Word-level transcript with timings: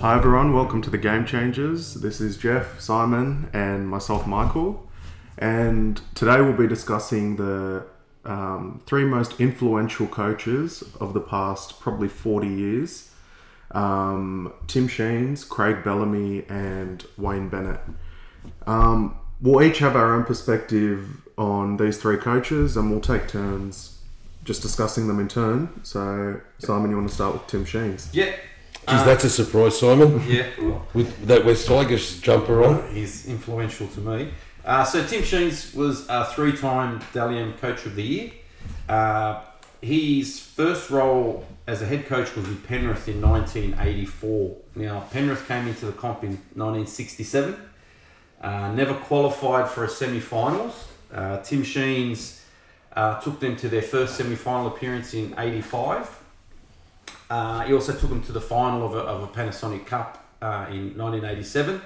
Hi 0.00 0.16
everyone, 0.16 0.54
welcome 0.54 0.80
to 0.80 0.88
the 0.88 0.96
Game 0.96 1.26
Changers. 1.26 1.92
This 1.92 2.22
is 2.22 2.38
Jeff, 2.38 2.80
Simon, 2.80 3.50
and 3.52 3.86
myself, 3.86 4.26
Michael. 4.26 4.88
And 5.36 6.00
today 6.14 6.40
we'll 6.40 6.54
be 6.56 6.66
discussing 6.66 7.36
the 7.36 7.84
um, 8.24 8.80
three 8.86 9.04
most 9.04 9.38
influential 9.38 10.06
coaches 10.06 10.82
of 11.00 11.12
the 11.12 11.20
past 11.20 11.80
probably 11.80 12.08
40 12.08 12.48
years 12.48 13.10
um, 13.72 14.54
Tim 14.68 14.88
Sheens, 14.88 15.44
Craig 15.44 15.84
Bellamy, 15.84 16.46
and 16.48 17.04
Wayne 17.18 17.50
Bennett. 17.50 17.80
Um, 18.66 19.18
we'll 19.38 19.62
each 19.62 19.80
have 19.80 19.96
our 19.96 20.14
own 20.14 20.24
perspective 20.24 21.28
on 21.36 21.76
these 21.76 21.98
three 21.98 22.16
coaches, 22.16 22.74
and 22.74 22.90
we'll 22.90 23.02
take 23.02 23.28
turns 23.28 23.98
just 24.44 24.62
discussing 24.62 25.08
them 25.08 25.20
in 25.20 25.28
turn. 25.28 25.68
So, 25.82 26.40
Simon, 26.58 26.90
you 26.90 26.96
want 26.96 27.10
to 27.10 27.14
start 27.14 27.34
with 27.34 27.46
Tim 27.48 27.66
Sheens? 27.66 28.08
Yeah. 28.14 28.34
Geez, 28.88 29.04
that's 29.04 29.24
a 29.24 29.30
surprise, 29.30 29.78
Simon. 29.78 30.22
Yeah. 30.26 30.48
With 30.94 31.26
that 31.26 31.44
West 31.44 31.66
Tigers 31.66 32.20
jumper 32.20 32.64
on. 32.64 32.92
He's 32.92 33.26
influential 33.26 33.86
to 33.88 34.00
me. 34.00 34.30
Uh, 34.64 34.84
so 34.84 35.06
Tim 35.06 35.22
Sheens 35.22 35.74
was 35.74 36.06
a 36.08 36.26
three-time 36.26 37.00
Dally 37.12 37.38
M 37.38 37.52
Coach 37.54 37.86
of 37.86 37.94
the 37.94 38.02
Year. 38.02 38.32
Uh, 38.88 39.42
his 39.80 40.40
first 40.40 40.90
role 40.90 41.46
as 41.66 41.82
a 41.82 41.86
head 41.86 42.06
coach 42.06 42.34
was 42.34 42.46
with 42.46 42.66
Penrith 42.66 43.08
in 43.08 43.20
1984. 43.20 44.56
Now 44.74 45.00
Penrith 45.12 45.46
came 45.46 45.68
into 45.68 45.86
the 45.86 45.92
comp 45.92 46.22
in 46.24 46.32
1967. 46.54 47.56
Uh, 48.40 48.72
never 48.72 48.94
qualified 48.94 49.68
for 49.70 49.84
a 49.84 49.88
semi-finals. 49.88 50.88
Uh, 51.12 51.38
Tim 51.38 51.62
Sheens 51.62 52.42
uh, 52.94 53.20
took 53.20 53.40
them 53.40 53.56
to 53.56 53.68
their 53.68 53.82
first 53.82 54.16
semi-final 54.16 54.68
appearance 54.68 55.14
in 55.14 55.34
'85. 55.38 56.19
Uh, 57.30 57.62
he 57.62 57.72
also 57.72 57.92
took 57.92 58.10
them 58.10 58.22
to 58.22 58.32
the 58.32 58.40
final 58.40 58.84
of 58.84 58.94
a, 58.94 58.98
of 58.98 59.22
a 59.22 59.28
Panasonic 59.28 59.86
Cup 59.86 60.22
uh, 60.42 60.66
in 60.68 60.98
1987. 60.98 61.80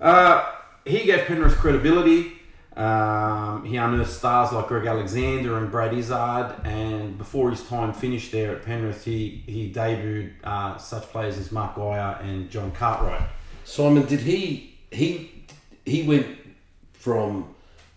Uh, 0.00 0.52
he 0.84 1.04
gave 1.04 1.24
Penrith 1.24 1.56
credibility. 1.56 2.34
Um, 2.76 3.64
he 3.64 3.78
unearthed 3.78 4.10
stars 4.10 4.52
like 4.52 4.66
Greg 4.66 4.86
Alexander 4.86 5.56
and 5.56 5.70
Brad 5.70 5.94
Izzard, 5.94 6.60
and 6.64 7.16
before 7.16 7.50
his 7.50 7.62
time 7.62 7.94
finished 7.94 8.32
there 8.32 8.54
at 8.54 8.62
Penrith, 8.62 9.02
he, 9.02 9.42
he 9.46 9.72
debuted 9.72 10.32
uh, 10.44 10.76
such 10.76 11.04
players 11.04 11.38
as 11.38 11.50
Mark 11.50 11.74
Geyer 11.74 12.18
and 12.22 12.50
John 12.50 12.70
Cartwright. 12.72 13.22
Simon, 13.64 14.04
did 14.04 14.20
he 14.20 14.78
he 14.92 15.44
he 15.86 16.02
went 16.02 16.26
from 16.92 17.54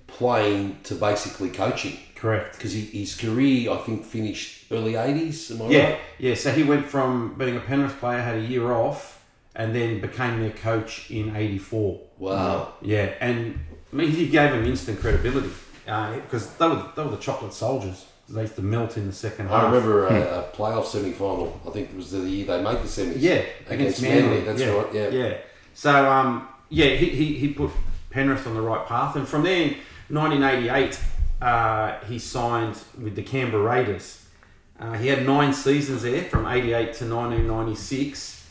playing 0.07 0.79
to 0.83 0.95
basically 0.95 1.49
coaching? 1.49 1.99
Correct. 2.19 2.57
Because 2.57 2.73
he, 2.73 2.81
his 2.81 3.15
career, 3.15 3.71
I 3.71 3.77
think, 3.77 4.03
finished 4.03 4.65
early 4.71 4.95
eighties. 4.95 5.51
Am 5.51 5.61
I 5.61 5.69
Yeah, 5.69 5.83
right? 5.91 5.99
yeah. 6.17 6.35
So 6.35 6.51
he 6.51 6.63
went 6.63 6.85
from 6.85 7.35
being 7.37 7.55
a 7.55 7.61
Penrith 7.61 7.97
player, 7.99 8.21
had 8.21 8.35
a 8.35 8.41
year 8.41 8.73
off, 8.73 9.23
and 9.55 9.73
then 9.73 10.01
became 10.01 10.39
their 10.41 10.51
coach 10.51 11.09
in 11.09 11.35
'84. 11.35 11.99
Wow. 12.17 12.73
Yeah, 12.81 13.13
and 13.21 13.59
I 13.91 13.95
mean, 13.95 14.11
he 14.11 14.27
gave 14.27 14.51
them 14.51 14.65
instant 14.65 14.99
credibility 14.99 15.49
because 15.85 16.53
they 16.57 16.67
were 16.67 16.83
they 16.95 17.03
were 17.03 17.11
the 17.11 17.17
chocolate 17.17 17.53
soldiers. 17.53 18.05
They 18.27 18.41
used 18.41 18.55
to 18.57 18.61
melt 18.61 18.95
in 18.97 19.07
the 19.07 19.13
second 19.13 19.47
half. 19.47 19.63
I 19.63 19.65
remember 19.65 20.05
a, 20.05 20.39
a 20.39 20.43
playoff 20.53 20.85
semi 20.85 21.13
final. 21.13 21.59
I 21.65 21.71
think 21.71 21.89
it 21.89 21.95
was 21.95 22.11
the 22.11 22.19
year 22.19 22.45
they 22.45 22.61
made 22.61 22.77
the 22.77 22.87
semis. 22.87 23.15
Yeah, 23.17 23.43
against, 23.67 24.01
Manly. 24.03 24.41
That's 24.41 24.61
yeah, 24.61 24.69
right. 24.69 24.93
Yeah. 24.93 25.09
yeah. 25.09 25.37
So 25.73 26.11
um, 26.11 26.47
yeah, 26.69 26.89
he, 26.89 27.09
he, 27.09 27.33
he 27.39 27.53
put 27.53 27.71
Penrith 28.11 28.45
on 28.45 28.53
the 28.55 28.61
right 28.61 28.85
path, 28.85 29.15
and 29.15 29.27
from 29.27 29.43
there, 29.43 29.61
in 29.63 29.75
1988, 30.09 30.99
uh, 31.41 31.99
he 32.07 32.19
signed 32.19 32.77
with 33.01 33.15
the 33.15 33.23
Canberra 33.23 33.63
Raiders. 33.63 34.25
Uh, 34.79 34.93
he 34.93 35.07
had 35.07 35.25
nine 35.25 35.53
seasons 35.53 36.03
there, 36.03 36.23
from 36.23 36.45
88 36.47 36.93
to 36.95 37.05
1996, 37.13 38.47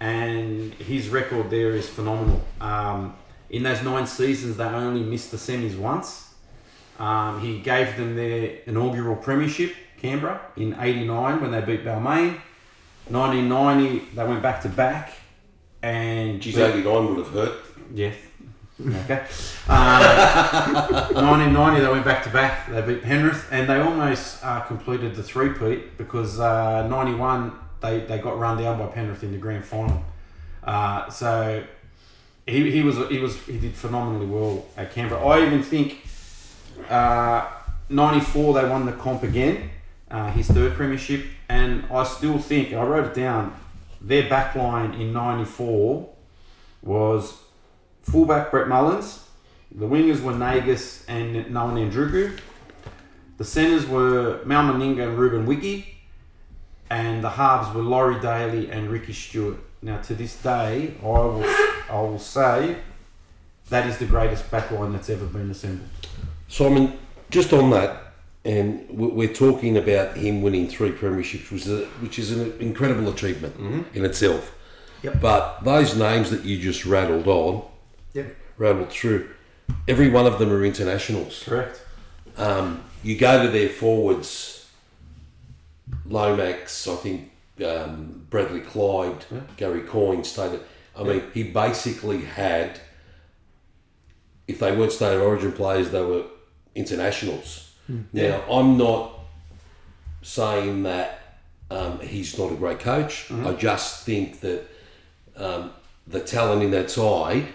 and 0.00 0.72
his 0.74 1.08
record 1.08 1.50
there 1.50 1.70
is 1.72 1.88
phenomenal. 1.88 2.44
Um, 2.60 3.14
in 3.50 3.62
those 3.62 3.82
nine 3.82 4.06
seasons, 4.06 4.56
they 4.56 4.64
only 4.64 5.02
missed 5.02 5.30
the 5.30 5.36
semis 5.36 5.76
once. 5.78 6.34
Um, 6.98 7.40
he 7.40 7.60
gave 7.60 7.96
them 7.96 8.16
their 8.16 8.58
inaugural 8.66 9.16
premiership, 9.16 9.74
Canberra, 10.00 10.40
in 10.56 10.76
89 10.78 11.40
when 11.40 11.50
they 11.52 11.60
beat 11.60 11.84
Balmain. 11.84 12.40
1990, 13.08 14.14
they 14.14 14.24
went 14.24 14.42
back 14.42 14.60
to 14.62 14.68
back. 14.68 15.12
And 15.82 16.40
Geez, 16.42 16.56
beat- 16.56 16.62
eighty 16.62 16.82
nine 16.82 17.06
would 17.08 17.18
have 17.18 17.28
hurt. 17.32 17.52
yeah. 17.94 18.10
Okay. 18.80 19.26
Uh, 19.68 21.08
1990, 21.12 21.80
they 21.80 21.88
went 21.88 22.04
back 22.04 22.22
to 22.22 22.30
back. 22.30 22.70
They 22.70 22.80
beat 22.80 23.02
Penrith, 23.02 23.48
and 23.50 23.68
they 23.68 23.80
almost 23.80 24.44
uh, 24.44 24.60
completed 24.60 25.16
the 25.16 25.22
three-peat 25.22 25.98
because 25.98 26.38
uh, 26.38 26.86
91 26.86 27.52
they, 27.80 28.00
they 28.00 28.18
got 28.18 28.38
run 28.38 28.60
down 28.60 28.78
by 28.78 28.86
Penrith 28.86 29.22
in 29.22 29.32
the 29.32 29.38
grand 29.38 29.64
final. 29.64 30.02
Uh, 30.62 31.08
so 31.10 31.64
he, 32.46 32.70
he 32.70 32.82
was 32.82 32.96
he 33.08 33.18
was 33.18 33.36
he 33.44 33.58
did 33.58 33.74
phenomenally 33.74 34.26
well 34.26 34.66
at 34.76 34.92
Canberra. 34.92 35.24
I 35.24 35.46
even 35.46 35.62
think 35.62 36.06
uh, 36.88 37.48
94 37.88 38.54
they 38.54 38.68
won 38.68 38.86
the 38.86 38.92
comp 38.92 39.22
again, 39.22 39.70
uh, 40.10 40.30
his 40.32 40.48
third 40.48 40.74
premiership, 40.74 41.26
and 41.48 41.84
I 41.90 42.04
still 42.04 42.38
think 42.38 42.72
I 42.72 42.82
wrote 42.82 43.06
it 43.06 43.14
down. 43.14 43.58
Their 44.00 44.24
backline 44.24 44.98
in 45.00 45.12
94 45.12 46.08
was 46.82 47.34
fullback 48.10 48.50
Brett 48.50 48.68
Mullins. 48.68 49.24
The 49.74 49.86
wingers 49.86 50.22
were 50.22 50.34
Nagas 50.34 51.04
and 51.08 51.50
Noa 51.52 51.72
Nadruku. 51.72 52.38
The 53.36 53.44
centres 53.44 53.86
were 53.86 54.40
Mal 54.44 54.72
Meninga 54.72 55.08
and 55.08 55.18
Ruben 55.18 55.46
Wiki. 55.46 55.94
And 56.90 57.22
the 57.22 57.30
halves 57.30 57.74
were 57.74 57.82
Laurie 57.82 58.20
Daley 58.20 58.70
and 58.70 58.90
Ricky 58.90 59.12
Stuart. 59.12 59.58
Now, 59.82 60.00
to 60.02 60.14
this 60.14 60.40
day, 60.42 60.94
I 61.02 61.06
will, 61.06 61.44
I 61.90 62.00
will 62.00 62.18
say 62.18 62.76
that 63.68 63.86
is 63.86 63.98
the 63.98 64.06
greatest 64.06 64.50
backline 64.50 64.92
that's 64.92 65.10
ever 65.10 65.26
been 65.26 65.50
assembled. 65.50 65.88
Simon, 66.48 66.98
just 67.30 67.52
on 67.52 67.70
that, 67.70 68.14
and 68.44 68.86
we- 68.90 69.08
we're 69.08 69.32
talking 69.32 69.76
about 69.76 70.16
him 70.16 70.40
winning 70.40 70.66
three 70.66 70.90
premierships, 70.90 71.52
which 71.52 71.66
is, 71.66 71.70
a, 71.70 71.84
which 72.00 72.18
is 72.18 72.32
an 72.32 72.54
incredible 72.58 73.08
achievement 73.10 73.56
mm-hmm. 73.58 73.82
in 73.96 74.04
itself. 74.04 74.54
Yep. 75.02 75.20
But 75.20 75.62
those 75.62 75.94
names 75.94 76.30
that 76.30 76.44
you 76.44 76.58
just 76.58 76.86
rattled 76.86 77.28
on, 77.28 77.62
Yep. 78.18 78.36
rattled 78.56 78.90
through, 78.90 79.30
every 79.86 80.08
one 80.10 80.26
of 80.26 80.38
them 80.38 80.52
are 80.52 80.64
internationals. 80.64 81.42
Correct. 81.44 81.82
Um, 82.36 82.84
you 83.02 83.16
go 83.16 83.42
to 83.44 83.50
their 83.50 83.68
forwards, 83.68 84.68
Lomax, 86.06 86.86
I 86.86 86.96
think 86.96 87.30
um, 87.64 88.26
Bradley 88.30 88.60
Clyde, 88.60 89.24
Gary 89.56 89.82
Coyne 89.82 90.24
stated. 90.24 90.60
I 90.96 91.02
mean, 91.04 91.22
he 91.32 91.44
basically 91.44 92.22
had, 92.22 92.80
if 94.48 94.58
they 94.58 94.76
weren't 94.76 94.92
state 94.92 95.14
of 95.14 95.22
origin 95.22 95.52
players, 95.52 95.90
they 95.90 96.02
were 96.02 96.24
internationals. 96.74 97.74
Now, 98.12 98.42
I'm 98.50 98.76
not 98.76 99.20
saying 100.22 100.82
that 100.82 101.20
um, 101.70 102.00
he's 102.00 102.38
not 102.38 102.52
a 102.52 102.54
great 102.54 102.80
coach. 102.80 103.30
I 103.30 103.52
just 103.54 104.04
think 104.04 104.40
that 104.40 104.66
um, 105.36 105.70
the 106.06 106.20
talent 106.20 106.62
in 106.62 106.70
that 106.72 106.90
side 106.90 107.46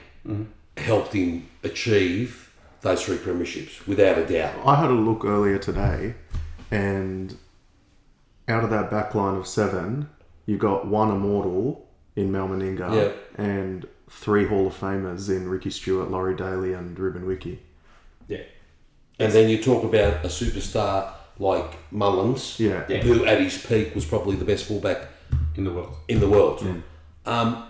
helped 0.78 1.14
him 1.14 1.48
achieve 1.64 2.52
those 2.82 3.04
three 3.06 3.18
premierships, 3.18 3.86
without 3.88 4.18
a 4.18 4.26
doubt. 4.26 4.54
I 4.66 4.76
had 4.76 4.90
a 4.90 4.94
look 4.94 5.24
earlier 5.24 5.58
today, 5.58 6.16
and 6.72 7.36
out 8.48 8.64
of 8.64 8.70
that 8.72 8.92
back 8.92 9.16
line 9.16 9.36
of 9.36 9.48
seven, 9.48 10.10
you 10.46 10.58
got 10.58 10.86
one 10.88 11.10
immortal 11.10 11.88
in 12.16 12.32
Mal 12.32 12.48
Meninga 12.50 12.94
Yeah. 12.94 13.44
and 13.44 13.88
three 14.10 14.46
Hall 14.48 14.68
of 14.68 14.74
Famers 14.78 15.30
in 15.30 15.48
Ricky 15.48 15.70
Stuart, 15.70 16.12
Laurie 16.12 16.36
Daley, 16.36 16.74
and 16.74 16.98
Ruben 17.00 17.26
Wiki. 17.26 17.60
Yeah. 18.28 18.42
And 19.20 19.32
then 19.32 19.50
you 19.50 19.62
talk 19.64 19.84
about 19.84 20.26
a 20.26 20.28
superstar 20.28 21.12
like 21.40 21.78
Mullins, 21.92 22.60
Yeah. 22.60 22.84
Yeah. 22.90 22.98
who 23.02 23.26
at 23.26 23.40
his 23.40 23.58
peak 23.66 23.96
was 23.96 24.04
probably 24.06 24.36
the 24.36 24.46
best 24.46 24.66
fullback 24.66 25.08
In 25.56 25.64
the 25.64 25.72
world. 25.72 25.96
in 26.10 26.20
the 26.20 26.28
world. 26.30 26.66
Um, 27.26 27.64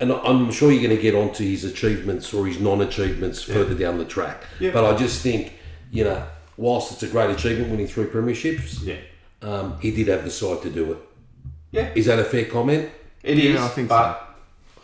and 0.00 0.12
I'm 0.12 0.50
sure 0.52 0.70
you're 0.70 0.82
going 0.82 0.96
to 0.96 1.02
get 1.02 1.14
onto 1.14 1.44
his 1.44 1.64
achievements 1.64 2.32
or 2.32 2.46
his 2.46 2.60
non-achievements 2.60 3.42
further 3.42 3.74
down 3.74 3.98
the 3.98 4.04
track. 4.04 4.44
Yeah. 4.60 4.70
But 4.70 4.84
I 4.84 4.96
just 4.96 5.22
think, 5.22 5.54
you 5.90 6.04
know, 6.04 6.24
whilst 6.56 6.92
it's 6.92 7.02
a 7.02 7.08
great 7.08 7.30
achievement 7.30 7.70
winning 7.70 7.86
three 7.88 8.04
premierships, 8.06 8.82
Yeah. 8.84 8.96
um, 9.42 9.78
he 9.80 9.90
did 9.90 10.08
have 10.08 10.24
the 10.24 10.30
side 10.30 10.62
to 10.62 10.70
do 10.70 10.92
it. 10.92 10.98
Yeah. 11.72 11.90
Is 11.94 12.06
that 12.06 12.18
a 12.18 12.24
fair 12.24 12.44
comment? 12.44 12.90
It 13.22 13.38
is, 13.38 13.54
Yeah, 13.54 13.64
I 13.64 13.68
think 13.68 13.88
but 13.88 14.36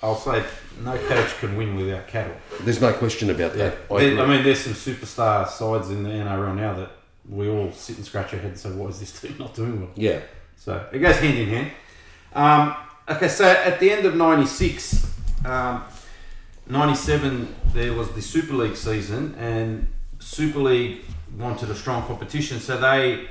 I'll 0.03 0.17
say 0.17 0.43
no 0.83 0.99
coach 0.99 1.39
can 1.39 1.57
win 1.57 1.77
without 1.77 2.09
cattle. 2.09 2.35
There's 2.63 2.81
no 2.81 2.93
question 2.93 3.31
about 3.31 3.55
that. 3.55 3.77
I 3.91 3.99
There- 4.01 4.21
I 4.21 4.27
mean, 4.27 4.43
there's 4.43 4.61
some 4.61 4.75
superstar 4.75 5.49
sides 5.49 5.91
in 5.91 6.03
the 6.03 6.11
NRL 6.11 6.55
now 6.57 6.75
that 6.75 6.91
we 7.29 7.49
all 7.49 7.71
sit 7.73 7.97
and 7.97 8.05
scratch 8.05 8.35
our 8.35 8.41
head 8.41 8.51
and 8.51 8.59
say, 8.59 8.71
"Why 8.71 8.89
is 8.89 8.99
this 9.01 9.13
team 9.19 9.37
not 9.39 9.55
doing 9.55 9.81
well?" 9.81 9.91
yeah. 9.95 10.19
So 10.57 10.85
it 10.93 10.99
goes 10.99 11.17
hand 11.17 11.39
in 11.39 11.49
hand. 11.49 11.71
Um, 12.35 12.75
okay, 13.09 13.29
so 13.29 13.45
at 13.45 13.81
the 13.81 13.91
end 13.91 14.07
of 14.07 14.15
'96, 14.15 15.07
um, 15.45 15.85
'97, 16.69 17.55
there 17.73 17.93
was 17.93 18.11
the 18.13 18.23
Super 18.23 18.55
League 18.55 18.77
season, 18.77 19.35
and 19.39 19.87
Super 20.19 20.61
League 20.61 21.03
wanted 21.37 21.71
a 21.71 21.75
strong 21.75 22.03
competition, 22.07 22.61
so 22.61 22.79
they 22.79 23.29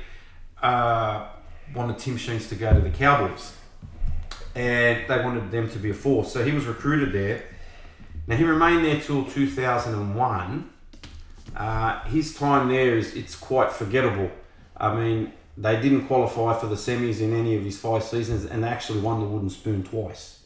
uh, 0.62 1.26
wanted 1.74 1.98
Tim 1.98 2.16
Sheens 2.16 2.48
to 2.48 2.54
go 2.54 2.72
to 2.72 2.80
the 2.80 2.90
Cowboys. 2.90 3.54
and 4.54 5.08
they 5.08 5.18
wanted 5.24 5.50
them 5.50 5.68
to 5.68 5.78
be 5.78 5.90
a 5.90 5.94
force. 5.94 6.32
So 6.32 6.44
he 6.44 6.52
was 6.52 6.64
recruited 6.66 7.12
there. 7.12 7.42
Now 8.26 8.36
he 8.36 8.44
remained 8.44 8.84
there 8.84 9.00
till 9.00 9.24
2001. 9.24 10.70
Uh, 11.56 12.00
his 12.04 12.34
time 12.36 12.68
there 12.68 12.96
is 12.96 13.14
it's 13.14 13.34
quite 13.36 13.72
forgettable. 13.72 14.30
I 14.76 14.94
mean, 14.94 15.32
they 15.56 15.80
didn't 15.80 16.06
qualify 16.06 16.58
for 16.58 16.66
the 16.66 16.74
semis 16.74 17.20
in 17.20 17.32
any 17.32 17.56
of 17.56 17.64
his 17.64 17.78
five 17.78 18.02
seasons, 18.02 18.44
and 18.44 18.64
they 18.64 18.68
actually 18.68 19.00
won 19.00 19.20
the 19.20 19.26
wooden 19.26 19.50
spoon 19.50 19.82
twice. 19.82 20.40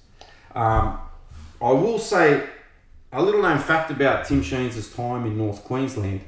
Um, 0.55 0.99
I 1.61 1.73
will 1.73 1.99
say 1.99 2.47
a 3.13 3.23
little 3.23 3.43
known 3.43 3.59
fact 3.59 3.91
about 3.91 4.27
Tim 4.27 4.43
Sheens' 4.43 4.95
time 4.95 5.27
in 5.27 5.39
North 5.39 5.65
Queensland. 5.65 6.21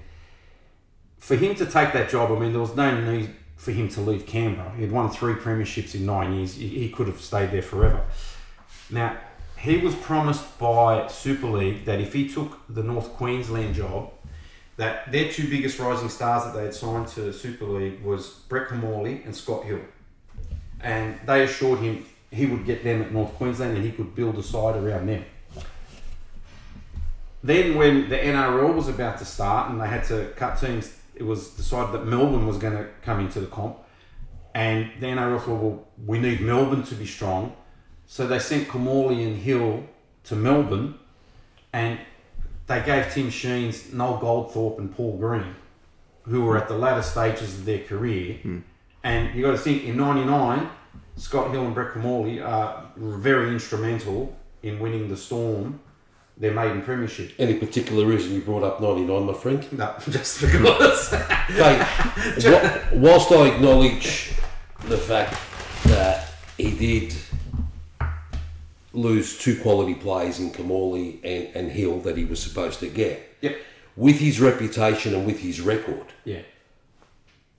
For 1.18 1.36
him 1.36 1.54
to 1.56 1.66
take 1.66 1.92
that 1.92 2.08
job, 2.08 2.32
I 2.32 2.38
mean, 2.38 2.52
there 2.52 2.60
was 2.60 2.74
no 2.74 2.98
need 3.00 3.34
for 3.56 3.72
him 3.72 3.88
to 3.90 4.00
leave 4.00 4.24
Canberra. 4.26 4.72
He 4.74 4.82
had 4.82 4.92
won 4.92 5.10
three 5.10 5.34
premierships 5.34 5.94
in 5.94 6.06
nine 6.06 6.34
years. 6.34 6.54
He 6.56 6.68
he 6.68 6.88
could 6.88 7.06
have 7.06 7.20
stayed 7.20 7.50
there 7.50 7.62
forever. 7.62 8.02
Now, 8.88 9.18
he 9.58 9.76
was 9.76 9.94
promised 9.94 10.58
by 10.58 11.06
Super 11.08 11.46
League 11.46 11.84
that 11.84 12.00
if 12.00 12.14
he 12.14 12.26
took 12.26 12.58
the 12.70 12.82
North 12.82 13.12
Queensland 13.12 13.74
job, 13.74 14.10
that 14.80 15.12
their 15.12 15.30
two 15.30 15.46
biggest 15.50 15.78
rising 15.78 16.08
stars 16.08 16.42
that 16.44 16.54
they 16.54 16.64
had 16.64 16.72
signed 16.72 17.06
to 17.06 17.30
Super 17.34 17.66
League 17.66 18.02
was 18.02 18.30
Brett 18.48 18.68
Kimmorley 18.68 19.22
and 19.26 19.36
Scott 19.36 19.66
Hill. 19.66 19.82
And 20.80 21.20
they 21.26 21.42
assured 21.44 21.80
him 21.80 22.06
he 22.30 22.46
would 22.46 22.64
get 22.64 22.82
them 22.82 23.02
at 23.02 23.12
North 23.12 23.34
Queensland 23.34 23.76
and 23.76 23.84
he 23.84 23.92
could 23.92 24.14
build 24.14 24.38
a 24.38 24.42
side 24.42 24.76
around 24.76 25.06
them. 25.06 25.22
Then, 27.42 27.74
when 27.74 28.08
the 28.08 28.16
NRL 28.16 28.74
was 28.74 28.88
about 28.88 29.18
to 29.18 29.26
start 29.26 29.70
and 29.70 29.78
they 29.78 29.86
had 29.86 30.04
to 30.04 30.32
cut 30.36 30.58
teams, 30.58 30.96
it 31.14 31.24
was 31.24 31.50
decided 31.50 31.92
that 31.92 32.06
Melbourne 32.06 32.46
was 32.46 32.56
going 32.56 32.78
to 32.78 32.88
come 33.02 33.20
into 33.20 33.40
the 33.40 33.48
comp. 33.48 33.76
And 34.54 34.90
the 34.98 35.08
NRL 35.08 35.42
thought, 35.42 35.62
well, 35.62 35.88
we 36.06 36.18
need 36.18 36.40
Melbourne 36.40 36.84
to 36.84 36.94
be 36.94 37.06
strong. 37.06 37.54
So 38.06 38.26
they 38.26 38.38
sent 38.38 38.68
Kimmorley 38.68 39.26
and 39.26 39.36
Hill 39.36 39.84
to 40.24 40.36
Melbourne 40.36 40.98
and 41.74 41.98
they 42.70 42.80
gave 42.82 43.12
Tim 43.12 43.30
Sheens, 43.30 43.92
Noel 43.92 44.20
Goldthorpe, 44.20 44.78
and 44.78 44.94
Paul 44.94 45.18
Green, 45.18 45.56
who 46.22 46.44
were 46.44 46.56
at 46.56 46.68
the 46.68 46.78
latter 46.78 47.02
stages 47.02 47.54
of 47.54 47.64
their 47.64 47.80
career. 47.80 48.34
Hmm. 48.34 48.58
And 49.02 49.34
you've 49.34 49.44
got 49.44 49.52
to 49.52 49.58
think 49.58 49.84
in 49.84 49.96
'99, 49.96 50.70
Scott 51.16 51.50
Hill 51.50 51.64
and 51.64 51.74
Brett 51.74 51.94
Kimmorley 51.94 52.40
are 52.40 52.90
very 52.96 53.48
instrumental 53.48 54.36
in 54.62 54.78
winning 54.78 55.08
the 55.08 55.16
Storm 55.16 55.80
their 56.36 56.52
maiden 56.52 56.80
premiership. 56.80 57.32
Any 57.38 57.54
particular 57.54 58.06
reason 58.06 58.32
you 58.32 58.40
brought 58.40 58.62
up 58.62 58.80
99, 58.80 59.26
my 59.26 59.34
friend? 59.34 59.72
No, 59.72 59.94
just 60.08 60.40
because. 60.40 61.12
Okay, 61.12 62.88
whilst 62.94 63.30
I 63.30 63.48
acknowledge 63.48 64.32
the 64.86 64.96
fact 64.96 65.36
that 65.84 66.32
he 66.56 66.70
did 66.76 67.14
lose 68.92 69.38
two 69.38 69.60
quality 69.60 69.94
players 69.94 70.38
in 70.40 70.50
Kimmorley 70.50 71.18
and, 71.24 71.54
and 71.56 71.70
Hill 71.70 72.00
that 72.00 72.16
he 72.16 72.24
was 72.24 72.42
supposed 72.42 72.80
to 72.80 72.88
get, 72.88 73.36
yep. 73.40 73.56
with 73.96 74.18
his 74.18 74.40
reputation 74.40 75.14
and 75.14 75.26
with 75.26 75.38
his 75.40 75.60
record, 75.60 76.06
Yeah. 76.24 76.40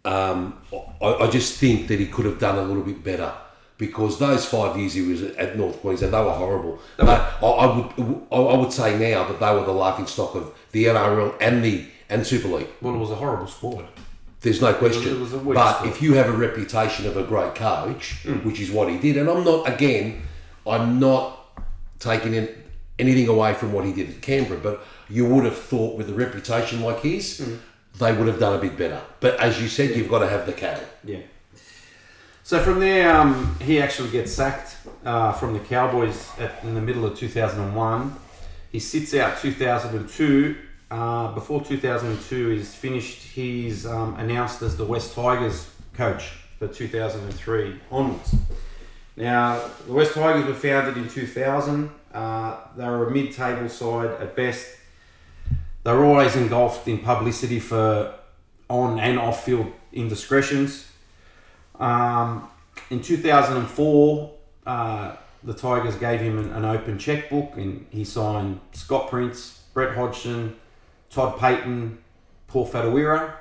um, 0.05 0.57
I, 1.01 1.05
I 1.25 1.29
just 1.29 1.57
think 1.59 1.87
that 1.87 1.99
he 1.99 2.07
could 2.07 2.25
have 2.25 2.39
done 2.39 2.57
a 2.57 2.63
little 2.63 2.83
bit 2.83 3.03
better 3.03 3.31
because 3.77 4.19
those 4.19 4.45
five 4.45 4.77
years 4.77 4.93
he 4.93 5.01
was 5.01 5.21
at 5.23 5.57
North 5.57 5.79
Queensland, 5.81 6.13
they 6.13 6.21
were 6.23 6.31
horrible. 6.31 6.79
But 6.97 7.09
I, 7.41 7.45
I 7.45 7.75
would 7.77 8.23
I 8.31 8.35
I 8.35 8.57
would 8.57 8.71
say 8.71 8.97
now 8.97 9.27
that 9.27 9.39
they 9.39 9.53
were 9.53 9.65
the 9.65 9.71
laughing 9.73 10.05
stock 10.07 10.35
of 10.35 10.53
the 10.71 10.85
NRL 10.85 11.35
and 11.41 11.63
the 11.63 11.85
and 12.09 12.25
Super 12.27 12.47
League. 12.49 12.67
Well, 12.81 12.93
it 12.93 12.99
was 12.99 13.09
a 13.09 13.15
horrible 13.15 13.47
squad. 13.47 13.87
There's 14.41 14.61
no 14.61 14.73
question. 14.73 15.07
it 15.15 15.19
was 15.19 15.33
a 15.33 15.37
weak 15.39 15.55
but 15.55 15.77
squad. 15.77 15.89
if 15.89 16.01
you 16.01 16.13
have 16.13 16.27
a 16.27 16.31
reputation 16.33 17.07
of 17.07 17.15
a 17.17 17.23
great 17.23 17.55
coach, 17.55 18.23
which 18.43 18.59
is 18.59 18.69
what 18.71 18.89
he 18.89 18.97
did, 18.97 19.17
and 19.17 19.29
I'm 19.29 19.43
not 19.43 19.67
again, 19.71 20.21
I'm 20.67 20.99
not 20.99 21.37
taking 21.99 22.33
in, 22.33 22.49
anything 22.99 23.27
away 23.27 23.53
from 23.53 23.73
what 23.73 23.85
he 23.85 23.93
did 23.93 24.09
at 24.09 24.21
Canberra, 24.21 24.59
but 24.59 24.85
you 25.09 25.25
would 25.25 25.45
have 25.45 25.57
thought 25.57 25.97
with 25.97 26.09
a 26.09 26.13
reputation 26.13 26.81
like 26.81 27.01
his, 27.01 27.57
they 27.99 28.13
would 28.13 28.27
have 28.27 28.39
done 28.39 28.57
a 28.57 28.61
bit 28.61 28.77
better. 28.77 29.01
But 29.19 29.39
as 29.39 29.61
you 29.61 29.67
said, 29.67 29.95
you've 29.95 30.09
got 30.09 30.19
to 30.19 30.27
have 30.27 30.45
the 30.45 30.53
cattle. 30.53 30.85
Yeah. 31.03 31.19
So 32.43 32.59
from 32.59 32.79
there, 32.79 33.15
um, 33.15 33.55
he 33.61 33.81
actually 33.81 34.09
gets 34.09 34.31
sacked 34.31 34.77
uh, 35.05 35.31
from 35.33 35.53
the 35.53 35.59
Cowboys 35.59 36.29
at, 36.39 36.63
in 36.63 36.73
the 36.73 36.81
middle 36.81 37.05
of 37.05 37.17
2001. 37.17 38.15
He 38.71 38.79
sits 38.79 39.13
out 39.13 39.39
2002. 39.39 40.57
Uh, 40.89 41.33
before 41.33 41.63
2002 41.63 42.51
is 42.51 42.73
finished, 42.75 43.21
he's 43.21 43.85
um, 43.85 44.15
announced 44.15 44.61
as 44.61 44.75
the 44.75 44.83
West 44.83 45.15
Tigers 45.15 45.69
coach 45.93 46.31
for 46.57 46.67
2003 46.67 47.79
onwards. 47.91 48.35
Now, 49.21 49.62
the 49.85 49.94
West 49.94 50.15
Tigers 50.15 50.47
were 50.47 50.56
founded 50.56 50.97
in 50.97 51.07
2000. 51.07 51.91
Uh, 52.12 52.57
they 52.75 52.85
were 52.85 53.07
a 53.07 53.12
mid-table 53.12 53.69
side 53.69 54.09
at 54.19 54.35
best. 54.35 54.65
They 55.83 55.94
were 55.94 56.06
always 56.06 56.35
engulfed 56.35 56.88
in 56.88 56.97
publicity 56.97 57.59
for 57.59 58.15
on 58.68 59.00
and 59.00 59.19
off-field 59.19 59.71
indiscretions. 59.94 60.88
Um, 61.79 62.50
in 62.89 63.03
2004, 63.03 64.31
uh, 64.65 65.15
the 65.44 65.53
Tigers 65.53 65.97
gave 65.97 66.19
him 66.19 66.39
an, 66.39 66.51
an 66.53 66.65
open 66.65 66.97
checkbook 66.97 67.56
and 67.57 67.85
he 67.91 68.03
signed 68.03 68.59
Scott 68.71 69.12
Prince, 69.12 69.62
Brett 69.75 69.95
Hodgson, 69.95 70.56
Todd 71.12 71.38
Payten, 71.38 71.97
Paul 72.47 72.67
Whatuira. 72.67 73.35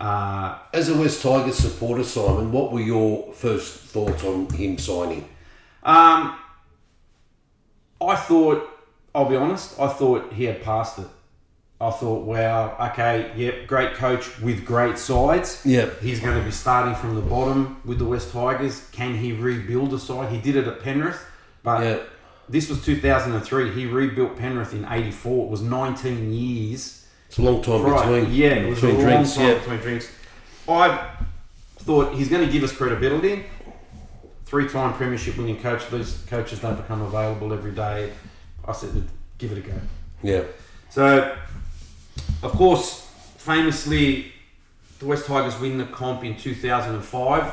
Uh, 0.00 0.58
As 0.72 0.88
a 0.88 0.96
West 0.96 1.22
Tigers 1.22 1.56
supporter, 1.56 2.04
Simon, 2.04 2.52
what 2.52 2.72
were 2.72 2.80
your 2.80 3.32
first 3.32 3.74
thoughts 3.80 4.22
on 4.24 4.48
him 4.50 4.78
signing? 4.78 5.28
um, 5.82 6.36
I 8.00 8.14
thought, 8.14 8.68
I'll 9.14 9.28
be 9.28 9.34
honest, 9.36 9.78
I 9.80 9.88
thought 9.88 10.32
he 10.32 10.44
had 10.44 10.62
passed 10.62 11.00
it. 11.00 11.06
I 11.80 11.90
thought, 11.90 12.24
wow, 12.24 12.76
okay, 12.92 13.32
yep, 13.36 13.66
great 13.66 13.94
coach 13.94 14.38
with 14.40 14.64
great 14.64 14.98
sides. 14.98 15.62
Yep. 15.64 16.00
He's 16.00 16.20
going 16.20 16.36
to 16.38 16.44
be 16.44 16.50
starting 16.52 16.94
from 16.94 17.14
the 17.16 17.20
bottom 17.20 17.80
with 17.84 17.98
the 17.98 18.04
West 18.04 18.32
Tigers. 18.32 18.88
Can 18.92 19.16
he 19.16 19.32
rebuild 19.32 19.92
a 19.94 19.98
side? 19.98 20.30
He 20.32 20.38
did 20.40 20.54
it 20.56 20.66
at 20.68 20.80
Penrith, 20.80 21.24
but 21.64 21.82
Yep. 21.82 22.08
this 22.48 22.68
was 22.68 22.84
2003. 22.84 23.72
He 23.72 23.86
rebuilt 23.86 24.36
Penrith 24.36 24.72
in 24.72 24.84
84. 24.88 25.46
It 25.46 25.50
was 25.50 25.62
19 25.62 26.32
years. 26.32 26.97
It's 27.28 27.38
a 27.38 27.42
long 27.42 27.62
time 27.62 27.82
Right, 27.82 28.06
between 28.08 28.32
yeah, 28.34 28.48
it 28.54 28.68
was 28.70 28.80
between 28.80 28.94
a 28.96 28.98
long 28.98 29.04
drinks. 29.06 29.34
time 29.34 29.46
Yeah, 29.48 29.54
between 29.58 29.78
drinks. 29.80 30.10
I 30.68 31.10
thought 31.78 32.14
he's 32.14 32.28
going 32.28 32.46
to 32.46 32.52
give 32.52 32.62
us 32.62 32.72
credibility. 32.72 33.44
Three-time 34.46 34.94
premiership 34.94 35.36
winning 35.36 35.60
coach. 35.60 35.88
These 35.90 36.24
coaches 36.26 36.58
don't 36.60 36.76
become 36.76 37.02
available 37.02 37.52
every 37.52 37.72
day. 37.72 38.12
I 38.64 38.72
said, 38.72 39.06
give 39.38 39.52
it 39.52 39.58
a 39.58 39.60
go. 39.60 39.74
yeah. 40.22 40.42
So, 40.90 41.36
of 42.42 42.52
course, 42.52 43.06
famously, 43.36 44.32
the 45.00 45.06
West 45.06 45.26
Tigers 45.26 45.58
win 45.60 45.76
the 45.76 45.84
comp 45.84 46.24
in 46.24 46.34
2005. 46.34 47.52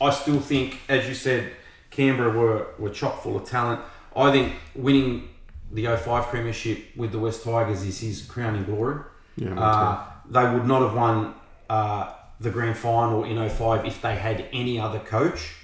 I 0.00 0.10
still 0.10 0.40
think, 0.40 0.80
as 0.88 1.06
you 1.08 1.14
said, 1.14 1.52
Canberra 1.90 2.30
were, 2.36 2.66
were 2.80 2.90
chock 2.90 3.22
full 3.22 3.36
of 3.36 3.44
talent. 3.48 3.80
I 4.16 4.32
think 4.32 4.54
winning 4.74 5.28
the 5.70 5.86
05 5.96 6.26
premiership 6.26 6.78
with 6.96 7.12
the 7.12 7.18
West 7.20 7.44
Tigers 7.44 7.82
is 7.84 8.00
his 8.00 8.22
crowning 8.22 8.64
glory. 8.64 9.04
Yeah, 9.36 9.58
Uh, 9.58 9.98
they 10.30 10.42
would 10.54 10.66
not 10.66 10.82
have 10.82 10.94
won 10.94 11.34
uh, 11.68 12.12
the 12.40 12.50
grand 12.50 12.76
final 12.76 13.24
in 13.24 13.36
05 13.48 13.84
if 13.84 14.00
they 14.02 14.14
had 14.16 14.46
any 14.52 14.78
other 14.78 14.98
coach. 15.00 15.54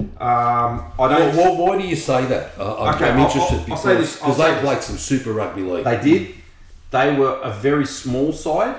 Um, 0.00 0.06
I 0.20 1.08
don't. 1.08 1.36
Why, 1.36 1.48
why, 1.50 1.60
why 1.76 1.82
do 1.82 1.86
you 1.86 1.96
say 1.96 2.24
that? 2.26 2.52
Uh, 2.58 2.74
I- 2.74 2.94
Okay, 2.94 3.10
I'm 3.10 3.18
interested 3.18 3.54
I'll- 3.54 3.60
I'll 3.60 3.64
because 3.66 3.84
this- 3.84 4.22
I'll 4.22 4.28
because 4.28 4.36
say 4.36 4.48
they 4.48 4.54
this. 4.54 4.62
played 4.64 4.82
some 4.82 4.96
Super 4.96 5.32
Rugby 5.32 5.62
League. 5.62 5.84
They 5.84 6.00
did. 6.00 6.34
They 6.90 7.14
were 7.14 7.38
a 7.42 7.50
very 7.50 7.84
small 7.86 8.32
side. 8.32 8.76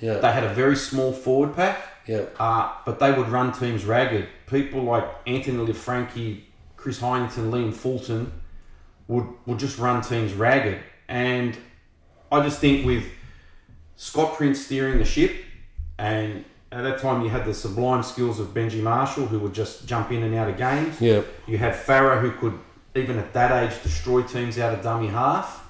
yeah, 0.00 0.14
They 0.18 0.30
had 0.32 0.44
a 0.44 0.52
very 0.54 0.76
small 0.76 1.12
forward 1.12 1.56
pack. 1.56 1.76
yeah. 2.06 2.22
Uh, 2.38 2.70
but 2.84 2.98
they 3.00 3.10
would 3.12 3.28
run 3.28 3.52
teams 3.52 3.84
ragged. 3.84 4.26
People 4.46 4.82
like 4.82 5.04
Anthony 5.26 5.64
Laffranchi, 5.66 6.40
Chris 6.76 7.00
Heighington, 7.00 7.50
Liam 7.50 7.72
Fulton 7.74 8.30
would, 9.08 9.26
would 9.46 9.58
just 9.58 9.78
run 9.78 10.00
teams 10.02 10.32
ragged. 10.34 10.78
And 11.08 11.56
I 12.30 12.40
just 12.42 12.60
think 12.60 12.86
with 12.86 13.04
Scott 13.98 14.36
Prince 14.36 14.64
steering 14.64 14.98
the 14.98 15.04
ship, 15.04 15.44
and 15.98 16.44
at 16.70 16.82
that 16.82 17.00
time 17.00 17.22
you 17.22 17.28
had 17.28 17.44
the 17.44 17.52
sublime 17.52 18.04
skills 18.04 18.38
of 18.38 18.54
Benji 18.54 18.80
Marshall, 18.80 19.26
who 19.26 19.40
would 19.40 19.52
just 19.52 19.88
jump 19.88 20.12
in 20.12 20.22
and 20.22 20.36
out 20.36 20.48
of 20.48 20.56
games. 20.56 21.00
Yeah. 21.00 21.22
You 21.48 21.58
had 21.58 21.74
Farah, 21.74 22.20
who 22.20 22.30
could, 22.30 22.56
even 22.94 23.18
at 23.18 23.32
that 23.32 23.50
age, 23.64 23.82
destroy 23.82 24.22
teams 24.22 24.56
out 24.56 24.72
of 24.72 24.84
dummy 24.84 25.08
half. 25.08 25.66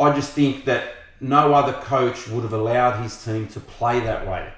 I 0.00 0.12
just 0.12 0.32
think 0.32 0.64
that 0.64 0.92
no 1.20 1.54
other 1.54 1.72
coach 1.72 2.26
would 2.26 2.42
have 2.42 2.52
allowed 2.52 3.00
his 3.00 3.24
team 3.24 3.46
to 3.48 3.60
play 3.60 4.00
that 4.00 4.26
way. 4.26 4.52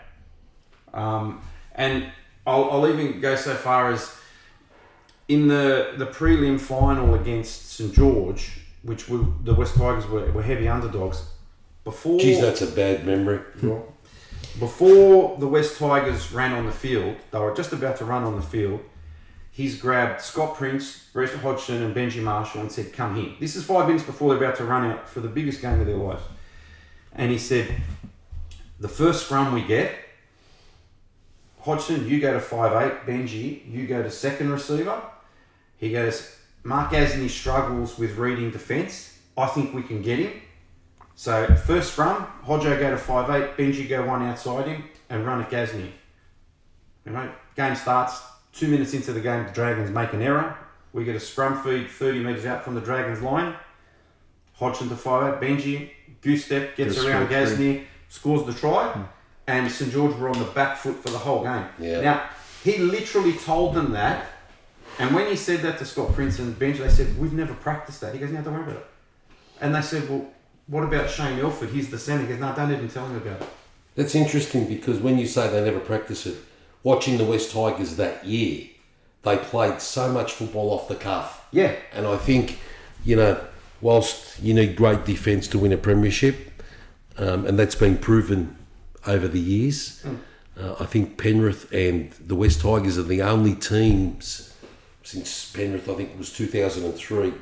Um, 0.94 1.42
and 1.74 2.06
I'll, 2.46 2.70
I'll 2.70 2.88
even 2.88 3.20
go 3.20 3.36
so 3.36 3.54
far 3.54 3.92
as 3.92 4.16
in 5.28 5.48
the, 5.48 5.92
the 5.98 6.06
prelim 6.06 6.58
final 6.58 7.14
against 7.16 7.72
St 7.72 7.92
George, 7.92 8.60
which 8.82 9.10
we, 9.10 9.22
the 9.44 9.52
West 9.52 9.76
Tigers 9.76 10.06
were, 10.06 10.32
were 10.32 10.42
heavy 10.42 10.68
underdogs. 10.68 11.31
Before 11.84 12.18
Geez, 12.20 12.40
that's 12.40 12.62
a 12.62 12.66
bad 12.66 13.04
memory. 13.06 13.38
Hmm. 13.38 13.78
before 14.60 15.36
the 15.38 15.48
West 15.48 15.78
Tigers 15.78 16.32
ran 16.32 16.52
on 16.52 16.66
the 16.66 16.72
field, 16.72 17.16
they 17.30 17.38
were 17.38 17.54
just 17.54 17.72
about 17.72 17.96
to 17.98 18.04
run 18.04 18.22
on 18.24 18.36
the 18.36 18.42
field. 18.42 18.80
he's 19.50 19.78
grabbed 19.80 20.20
Scott 20.20 20.56
Prince, 20.56 21.08
Brett 21.12 21.30
Hodgson, 21.34 21.82
and 21.82 21.94
Benji 21.94 22.22
Marshall 22.22 22.60
and 22.62 22.72
said, 22.72 22.92
"Come 22.92 23.16
here." 23.16 23.32
This 23.40 23.56
is 23.56 23.64
five 23.64 23.86
minutes 23.86 24.04
before 24.04 24.30
they're 24.34 24.42
about 24.42 24.56
to 24.58 24.64
run 24.64 24.90
out 24.90 25.08
for 25.08 25.20
the 25.20 25.28
biggest 25.28 25.60
game 25.60 25.80
of 25.80 25.86
their 25.86 25.96
lives, 25.96 26.22
and 27.14 27.30
he 27.30 27.38
said, 27.38 27.82
"The 28.80 28.88
first 28.88 29.24
scrum 29.26 29.52
we 29.52 29.62
get." 29.62 29.94
Hodgson, 31.60 32.08
you 32.08 32.20
go 32.20 32.32
to 32.32 32.40
five 32.40 32.72
eight. 32.82 33.06
Benji, 33.06 33.70
you 33.70 33.86
go 33.86 34.02
to 34.02 34.10
second 34.10 34.50
receiver. 34.50 35.00
He 35.76 35.92
goes, 35.92 36.36
Mark 36.64 36.92
Gasnier 36.92 37.28
struggles 37.28 37.98
with 37.98 38.16
reading 38.16 38.50
defence. 38.50 39.18
I 39.36 39.46
think 39.46 39.74
we 39.74 39.82
can 39.82 40.00
get 40.02 40.18
him. 40.20 40.41
So 41.22 41.46
first 41.54 41.92
scrum, 41.92 42.26
Hodjo 42.44 42.76
go 42.80 42.90
to 42.90 42.98
five 42.98 43.30
eight. 43.30 43.56
Benji 43.56 43.88
go 43.88 44.04
one 44.04 44.24
outside 44.24 44.66
him 44.66 44.82
and 45.08 45.24
run 45.24 45.40
at 45.40 45.48
Gasnier. 45.50 45.92
You 47.06 47.12
know, 47.12 47.30
game 47.54 47.76
starts. 47.76 48.20
Two 48.52 48.66
minutes 48.66 48.92
into 48.92 49.12
the 49.12 49.20
game, 49.20 49.46
the 49.46 49.52
Dragons 49.52 49.88
make 49.92 50.12
an 50.14 50.20
error. 50.20 50.58
We 50.92 51.04
get 51.04 51.14
a 51.14 51.20
scrum 51.20 51.62
feed 51.62 51.88
30 51.88 52.24
metres 52.24 52.44
out 52.44 52.64
from 52.64 52.74
the 52.74 52.80
Dragons 52.80 53.22
line. 53.22 53.54
Hodgson 54.54 54.88
to 54.88 54.96
five 54.96 55.40
eight. 55.40 55.48
Benji, 55.48 55.90
goose 56.22 56.46
step, 56.46 56.74
gets 56.74 56.96
Just 56.96 57.06
around 57.06 57.28
three. 57.28 57.86
Scores 58.08 58.44
the 58.44 58.52
try. 58.52 58.88
Hmm. 58.88 59.02
And 59.46 59.70
St 59.70 59.92
George 59.92 60.16
were 60.16 60.28
on 60.28 60.40
the 60.40 60.50
back 60.50 60.76
foot 60.76 60.96
for 60.96 61.10
the 61.10 61.18
whole 61.18 61.44
game. 61.44 61.66
Yeah. 61.78 62.00
Now, 62.00 62.30
he 62.64 62.78
literally 62.78 63.34
told 63.34 63.76
them 63.76 63.92
that. 63.92 64.26
And 64.98 65.14
when 65.14 65.28
he 65.28 65.36
said 65.36 65.60
that 65.60 65.78
to 65.78 65.84
Scott 65.84 66.14
Prince 66.14 66.40
and 66.40 66.58
Benji, 66.58 66.78
they 66.78 66.88
said, 66.88 67.16
We've 67.16 67.32
never 67.32 67.54
practiced 67.54 68.00
that. 68.00 68.12
He 68.12 68.18
goes, 68.18 68.32
No, 68.32 68.42
don't 68.42 68.54
worry 68.54 68.64
about 68.64 68.76
it. 68.78 68.86
And 69.60 69.72
they 69.72 69.82
said, 69.82 70.10
Well, 70.10 70.26
what 70.72 70.84
about 70.84 71.10
Shane 71.10 71.38
Elford? 71.38 71.68
He's 71.68 71.90
the 71.90 71.98
centre. 71.98 72.22
He 72.22 72.28
goes, 72.30 72.40
No, 72.40 72.54
don't 72.56 72.72
even 72.72 72.88
tell 72.88 73.06
him 73.06 73.16
about 73.16 73.42
it. 73.42 73.48
That's 73.94 74.14
interesting 74.14 74.66
because 74.66 75.00
when 75.00 75.18
you 75.18 75.26
say 75.26 75.50
they 75.50 75.62
never 75.62 75.78
practice 75.78 76.24
it, 76.24 76.38
watching 76.82 77.18
the 77.18 77.26
West 77.26 77.52
Tigers 77.52 77.96
that 77.96 78.24
year, 78.24 78.68
they 79.20 79.36
played 79.36 79.82
so 79.82 80.10
much 80.10 80.32
football 80.32 80.70
off 80.70 80.88
the 80.88 80.94
cuff. 80.94 81.46
Yeah. 81.50 81.74
And 81.92 82.06
I 82.06 82.16
think, 82.16 82.58
you 83.04 83.16
know, 83.16 83.44
whilst 83.82 84.42
you 84.42 84.54
need 84.54 84.74
great 84.74 85.04
defence 85.04 85.46
to 85.48 85.58
win 85.58 85.74
a 85.74 85.76
premiership, 85.76 86.50
um, 87.18 87.44
and 87.44 87.58
that's 87.58 87.74
been 87.74 87.98
proven 87.98 88.56
over 89.06 89.28
the 89.28 89.40
years, 89.40 90.02
uh, 90.58 90.76
I 90.80 90.86
think 90.86 91.18
Penrith 91.18 91.70
and 91.70 92.12
the 92.12 92.34
West 92.34 92.62
Tigers 92.62 92.96
are 92.96 93.02
the 93.02 93.20
only 93.20 93.54
teams 93.54 94.54
since 95.02 95.52
Penrith, 95.52 95.86
I 95.90 95.94
think 95.96 96.12
it 96.12 96.18
was 96.18 96.32
2003, 96.32 97.34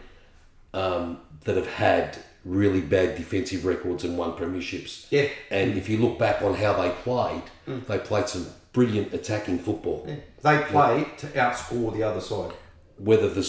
um, 0.74 1.18
that 1.44 1.56
have 1.56 1.68
had 1.68 2.18
really 2.44 2.80
bad 2.80 3.16
defensive 3.16 3.64
records 3.64 4.04
and 4.04 4.16
won 4.16 4.32
premierships. 4.32 5.06
Yeah. 5.10 5.28
And 5.50 5.76
if 5.76 5.88
you 5.88 5.98
look 5.98 6.18
back 6.18 6.42
on 6.42 6.54
how 6.54 6.72
they 6.80 6.90
played, 6.90 7.42
they 7.66 7.98
played 7.98 8.28
some 8.28 8.46
brilliant 8.72 9.12
attacking 9.12 9.58
football. 9.58 10.06
They 10.42 10.58
played 10.68 11.18
to 11.18 11.26
outscore 11.28 11.92
the 11.92 12.02
other 12.02 12.20
side. 12.20 12.52
Whether 12.98 13.28
the 13.28 13.40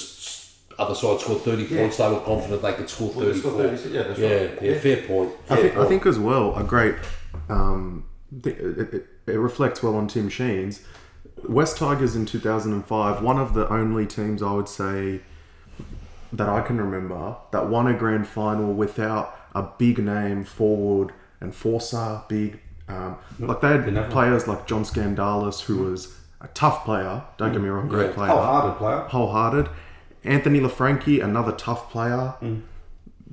other 0.80 0.96
side 0.96 1.20
scored 1.20 1.42
30 1.42 1.66
points, 1.68 1.98
they 1.98 2.10
were 2.10 2.20
confident 2.22 2.62
they 2.62 2.74
could 2.74 2.90
score 2.90 3.10
Well, 3.12 3.26
they 3.28 3.34
34. 3.34 3.52
scored 3.52 3.80
30, 3.80 3.90
yeah, 3.94 4.04
that's 4.04 4.20
yeah, 4.20 4.28
right. 4.30 4.62
yeah, 4.62 4.72
Yeah. 4.72 4.80
fair 4.80 4.98
point. 5.08 5.32
I 5.50 5.56
Fair 5.56 5.64
think, 5.64 5.78
I 5.78 5.86
think 5.88 6.06
as 6.06 6.20
well 6.20 6.56
a 6.56 6.64
great 6.64 6.96
um, 7.50 8.06
th- 8.44 8.56
it, 8.58 8.94
it, 8.94 9.08
it 9.28 9.38
reflects 9.38 9.84
well 9.84 9.96
on 9.96 10.08
Tim 10.08 10.30
Sheens' 10.30 10.82
West 11.48 11.78
Tigers 11.78 12.16
in 12.16 12.26
2005 12.26 13.22
one 13.22 13.38
of 13.38 13.54
the 13.54 13.68
only 13.70 14.06
teams 14.06 14.42
I 14.44 14.52
would 14.54 14.70
say 14.70 15.22
that 16.34 16.48
I 16.50 16.62
can 16.62 16.78
remember 16.80 17.36
that 17.52 17.68
won 17.70 17.88
a 17.88 17.94
grand 17.94 18.28
final 18.28 18.74
without 18.74 19.38
a 19.54 19.64
big 19.64 19.98
name 20.00 20.44
forward 20.44 21.12
enforcer 21.42 22.22
big 22.28 22.60
um, 22.88 23.18
like 23.40 23.62
they 23.62 23.68
had 23.70 24.10
players 24.12 24.48
like 24.48 24.68
John 24.68 24.84
Skandalis 24.84 25.62
who 25.62 25.84
was 25.84 26.18
a 26.42 26.48
tough 26.50 26.86
player 26.86 27.24
don't 27.38 27.52
get 27.52 27.62
me 27.62 27.70
wrong 27.70 27.88
great 27.88 28.08
Yeah. 28.10 28.14
player 28.14 28.32
Wholehearted 28.32 28.78
player. 28.78 28.98
wholehearted 29.10 29.70
Anthony 30.24 30.60
Laffranchi 30.60 31.24
another 31.24 31.52
tough 31.54 31.90
player 31.92 32.36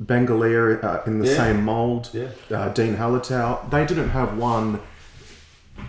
Ben 0.00 0.26
Galea 0.26 0.82
uh, 0.84 1.02
in 1.06 1.18
the 1.18 1.26
Yeah. 1.26 1.36
same 1.36 1.64
mould. 1.64 2.10
Yeah. 2.12 2.28
Uh, 2.56 2.68
Dene 2.68 2.96
Halatau. 2.96 3.68
They 3.68 3.84
didn't 3.84 4.10
have 4.10 4.38
one 4.38 4.78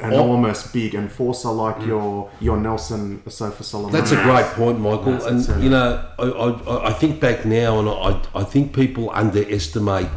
Oh. 0.02 0.08
enormous 0.08 0.72
big 0.72 0.96
enforcer 0.96 1.50
like 1.50 1.76
mm. 1.78 1.88
your 1.88 2.32
your 2.40 2.58
Nelson 2.58 3.22
Sofa 3.30 3.64
Solomon. 3.64 3.92
That's 3.92 4.12
a 4.12 4.22
great 4.24 4.46
point, 4.54 4.80
Michael. 4.80 5.18
That's 5.18 5.48
and 5.50 5.64
you 5.64 5.70
know, 5.70 6.06
I, 6.18 6.24
I, 6.24 6.88
I 6.90 6.94
think 6.94 7.20
back 7.20 7.44
now, 7.44 7.80
and 7.80 7.90
I, 7.90 8.40
I 8.40 8.44
think 8.46 8.74
people 8.74 9.10
underestimate, 9.12 10.08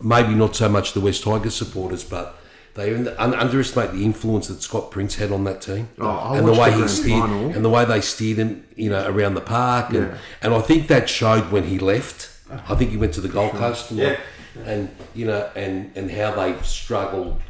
maybe 0.00 0.34
not 0.34 0.56
so 0.56 0.68
much 0.68 0.94
the 0.94 1.00
West 1.00 1.24
Tigers 1.24 1.54
supporters, 1.54 2.04
but 2.04 2.36
they 2.74 2.94
un- 2.94 3.14
un- 3.18 3.34
underestimate 3.34 3.92
the 3.92 4.02
influence 4.04 4.48
that 4.48 4.62
Scott 4.62 4.90
Prince 4.90 5.16
had 5.16 5.30
on 5.30 5.44
that 5.44 5.60
team, 5.60 5.90
Oh, 5.98 6.32
and 6.34 6.48
the 6.48 6.52
way 6.52 6.70
the 6.70 6.82
he 6.82 6.88
steered, 6.88 7.20
final. 7.20 7.50
and 7.50 7.62
the 7.64 7.68
way 7.70 7.84
they 7.84 8.00
steered 8.00 8.38
him, 8.38 8.66
you 8.76 8.88
know, 8.88 9.06
around 9.06 9.34
the 9.34 9.40
park, 9.42 9.90
and, 9.90 10.06
Yeah. 10.08 10.18
and 10.40 10.54
I 10.54 10.60
think 10.60 10.88
that 10.88 11.08
showed 11.10 11.50
when 11.52 11.64
he 11.64 11.78
left. 11.78 12.30
I 12.68 12.74
think 12.76 12.90
he 12.92 12.96
went 12.96 13.12
to 13.14 13.20
the 13.20 13.28
Gold 13.28 13.52
Coast, 13.52 13.90
Yeah. 13.92 14.16
and 14.64 14.88
you 15.14 15.26
know, 15.26 15.50
and 15.54 15.90
and 15.94 16.10
how 16.10 16.34
they've 16.34 16.64
struggled 16.66 17.40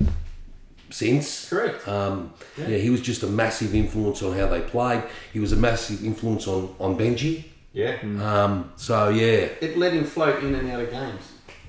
since. 0.90 1.48
Correct. 1.48 1.86
Um, 1.88 2.32
yeah. 2.56 2.76
he 2.78 2.90
was 2.90 3.00
just 3.00 3.22
a 3.22 3.26
massive 3.26 3.74
influence 3.74 4.22
on 4.22 4.36
how 4.36 4.46
they 4.48 4.60
played. 4.60 5.02
He 5.32 5.40
was 5.40 5.52
a 5.52 5.56
massive 5.56 6.04
influence 6.04 6.46
on, 6.48 6.74
on 6.78 6.96
Benji. 6.98 7.44
Yeah. 7.72 7.96
Um, 8.02 8.72
so 8.76 9.10
yeah, 9.10 9.48
It 9.60 9.78
let 9.78 9.92
him 9.92 10.04
float 10.04 10.42
in 10.42 10.54
and 10.54 10.68
out 10.70 10.80
of 10.80 10.90
games. 10.90 11.22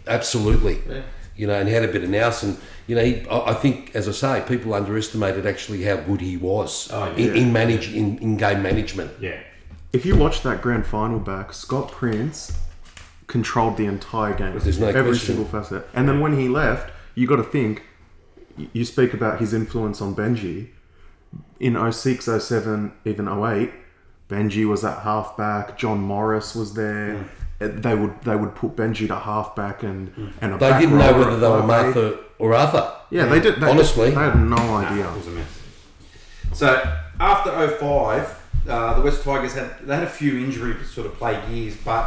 absolutely. 0.07 0.79
Yeah. 0.89 1.01
You 1.35 1.47
know, 1.47 1.53
and 1.59 1.67
he 1.67 1.73
had 1.73 1.83
a 1.83 1.87
bit 1.87 2.03
of 2.03 2.09
nous, 2.09 2.43
and 2.43 2.57
you 2.87 2.95
know, 2.95 3.03
he, 3.03 3.25
I 3.27 3.51
I 3.51 3.53
think, 3.53 3.95
as 3.95 4.07
I 4.07 4.11
say, 4.11 4.43
people 4.47 4.73
underestimated 4.73 5.45
actually 5.45 5.81
how 5.83 5.95
good 5.95 6.21
he 6.21 6.37
was 6.37 6.89
Oh, 6.91 7.11
in, 7.13 7.27
yeah. 7.27 7.41
in 7.41 7.53
manage 7.53 7.93
in, 7.93 8.17
in 8.19 8.37
game 8.37 8.61
management. 8.61 9.11
Yeah. 9.19 9.39
If 9.93 10.05
you 10.05 10.15
watch 10.15 10.41
that 10.43 10.61
grand 10.61 10.85
final 10.85 11.19
back, 11.19 11.53
Scott 11.53 11.91
Prince 11.91 12.57
controlled 13.27 13.77
the 13.77 13.85
entire 13.85 14.33
game. 14.33 14.57
There's 14.59 14.79
no 14.79 14.87
every 14.87 15.03
question. 15.11 15.35
single 15.35 15.45
facet. 15.45 15.87
And 15.93 16.07
then 16.07 16.19
when 16.19 16.37
he 16.37 16.47
left, 16.49 16.91
you 17.15 17.27
got 17.27 17.37
to 17.37 17.43
think. 17.43 17.83
Y- 18.61 18.67
You 18.73 18.85
speak 18.85 19.13
about 19.13 19.39
his 19.39 19.53
influence 19.53 20.01
on 20.01 20.15
Benji. 20.15 20.67
In 21.59 21.75
06, 21.91 22.27
07, 22.27 22.91
even 23.05 23.27
08, 23.27 23.71
Benji 24.29 24.67
was 24.67 24.83
at 24.83 24.99
halfback. 25.03 25.77
John 25.77 25.99
Morris 26.01 26.55
was 26.55 26.73
there. 26.73 27.25
Uh, 27.61 27.67
They 27.85 27.95
would 27.95 28.13
they 28.23 28.35
would 28.35 28.55
put 28.55 28.75
Benji 28.75 29.07
to 29.07 29.15
halfback 29.15 29.83
and 29.83 30.11
and 30.41 30.53
a 30.53 30.57
They 30.57 30.73
didn't 30.79 30.97
know 30.97 31.13
whether 31.19 31.37
they 31.39 31.47
were 31.47 31.61
5'8". 31.61 31.67
Martha 31.67 32.17
or 32.39 32.53
other. 32.55 32.83
Yeah, 33.11 33.25
they 33.27 33.39
did. 33.39 33.59
They, 33.61 33.69
Honestly. 33.69 34.09
they 34.09 34.15
had 34.15 34.39
no 34.41 34.57
idea. 34.83 35.07
It 35.11 35.17
was 35.17 35.27
a 35.27 35.31
mess. 35.31 35.59
So 36.53 36.67
after 37.19 37.49
05, 37.51 38.39
uh, 38.67 38.93
the 38.95 39.01
West 39.01 39.23
Tigers 39.23 39.53
had 39.53 39.69
they 39.87 39.95
had 39.95 40.03
a 40.03 40.09
few 40.09 40.39
injury 40.45 40.73
sort 40.85 41.05
of 41.07 41.13
plagued 41.19 41.47
years, 41.49 41.75
but 41.85 42.03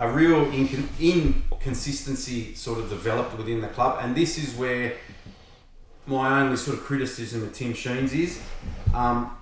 a 0.00 0.08
real 0.10 0.46
incon- 0.46 0.88
inconsistency 0.98 2.54
sort 2.54 2.78
of 2.78 2.88
developed 2.88 3.36
within 3.36 3.60
the 3.60 3.68
club, 3.68 3.98
and 4.02 4.14
this 4.16 4.38
is 4.38 4.54
where 4.54 4.94
my 6.08 6.40
only 6.40 6.56
sort 6.56 6.78
of 6.78 6.84
criticism 6.84 7.42
of 7.42 7.52
Tim 7.52 7.74
Sheens 7.74 8.12
is. 8.12 8.40
Um, 8.94 9.36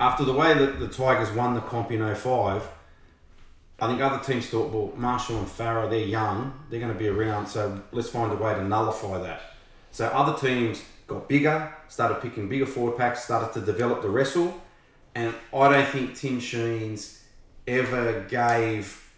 after 0.00 0.24
the 0.24 0.32
way 0.32 0.54
that 0.54 0.78
the 0.78 0.86
Tigers 0.86 1.30
won 1.32 1.54
the 1.54 1.60
comp 1.60 1.90
in 1.90 2.14
05, 2.14 2.62
I 3.80 3.86
think 3.86 4.00
other 4.00 4.22
teams 4.24 4.48
thought, 4.48 4.72
well, 4.72 4.92
Marshall 4.96 5.38
and 5.38 5.46
Farah, 5.46 5.90
they're 5.90 5.98
young, 5.98 6.52
they're 6.70 6.80
going 6.80 6.92
to 6.92 6.98
be 6.98 7.08
around, 7.08 7.46
so 7.46 7.82
let's 7.90 8.08
find 8.08 8.32
a 8.32 8.36
way 8.36 8.54
to 8.54 8.64
nullify 8.64 9.20
that. 9.22 9.40
So 9.90 10.06
other 10.06 10.38
teams 10.38 10.82
got 11.08 11.28
bigger, 11.28 11.74
started 11.88 12.20
picking 12.22 12.48
bigger 12.48 12.66
forward 12.66 12.96
packs, 12.96 13.24
started 13.24 13.52
to 13.54 13.60
develop 13.64 14.02
the 14.02 14.08
wrestle, 14.08 14.60
and 15.14 15.34
I 15.52 15.72
don't 15.72 15.88
think 15.88 16.16
Tim 16.16 16.40
Sheens 16.40 17.22
ever 17.66 18.24
gave 18.28 19.12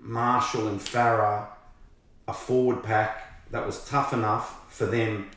Marshall 0.00 0.68
and 0.68 0.80
Farah 0.80 1.46
a 2.28 2.32
forward 2.32 2.84
pack 2.84 3.50
that 3.50 3.66
was 3.66 3.84
tough 3.84 4.12
enough 4.12 4.72
for 4.72 4.86
them 4.86 5.28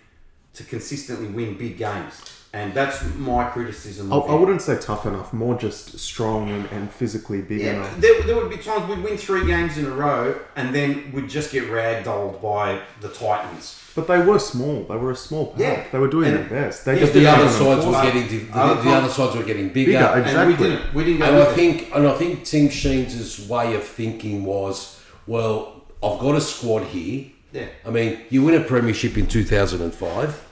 to 0.54 0.64
consistently 0.64 1.28
win 1.28 1.58
big 1.58 1.78
games. 1.78 2.22
And 2.56 2.72
that's 2.76 3.04
my 3.16 3.46
criticism. 3.46 4.14
I, 4.14 4.18
of 4.18 4.30
I 4.30 4.34
him. 4.34 4.40
wouldn't 4.42 4.62
say 4.62 4.78
tough 4.80 5.08
enough, 5.08 5.34
more 5.34 5.56
just 5.58 5.98
strong 5.98 6.52
and, 6.52 6.66
and 6.68 6.92
physically 6.92 7.42
big 7.42 7.62
Yeah, 7.62 7.74
enough. 7.78 7.98
there, 8.00 8.22
there 8.24 8.36
would 8.36 8.52
be 8.52 8.58
times 8.58 8.88
we'd 8.88 9.04
win 9.04 9.18
three 9.18 9.44
games 9.48 9.80
in 9.80 9.88
a 9.88 9.90
row, 9.90 10.40
and 10.56 10.74
then 10.74 11.12
we'd 11.14 11.28
just 11.30 11.52
get 11.52 11.64
ragdolled 11.64 12.44
by 12.44 12.80
the 13.02 13.10
Titans. 13.10 13.80
But 13.96 14.08
they 14.08 14.20
were 14.22 14.38
small. 14.38 14.84
They 14.84 14.96
were 14.98 15.10
a 15.12 15.16
small 15.16 15.48
pack. 15.48 15.60
Yeah. 15.60 15.84
They 15.92 15.98
were 15.98 16.08
doing 16.08 16.28
And- 16.34 16.48
their 16.48 16.62
best. 16.68 16.86
They 16.86 16.94
Yeah, 16.94 17.00
just 17.00 17.14
The 17.14 17.20
didn't 17.22 17.34
other 17.36 17.44
have 17.46 17.54
sides 17.54 17.86
were 17.88 17.92
getting 18.04 18.28
the, 18.28 18.38
the, 18.52 18.60
Other 18.60 18.82
the 18.84 18.90
other 18.92 19.10
sides 19.10 19.36
were 19.36 19.44
getting 19.44 19.70
bigger. 19.70 19.92
Bigger, 19.94 20.06
And 20.06 20.22
Exactly. 20.22 20.54
we 20.54 20.64
didn't. 20.70 20.94
We 20.94 21.04
didn't 21.06 21.20
go. 21.20 21.26
And 21.26 21.36
with 21.38 21.48
I 21.48 21.52
it. 21.52 21.56
think, 21.56 21.96
and 21.96 22.08
I 22.08 22.14
think 22.20 22.44
Tim 22.44 22.70
Sheens' 22.70 23.48
way 23.48 23.74
of 23.74 23.84
thinking 23.84 24.46
was, 24.46 25.00
well, 25.26 25.82
I've 26.04 26.20
got 26.20 26.36
a 26.36 26.42
squad 26.42 26.84
here. 26.84 27.32
Yeah. 27.54 27.68
I 27.86 27.90
mean, 27.92 28.20
you 28.30 28.44
win 28.44 28.56
a 28.60 28.64
premiership 28.64 29.18
in 29.18 29.28
2005, 29.28 30.46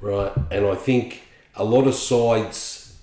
right? 0.00 0.32
And 0.50 0.66
I 0.66 0.74
think 0.74 1.22
a 1.54 1.64
lot 1.64 1.86
of 1.86 1.94
sides, 1.94 2.96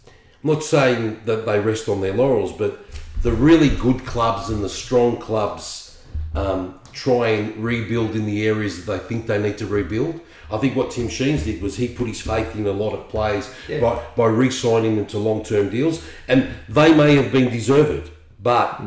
I'm 0.44 0.52
not 0.52 0.64
saying 0.64 1.22
that 1.26 1.46
they 1.46 1.60
rest 1.60 1.88
on 1.90 2.02
their 2.02 2.14
laurels, 2.14 2.52
but 2.52 2.86
the 3.22 3.32
really 3.32 3.70
good 3.70 4.06
clubs 4.06 4.50
and 4.50 4.64
the 4.64 4.70
strong 4.70 5.18
clubs 5.18 6.04
um, 6.36 6.80
try 6.94 7.30
and 7.30 7.64
rebuild 7.64 8.16
in 8.16 8.26
the 8.26 8.46
areas 8.48 8.86
that 8.86 8.92
they 8.92 9.00
think 9.08 9.28
they 9.28 9.42
need 9.42 9.58
to 9.60 9.66
rebuild. 9.66 10.20
I 10.52 10.58
think 10.58 10.76
what 10.76 10.92
Tim 10.92 11.08
Sheens 11.10 11.44
did 11.44 11.62
was 11.62 11.76
he 11.78 11.88
put 11.90 12.08
his 12.08 12.22
faith 12.22 12.56
in 12.56 12.66
a 12.68 12.72
lot 12.72 12.94
of 12.94 13.10
players 13.10 13.50
Yeah. 13.68 13.82
by, 13.82 14.02
by 14.16 14.28
re-signing 14.28 14.96
them 14.96 15.06
to 15.08 15.18
long-term 15.18 15.70
deals, 15.70 16.04
and 16.28 16.50
they 16.70 16.94
may 16.94 17.16
have 17.16 17.32
been 17.32 17.50
deserved, 17.50 18.12
but 18.42 18.82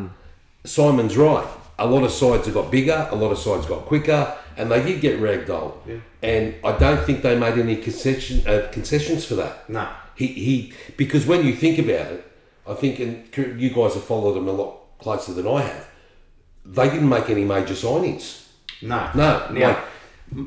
Simon's 0.64 1.16
right. 1.16 1.46
A 1.78 1.86
lot 1.86 2.02
of 2.04 2.10
sides 2.12 2.44
have 2.46 2.54
got 2.54 2.70
bigger, 2.70 3.08
a 3.10 3.16
lot 3.16 3.30
of 3.32 3.38
sides 3.38 3.66
got 3.66 3.80
quicker, 3.86 4.36
and 4.60 4.70
they 4.70 4.82
did 4.82 5.00
get 5.00 5.18
ragdolled. 5.20 5.72
And 6.22 6.54
I 6.62 6.76
don't 6.76 7.02
think 7.04 7.22
they 7.22 7.38
made 7.38 7.58
any 7.58 7.76
concession, 7.76 8.46
uh, 8.46 8.68
concessions 8.70 9.24
for 9.24 9.34
that. 9.36 9.68
No. 9.70 9.88
He, 10.14 10.26
he 10.26 10.72
because 10.96 11.26
when 11.26 11.46
you 11.46 11.54
think 11.54 11.78
about 11.78 12.12
it, 12.12 12.32
I 12.68 12.74
think, 12.74 13.00
and 13.00 13.60
you 13.60 13.70
guys 13.70 13.94
have 13.94 14.04
followed 14.04 14.34
them 14.34 14.48
a 14.48 14.52
lot 14.52 14.98
closer 14.98 15.32
than 15.32 15.46
I 15.46 15.62
have. 15.62 15.88
They 16.66 16.90
didn't 16.90 17.08
make 17.08 17.30
any 17.30 17.44
major 17.44 17.72
signings. 17.74 18.46
No. 18.82 19.10
No, 19.14 19.48
Now, 19.50 19.68
like- 19.68 19.78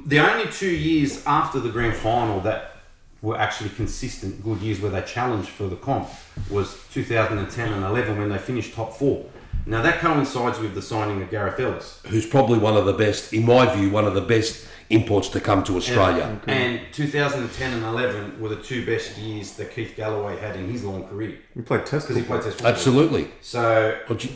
the 0.06 0.20
only 0.20 0.50
two 0.52 0.70
years 0.70 1.26
after 1.26 1.60
the 1.60 1.70
grand 1.70 1.96
final 1.96 2.40
that 2.42 2.78
were 3.22 3.38
actually 3.38 3.70
consistent 3.72 4.44
good 4.44 4.60
years 4.62 4.80
where 4.80 4.92
they 4.92 5.02
challenged 5.02 5.50
for 5.50 5.68
the 5.68 5.76
comp 5.76 6.08
was 6.50 6.78
2010 6.94 7.74
and 7.74 7.84
11 7.84 8.18
when 8.18 8.30
they 8.30 8.38
finished 8.38 8.74
top 8.74 8.94
four. 8.94 9.26
Now 9.66 9.82
that 9.82 10.00
coincides 10.00 10.60
with 10.60 10.76
the 10.76 10.82
signing 10.82 11.22
of 11.22 11.30
Gareth 11.30 11.60
Ellis. 11.60 12.02
Who's 12.08 12.26
probably 12.26 12.60
one 12.60 12.76
of 12.76 12.86
the 12.86 12.94
best, 12.94 13.34
in 13.34 13.46
my 13.46 13.74
view, 13.74 13.90
one 13.90 14.06
of 14.06 14.14
the 14.14 14.22
best 14.22 14.68
imports 14.90 15.30
to 15.30 15.40
come 15.40 15.64
to 15.64 15.78
Australia. 15.78 16.40
And 16.48 16.82
2010 16.92 17.74
and 17.74 17.84
11 17.84 18.42
were 18.42 18.50
the 18.50 18.58
two 18.62 18.86
best 18.86 19.18
years 19.18 19.54
that 19.54 19.72
Keith 19.74 19.94
Galloway 19.96 20.38
had 20.38 20.56
in 20.56 20.70
his 20.70 20.84
long 20.84 21.06
career 21.08 21.38
We 21.56 21.62
played 21.62 21.86
test 21.86 22.08
because 22.08 22.18
he 22.22 22.24
played 22.28 22.42
Test. 22.44 22.64
Absolutely. 22.64 23.30
So 23.42 23.98
you- 24.20 24.30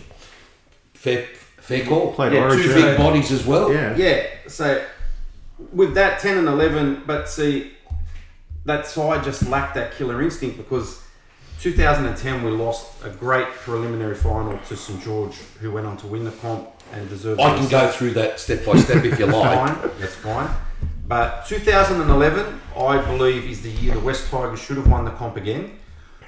Fair, 0.94 1.28
fair 1.58 1.86
call. 1.86 2.14
Played 2.14 2.34
Yeah, 2.34 2.40
two 2.40 2.46
Origin. 2.56 2.64
Two 2.74 2.74
big 2.82 2.98
bodies 2.98 3.32
as 3.32 3.46
well. 3.46 3.72
Yeah. 3.72 3.96
Yeah, 3.96 4.26
so 4.48 4.82
with 5.72 5.94
that 5.94 6.20
10 6.20 6.38
and 6.38 6.48
11, 6.48 7.04
but 7.06 7.30
see, 7.30 7.74
that 8.66 8.88
side 8.88 9.24
just 9.24 9.48
lacked 9.48 9.76
that 9.76 9.96
killer 9.96 10.22
instinct 10.22 10.58
because 10.58 11.02
2010 11.60 12.44
we 12.44 12.52
lost 12.52 13.04
a 13.04 13.10
great 13.10 13.48
preliminary 13.48 14.16
final 14.16 14.58
to 14.68 14.76
St 14.76 15.02
George, 15.02 15.36
who 15.60 15.72
went 15.72 15.88
on 15.88 15.98
to 15.98 16.08
win 16.08 16.24
the 16.24 16.32
comp 16.32 16.70
and 16.94 17.10
deserved 17.10 17.42
I 17.42 17.56
can 17.58 17.68
go 17.68 17.90
through 17.90 18.12
that 18.12 18.40
step 18.40 18.66
by 18.66 18.78
step 18.78 19.04
if 19.04 19.18
you 19.20 19.26
like. 19.28 19.76
Fine, 19.76 19.92
that's 20.00 20.16
fine. 20.16 20.50
But 21.08 21.46
2011, 21.46 22.60
I 22.76 23.02
believe, 23.06 23.46
is 23.46 23.62
the 23.62 23.72
year 23.72 23.94
the 23.94 24.00
West 24.02 24.30
Tigers 24.30 24.62
should 24.62 24.78
have 24.78 24.90
won 24.90 25.06
the 25.06 25.12
comp 25.12 25.38
again. 25.38 25.80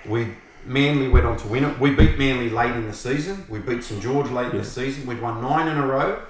We 0.06 0.34
Manly 0.66 1.08
went 1.08 1.26
on 1.26 1.38
to 1.38 1.48
win 1.48 1.66
it. 1.66 1.80
We 1.80 1.92
beat 1.92 2.18
Manly 2.18 2.50
late 2.50 2.72
in 2.72 2.88
the 2.88 2.94
season. 2.94 3.46
We 3.50 3.60
beat 3.60 3.84
St 3.84 4.02
George 4.02 4.30
late 4.30 4.52
in 4.52 4.58
the 4.58 4.66
season. 4.66 5.06
We'd 5.06 5.22
won 5.22 5.42
nine 5.42 5.68
in 5.68 5.78
a 5.78 5.86
row. 5.86 6.22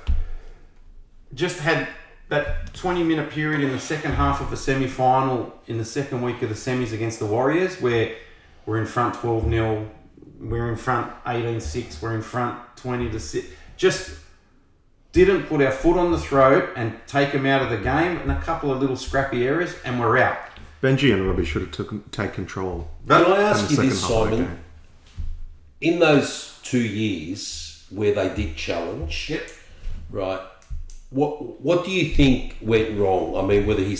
Just 1.34 1.60
had 1.60 1.88
that 2.30 2.74
20 2.74 3.04
minute 3.04 3.30
period 3.32 3.62
in 3.62 3.72
the 3.72 3.80
second 3.80 4.14
half 4.14 4.40
of 4.40 4.50
the 4.50 4.58
semi 4.58 4.88
final 4.88 5.54
in 5.68 5.78
the 5.78 5.86
second 5.86 6.22
week 6.22 6.42
of 6.42 6.50
the 6.50 6.56
semis 6.56 6.94
against 6.94 7.20
the 7.20 7.26
Warriors 7.26 7.82
where 7.82 8.16
we're 8.70 8.78
in 8.78 8.86
front 8.86 9.16
12 9.16 9.50
0, 9.50 9.90
we're 10.42 10.70
in 10.70 10.78
front 10.78 11.12
18 11.26 11.60
6, 11.60 12.02
we're 12.04 12.14
in 12.14 12.22
front 12.22 12.60
20 12.78 13.10
to 13.10 13.20
6. 13.20 13.48
Just 13.78 14.12
didn't 15.12 15.44
put 15.48 15.60
our 15.60 15.72
foot 15.72 15.98
on 15.98 16.12
the 16.12 16.20
throat 16.20 16.70
and 16.76 16.96
take 17.08 17.32
them 17.32 17.48
out 17.48 17.64
of 17.64 17.72
the 17.72 17.78
game 17.78 18.20
in 18.20 18.30
a 18.30 18.40
couple 18.42 18.72
of 18.72 18.80
little 18.80 18.96
scrappy 18.96 19.48
areas 19.48 19.76
and 19.84 20.00
we're 20.00 20.20
out. 20.20 20.38
Benji 20.84 21.12
and 21.12 21.26
Robbie 21.28 21.46
should 21.46 21.64
have 21.64 21.72
took, 21.72 22.12
take 22.12 22.34
control 22.34 22.88
Can 23.08 23.26
I 23.26 23.38
in 23.40 23.42
ask 23.42 23.72
you 23.72 23.78
this, 23.78 24.02
half 24.02 24.12
Simon? 24.12 24.60
In 25.82 25.98
those 25.98 26.60
two 26.62 26.78
years 26.78 27.88
where 27.90 28.14
they 28.14 28.34
did 28.36 28.56
challenge, 28.56 29.32
Yep. 29.32 29.50
right? 30.12 30.42
What 31.10 31.60
what 31.60 31.86
do 31.86 31.92
you 31.92 32.14
think 32.14 32.58
went 32.62 33.00
wrong? 33.00 33.36
I 33.36 33.42
mean, 33.48 33.66
whether 33.66 33.82
he 33.84 33.98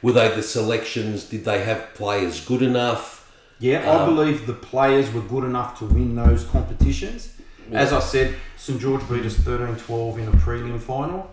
were 0.00 0.12
they 0.12 0.34
the 0.34 0.42
selections? 0.42 1.24
Did 1.24 1.44
they 1.44 1.62
have 1.64 1.92
players 1.92 2.42
good 2.42 2.62
enough? 2.62 3.15
Yeah, 3.58 3.90
I 3.90 4.04
believe 4.04 4.46
the 4.46 4.52
players 4.52 5.12
were 5.12 5.22
good 5.22 5.44
enough 5.44 5.78
to 5.78 5.86
win 5.86 6.14
those 6.14 6.44
competitions. 6.44 7.32
As 7.72 7.92
I 7.92 8.00
said, 8.00 8.34
St 8.56 8.80
George 8.80 9.08
beat 9.08 9.24
us 9.24 9.34
13 9.36 9.76
12 9.76 10.18
in 10.18 10.28
a 10.28 10.32
prelim 10.32 10.80
final. 10.80 11.30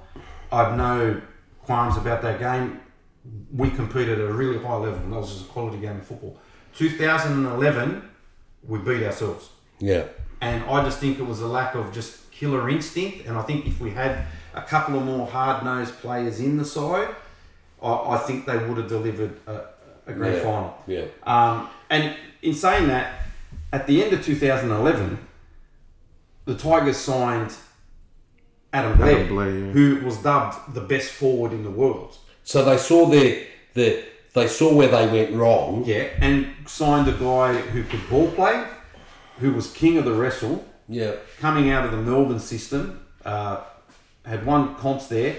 I've 0.51 0.77
no 0.77 1.21
qualms 1.63 1.97
about 1.97 2.21
that 2.21 2.39
game. 2.39 2.79
We 3.53 3.69
competed 3.69 4.19
at 4.19 4.29
a 4.29 4.33
really 4.33 4.57
high 4.57 4.75
level, 4.75 4.99
and 4.99 5.13
that 5.13 5.19
was 5.19 5.33
just 5.33 5.45
a 5.45 5.49
quality 5.49 5.79
game 5.79 5.97
of 5.97 6.05
football. 6.05 6.38
2011, 6.75 8.09
we 8.67 8.79
beat 8.79 9.03
ourselves. 9.03 9.49
Yeah, 9.79 10.05
And 10.41 10.63
I 10.65 10.83
just 10.83 10.99
think 10.99 11.19
it 11.19 11.23
was 11.23 11.41
a 11.41 11.47
lack 11.47 11.75
of 11.75 11.93
just 11.93 12.31
killer 12.31 12.69
instinct. 12.69 13.25
And 13.27 13.38
I 13.38 13.41
think 13.41 13.65
if 13.65 13.79
we 13.79 13.91
had 13.91 14.25
a 14.53 14.62
couple 14.62 14.97
of 14.97 15.05
more 15.05 15.27
hard 15.27 15.63
nosed 15.63 15.97
players 15.99 16.39
in 16.39 16.57
the 16.57 16.65
side, 16.65 17.09
I, 17.81 17.91
I 17.91 18.17
think 18.17 18.45
they 18.45 18.57
would 18.57 18.77
have 18.77 18.88
delivered 18.88 19.39
a, 19.47 19.65
a 20.07 20.13
grand 20.13 20.36
yeah, 20.36 20.43
final. 20.43 20.77
Yeah, 20.88 21.05
Um, 21.23 21.69
and 21.93 22.15
in 22.41 22.56
saying 22.56 22.88
that, 22.88 23.27
at 23.71 23.86
the 23.86 24.03
end 24.03 24.13
of 24.13 24.25
2011, 24.25 25.19
the 26.45 26.56
Tigers 26.56 26.97
signed 26.97 27.53
Adam 28.73 28.97
Blair, 28.97 29.15
Adam 29.15 29.27
Blair, 29.27 29.49
yeah. 29.51 29.71
who 29.71 30.03
was 30.03 30.17
dubbed 30.17 30.73
the 30.73 30.82
best 30.82 31.12
forward 31.12 31.53
in 31.53 31.63
the 31.63 31.69
world. 31.69 32.17
So 32.43 32.65
they 32.65 32.77
saw 32.77 33.06
their 33.06 33.45
the 33.75 34.03
they 34.34 34.47
saw 34.47 34.73
where 34.73 34.88
they 34.88 35.08
went 35.08 35.36
wrong. 35.36 35.84
Yeah, 35.86 36.10
and 36.19 36.47
signed 36.65 37.08
a 37.08 37.12
guy 37.12 37.53
who 37.53 37.84
could 37.84 38.10
ball 38.10 38.32
play, 38.32 38.65
who 39.38 39.53
was 39.53 39.71
king 39.71 39.99
of 39.99 40.06
the 40.06 40.13
wrestle, 40.13 40.65
Yeah, 40.89 41.13
coming 41.39 41.69
out 41.69 41.86
of 41.86 41.91
the 41.91 42.01
Melbourne 42.01 42.39
system, 42.39 43.06
uh, 43.23 43.62
had 44.25 44.47
won 44.47 44.73
comps 44.75 45.06
there. 45.08 45.36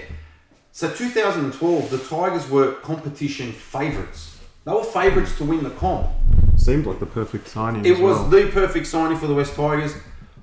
So 0.71 0.89
2012, 0.89 1.89
the 1.89 1.97
Tigers 1.97 2.49
were 2.49 2.73
competition 2.75 3.51
favourites. 3.51 4.39
They 4.65 4.71
were 4.71 4.83
favourites 4.83 5.37
to 5.37 5.43
win 5.43 5.63
the 5.63 5.69
comp. 5.69 6.09
Seemed 6.65 6.87
like 6.87 6.99
the 6.99 7.05
perfect 7.05 7.47
signing. 7.47 7.85
It 7.85 7.91
as 7.91 7.99
was 7.99 8.17
well. 8.21 8.29
the 8.29 8.49
perfect 8.49 8.87
signing 8.87 9.19
for 9.19 9.27
the 9.27 9.35
West 9.35 9.53
Tigers. 9.55 9.93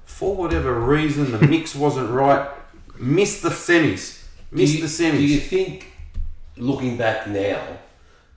For 0.04 0.36
whatever 0.36 0.78
reason, 0.78 1.32
the 1.32 1.44
mix 1.44 1.74
wasn't 1.84 2.10
right. 2.10 2.48
Missed 2.96 3.42
the 3.42 3.48
semis. 3.48 4.22
Do 4.52 4.58
Missed 4.58 4.74
you, 4.74 4.80
the 4.82 4.86
semis. 4.86 5.16
do 5.16 5.26
you 5.26 5.40
think, 5.40 5.92
looking 6.56 6.96
back 6.96 7.26
now, 7.26 7.60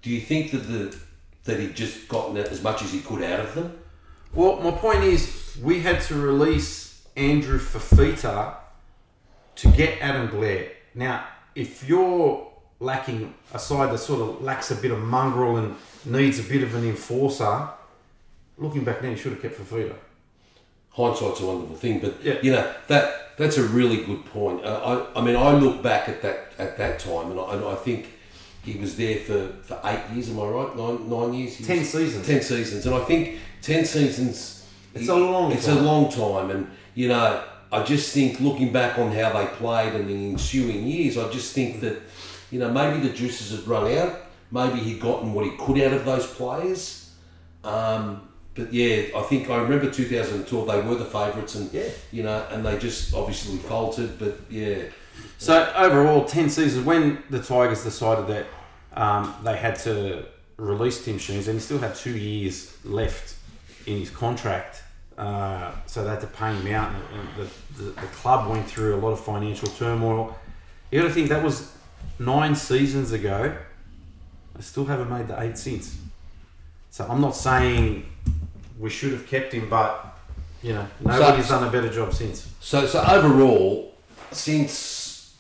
do 0.01 0.09
you 0.09 0.19
think 0.19 0.49
that 0.49 0.63
the 0.67 0.97
that 1.43 1.59
he'd 1.59 1.75
just 1.75 2.07
gotten 2.07 2.37
as 2.37 2.63
much 2.63 2.81
as 2.81 2.91
he 2.91 3.01
could 3.01 3.21
out 3.21 3.39
of 3.41 3.53
them? 3.53 3.77
Well, 4.33 4.61
my 4.61 4.71
point 4.71 5.03
is, 5.03 5.55
we 5.61 5.81
had 5.81 6.01
to 6.07 6.15
release 6.15 7.05
Andrew 7.15 7.59
Fifita 7.59 8.55
to 9.57 9.67
get 9.69 10.01
Adam 10.01 10.27
Blair. 10.31 10.71
Now, 10.95 11.23
if 11.53 11.87
you're 11.87 12.47
lacking 12.79 13.33
a 13.53 13.59
side 13.59 13.91
that 13.91 13.97
sort 13.99 14.21
of 14.21 14.41
lacks 14.41 14.71
a 14.71 14.75
bit 14.75 14.91
of 14.91 14.99
mongrel 14.99 15.57
and 15.57 15.75
needs 16.05 16.39
a 16.39 16.43
bit 16.43 16.61
of 16.63 16.75
an 16.75 16.83
enforcer, 16.83 17.69
looking 18.57 18.83
back 18.83 19.01
now, 19.01 19.09
you 19.09 19.15
should 19.17 19.31
have 19.31 19.41
kept 19.41 19.57
Fifita. 19.59 19.95
Hindsight's 20.91 21.41
a 21.41 21.45
wonderful 21.45 21.75
thing, 21.75 21.99
but 21.99 22.23
Yeah. 22.23 22.35
you 22.41 22.51
know 22.51 22.73
that 22.87 23.35
that's 23.37 23.57
a 23.57 23.63
really 23.63 23.97
good 24.05 24.23
point. 24.27 24.63
Uh, 24.63 25.03
I, 25.15 25.19
I 25.19 25.23
mean, 25.23 25.35
I 25.35 25.51
look 25.53 25.81
back 25.83 26.07
at 26.07 26.21
that 26.21 26.53
at 26.57 26.77
that 26.77 26.99
time, 26.99 27.31
and 27.31 27.39
I, 27.39 27.53
and 27.55 27.65
I 27.65 27.75
think 27.75 28.07
he 28.63 28.77
was 28.79 28.95
there 28.95 29.17
for, 29.19 29.49
for 29.63 29.79
eight 29.83 29.99
years. 30.13 30.29
Am 30.29 30.39
I 30.39 30.47
right? 30.47 30.75
Nine 30.77 31.09
nine 31.09 31.33
years. 31.33 31.55
He 31.57 31.65
Ten 31.65 31.83
seasons. 31.83 32.25
Ten 32.25 32.41
seasons, 32.41 32.85
and 32.85 32.95
I 32.95 32.99
think 33.03 33.39
ten 33.61 33.83
seasons. 33.83 34.65
It's 34.93 35.09
a 35.09 35.15
long 35.15 35.51
It's 35.51 35.65
time. 35.65 35.79
a 35.79 35.81
long 35.81 36.09
time, 36.09 36.49
and 36.51 36.71
you 36.93 37.09
know, 37.09 37.43
I 37.73 37.83
just 37.83 38.13
think 38.13 38.39
looking 38.39 38.71
back 38.71 38.97
on 38.97 39.11
how 39.11 39.33
they 39.37 39.47
played 39.57 39.93
and 39.95 40.07
the 40.09 40.29
ensuing 40.29 40.87
years, 40.87 41.17
I 41.17 41.29
just 41.29 41.51
think 41.53 41.81
that 41.81 42.01
you 42.51 42.59
know 42.59 42.71
maybe 42.71 43.07
the 43.07 43.13
juices 43.13 43.57
had 43.57 43.67
run 43.67 43.91
out. 43.97 44.21
Maybe 44.51 44.79
he'd 44.79 44.99
gotten 45.01 45.33
what 45.33 45.45
he 45.45 45.51
could 45.57 45.79
out 45.81 45.93
of 45.93 46.05
those 46.05 46.27
players. 46.27 47.11
Um, 47.63 48.29
but 48.53 48.71
yeah, 48.71 49.07
I 49.15 49.21
think 49.23 49.49
I 49.49 49.57
remember 49.57 49.89
2012. 49.91 50.67
They 50.67 50.81
were 50.81 50.95
the 50.95 51.05
favourites, 51.05 51.55
and 51.55 51.71
Yeah. 51.73 51.89
you 52.11 52.23
know, 52.23 52.45
and 52.51 52.65
they 52.65 52.77
just 52.77 53.13
obviously 53.13 53.57
faltered. 53.57 54.17
But 54.17 54.39
yeah, 54.49 54.83
So 55.37 55.73
overall, 55.75 56.25
ten 56.25 56.49
seasons. 56.49 56.85
When 56.85 57.23
the 57.29 57.41
Tigers 57.41 57.83
decided 57.83 58.27
that 58.27 58.45
um, 58.93 59.33
they 59.43 59.57
had 59.57 59.77
to 59.79 60.25
release 60.57 61.03
Tim 61.03 61.17
Sheens, 61.17 61.47
and 61.47 61.55
he 61.55 61.59
still 61.61 61.79
had 61.79 61.95
two 61.95 62.17
years 62.17 62.77
left 62.85 63.35
in 63.87 63.97
his 63.99 64.09
contract, 64.09 64.83
uh, 65.17 65.71
so 65.85 66.03
they 66.03 66.11
had 66.11 66.21
to 66.21 66.27
pay 66.27 66.53
him 66.55 66.73
out. 66.73 66.93
And, 67.13 67.27
the, 67.37 67.83
the, 67.83 67.89
the 67.91 68.07
club 68.07 68.49
went 68.49 68.65
through 68.67 68.95
a 68.95 68.99
lot 69.01 69.11
of 69.11 69.19
financial 69.19 69.67
turmoil. 69.67 70.37
You 70.91 71.01
got 71.01 71.07
to 71.09 71.13
think 71.13 71.27
that 71.29 71.43
was 71.43 71.74
nine 72.19 72.55
seasons 72.55 73.11
ago. 73.11 73.55
I 74.57 74.61
still 74.61 74.85
haven't 74.85 75.09
made 75.09 75.27
the 75.27 75.41
eight 75.41 75.57
since. 75.57 75.97
So 76.89 77.05
I'm 77.09 77.19
not 77.21 77.35
saying 77.35 78.05
we 78.79 78.89
should 78.89 79.11
have 79.11 79.27
kept 79.27 79.53
him, 79.53 79.69
but 79.69 80.17
you 80.63 80.73
know 80.73 80.87
nobody's 81.01 81.49
done 81.49 81.67
a 81.67 81.71
better 81.71 81.89
job 81.89 82.13
since. 82.13 82.47
So, 82.61 82.87
so 82.87 83.03
overall, 83.03 83.93
since 84.31 85.35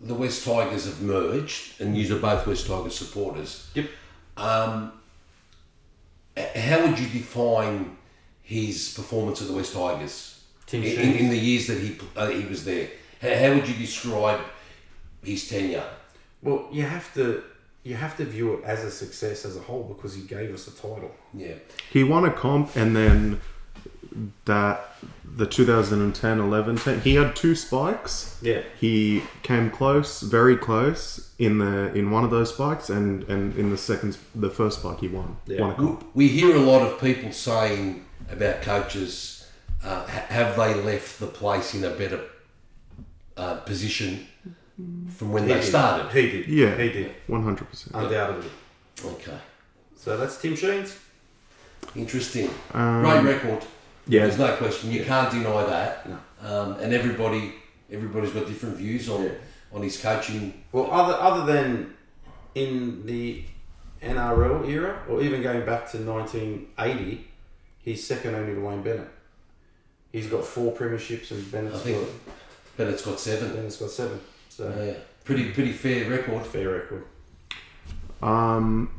the 0.00 0.14
West 0.14 0.44
Tigers 0.44 0.84
have 0.84 1.00
merged, 1.00 1.80
and 1.80 1.96
you 1.96 2.14
are 2.14 2.18
both 2.20 2.46
West 2.46 2.66
Tigers 2.66 2.94
supporters, 2.96 3.68
Yep. 3.74 3.86
um, 4.36 4.92
how 6.36 6.86
would 6.86 6.98
you 6.98 7.08
define 7.08 7.96
his 8.42 8.94
performance 8.94 9.40
at 9.42 9.48
the 9.48 9.54
West 9.54 9.72
Tigers 9.74 10.44
in, 10.72 10.82
in 10.84 11.30
the 11.30 11.38
years 11.38 11.66
that 11.66 11.78
he 11.80 11.98
uh, 12.16 12.28
he 12.28 12.44
was 12.44 12.64
there? 12.64 12.88
How, 13.22 13.34
how 13.34 13.54
would 13.54 13.66
you 13.66 13.74
describe 13.74 14.40
his 15.24 15.48
tenure? 15.48 15.84
Well, 16.42 16.68
you 16.70 16.84
have 16.84 17.12
to 17.14 17.42
you 17.84 17.94
have 17.94 18.16
to 18.18 18.24
view 18.24 18.54
it 18.54 18.64
as 18.64 18.84
a 18.84 18.90
success 18.90 19.44
as 19.44 19.56
a 19.56 19.60
whole 19.60 19.84
because 19.84 20.14
he 20.14 20.22
gave 20.22 20.52
us 20.52 20.68
a 20.68 20.72
title. 20.72 21.10
Yeah. 21.32 21.54
He 21.90 22.04
won 22.04 22.24
a 22.24 22.30
comp 22.30 22.76
and 22.76 22.94
then 22.94 23.40
that 24.44 24.96
the 25.24 25.46
2010-11 25.46 26.84
team, 26.84 27.00
he 27.00 27.14
had 27.14 27.36
two 27.36 27.54
spikes. 27.54 28.38
Yeah. 28.42 28.62
He 28.78 29.22
came 29.42 29.70
close, 29.70 30.20
very 30.20 30.56
close 30.56 31.32
in 31.38 31.58
the 31.58 31.92
in 31.94 32.10
one 32.10 32.24
of 32.24 32.30
those 32.30 32.52
spikes, 32.52 32.90
and 32.90 33.22
and 33.24 33.56
in 33.56 33.70
the 33.70 33.76
second, 33.76 34.16
the 34.34 34.50
first 34.50 34.80
spike 34.80 35.00
he 35.00 35.08
won. 35.08 35.36
Yeah. 35.46 35.60
Won 35.60 35.70
a 35.70 35.74
comp. 35.74 36.04
We 36.14 36.28
hear 36.28 36.56
a 36.56 36.60
lot 36.60 36.82
of 36.82 37.00
people 37.00 37.32
saying 37.32 38.04
about 38.30 38.62
coaches, 38.62 39.48
uh, 39.84 40.06
have 40.06 40.56
they 40.56 40.74
left 40.74 41.20
the 41.20 41.26
place 41.26 41.74
in 41.74 41.84
a 41.84 41.90
better 41.90 42.20
uh, 43.36 43.56
position 43.60 44.26
from 45.16 45.32
when 45.32 45.42
He 45.44 45.48
they 45.48 45.60
did. 45.60 45.64
started? 45.64 46.12
He 46.12 46.30
did. 46.30 46.48
Yeah. 46.48 46.76
He 46.76 46.90
did. 46.92 47.14
One 47.26 47.42
hundred 47.42 47.68
percent. 47.70 47.94
Undoubtedly. 47.96 48.50
Okay. 49.04 49.38
So 49.96 50.16
that's 50.16 50.40
Tim 50.40 50.54
Sheens. 50.56 50.96
Interesting. 51.96 52.50
Um, 52.74 53.02
Great 53.02 53.22
record. 53.24 53.64
yeah. 54.06 54.22
There's 54.26 54.38
no 54.38 54.56
question. 54.56 54.90
You 54.90 55.04
can't 55.04 55.30
deny 55.30 55.64
that. 55.64 56.06
Um, 56.42 56.72
and 56.74 56.92
everybody, 56.92 57.54
everybody's 57.90 58.30
got 58.30 58.46
different 58.46 58.76
views 58.76 59.08
on 59.08 59.24
Yeah. 59.24 59.30
on 59.72 59.82
his 59.82 60.00
coaching. 60.00 60.62
Well, 60.72 60.90
other 60.90 61.14
other 61.14 61.52
than 61.52 61.94
in 62.54 63.04
the 63.06 63.44
NRL 64.02 64.68
era, 64.68 65.02
or 65.08 65.20
even 65.22 65.42
going 65.42 65.64
back 65.66 65.90
to 65.90 65.98
1980, 65.98 67.26
he's 67.80 68.06
second 68.06 68.34
only 68.36 68.54
to 68.54 68.60
Wayne 68.60 68.82
Bennett. 68.82 69.08
He's 70.12 70.26
got 70.28 70.44
four 70.44 70.72
premierships, 70.72 71.30
and 71.32 71.50
Bennett's 71.50 71.76
I 71.76 71.80
think 71.80 71.98
got 72.00 72.10
Bennett's 72.76 73.02
got 73.04 73.18
seven. 73.20 73.52
Bennett's 73.54 73.76
got 73.76 73.90
seven. 73.90 74.20
So 74.58 74.74
Yeah. 74.84 74.94
Pretty 75.24 75.52
pretty 75.52 75.72
fair 75.72 76.10
record. 76.10 76.44
fair 76.46 76.68
record. 76.70 77.04
Um, 78.20 78.90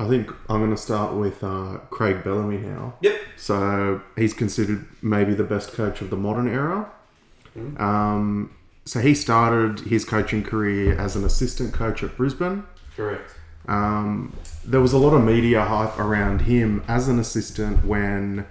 I 0.00 0.08
think 0.08 0.30
I'm 0.48 0.58
going 0.58 0.70
to 0.70 0.76
start 0.76 1.14
with 1.14 1.44
uh, 1.44 1.78
Craig 1.90 2.24
Bellamy 2.24 2.58
now. 2.58 2.94
Yep. 3.02 3.20
So 3.36 4.02
he's 4.16 4.34
considered 4.34 4.86
maybe 5.00 5.34
the 5.34 5.44
best 5.44 5.72
coach 5.72 6.00
of 6.00 6.10
the 6.10 6.16
modern 6.16 6.48
era. 6.48 6.90
Um, 7.76 8.54
so 8.86 8.98
he 9.00 9.14
started 9.14 9.80
his 9.86 10.04
coaching 10.04 10.42
career 10.42 10.98
as 10.98 11.14
an 11.14 11.24
assistant 11.24 11.72
coach 11.74 12.02
at 12.02 12.16
Brisbane. 12.16 12.64
Correct. 12.96 13.30
Um, 13.68 14.34
there 14.64 14.80
was 14.80 14.94
a 14.94 14.98
lot 14.98 15.14
of 15.14 15.22
media 15.22 15.62
hype 15.64 15.98
around 15.98 16.42
him 16.42 16.82
as 16.88 17.06
an 17.08 17.18
assistant 17.20 17.84
when 17.84 18.46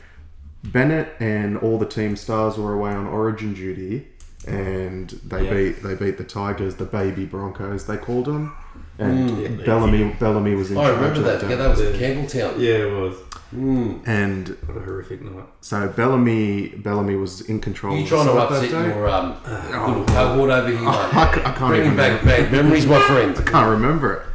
Bennett 0.64 1.14
and 1.20 1.58
all 1.58 1.78
the 1.78 1.86
team 1.86 2.16
stars 2.16 2.58
were 2.58 2.74
away 2.74 2.92
on 2.92 3.06
Origin 3.08 3.54
duty, 3.54 4.08
and 4.48 5.10
they 5.26 5.44
Yeah. 5.46 5.54
beat 5.54 5.84
they 5.84 5.96
beat 5.96 6.18
the 6.18 6.24
Tigers, 6.24 6.76
the 6.76 6.86
baby 6.86 7.26
Broncos 7.26 7.86
they 7.86 7.98
called 7.98 8.26
them, 8.26 8.54
and 8.98 9.30
Yeah, 9.42 9.48
they 9.50 9.64
Bellamy 9.66 10.16
Bellamy 10.20 10.56
was 10.56 10.72
in 10.72 10.78
I 10.78 10.86
charge 10.86 10.96
remember 10.96 11.20
of 11.20 11.26
that. 11.26 11.42
that. 11.42 11.50
Yeah, 11.50 11.56
that 11.58 11.70
was 11.70 11.82
at 11.82 11.94
Campbelltown. 11.96 12.60
Yeah, 12.60 12.74
it 12.88 12.92
was. 12.92 13.16
And 13.54 14.50
What 14.66 14.76
a 14.78 14.82
horrific 14.82 15.22
night. 15.22 15.46
so 15.62 15.88
Bellamy 15.88 16.70
Bellamy 16.80 17.16
was 17.16 17.42
in 17.42 17.60
control. 17.62 17.96
Are 17.96 18.00
you 18.00 18.06
trying 18.06 18.26
the 18.26 18.34
to 18.34 18.40
upset 18.40 18.70
your 18.72 19.08
um, 19.10 19.36
little 19.46 20.06
cohort 20.06 20.50
over 20.50 20.68
here, 20.70 20.80
mate? 20.82 20.88
I, 20.88 21.32
ca- 21.34 21.42
I 21.46 21.52
can't 21.54 21.58
Bringing 21.70 21.86
even 21.94 21.96
back 21.98 22.24
bad 22.26 22.52
memories, 22.52 22.86
my 22.86 23.00
friend. 23.02 23.38
I 23.40 23.42
can't 23.44 23.70
remember 23.70 24.26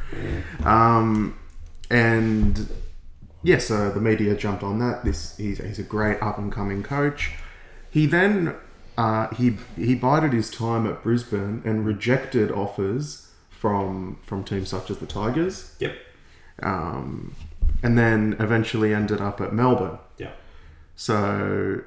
it. 0.60 0.66
Um, 0.66 1.36
and 1.90 2.68
yeah, 3.42 3.58
so 3.58 3.90
the 3.90 4.00
media 4.00 4.34
jumped 4.34 4.62
on 4.62 4.78
that. 4.78 5.04
This 5.04 5.36
he's, 5.36 5.58
he's 5.58 5.78
a 5.78 5.82
great 5.82 6.22
up 6.22 6.38
and 6.38 6.50
coming 6.50 6.82
coach. 6.82 7.32
He 7.90 8.06
then 8.06 8.54
uh, 9.02 9.34
he 9.34 9.46
he 9.76 9.94
bided 9.94 10.32
his 10.32 10.48
time 10.50 10.86
at 10.86 11.02
Brisbane 11.02 11.56
and 11.64 11.84
rejected 11.92 12.50
offers 12.52 13.02
from 13.50 14.18
from 14.28 14.44
teams 14.44 14.68
such 14.68 14.90
as 14.92 14.98
the 14.98 15.06
Tigers, 15.06 15.74
Yep. 15.84 15.94
um, 16.62 17.34
and 17.82 17.98
then 17.98 18.36
eventually 18.38 18.90
ended 18.94 19.20
up 19.20 19.40
at 19.40 19.52
Melbourne. 19.52 19.98
Yeah. 20.18 20.32
So 20.96 21.80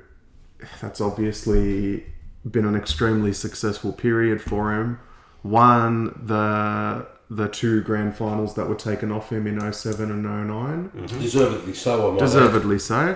that's 0.82 0.99
obviously 1.01 2.06
been 2.49 2.65
an 2.65 2.75
extremely 2.75 3.34
successful 3.34 3.91
period 3.93 4.41
for 4.41 4.73
him. 4.73 4.99
Won 5.43 6.19
the 6.25 7.08
the 7.30 7.47
two 7.49 7.82
grand 7.82 8.15
finals 8.15 8.54
that 8.56 8.67
were 8.69 8.75
taken 8.91 9.12
off 9.12 9.32
him 9.32 9.47
in 9.47 9.58
07 9.73 10.12
and 10.12 10.21
9 10.23 10.91
Deservedly 11.08 11.73
so, 11.73 12.15
I. 12.15 12.19
Deservedly 12.19 12.78
so. 12.80 13.15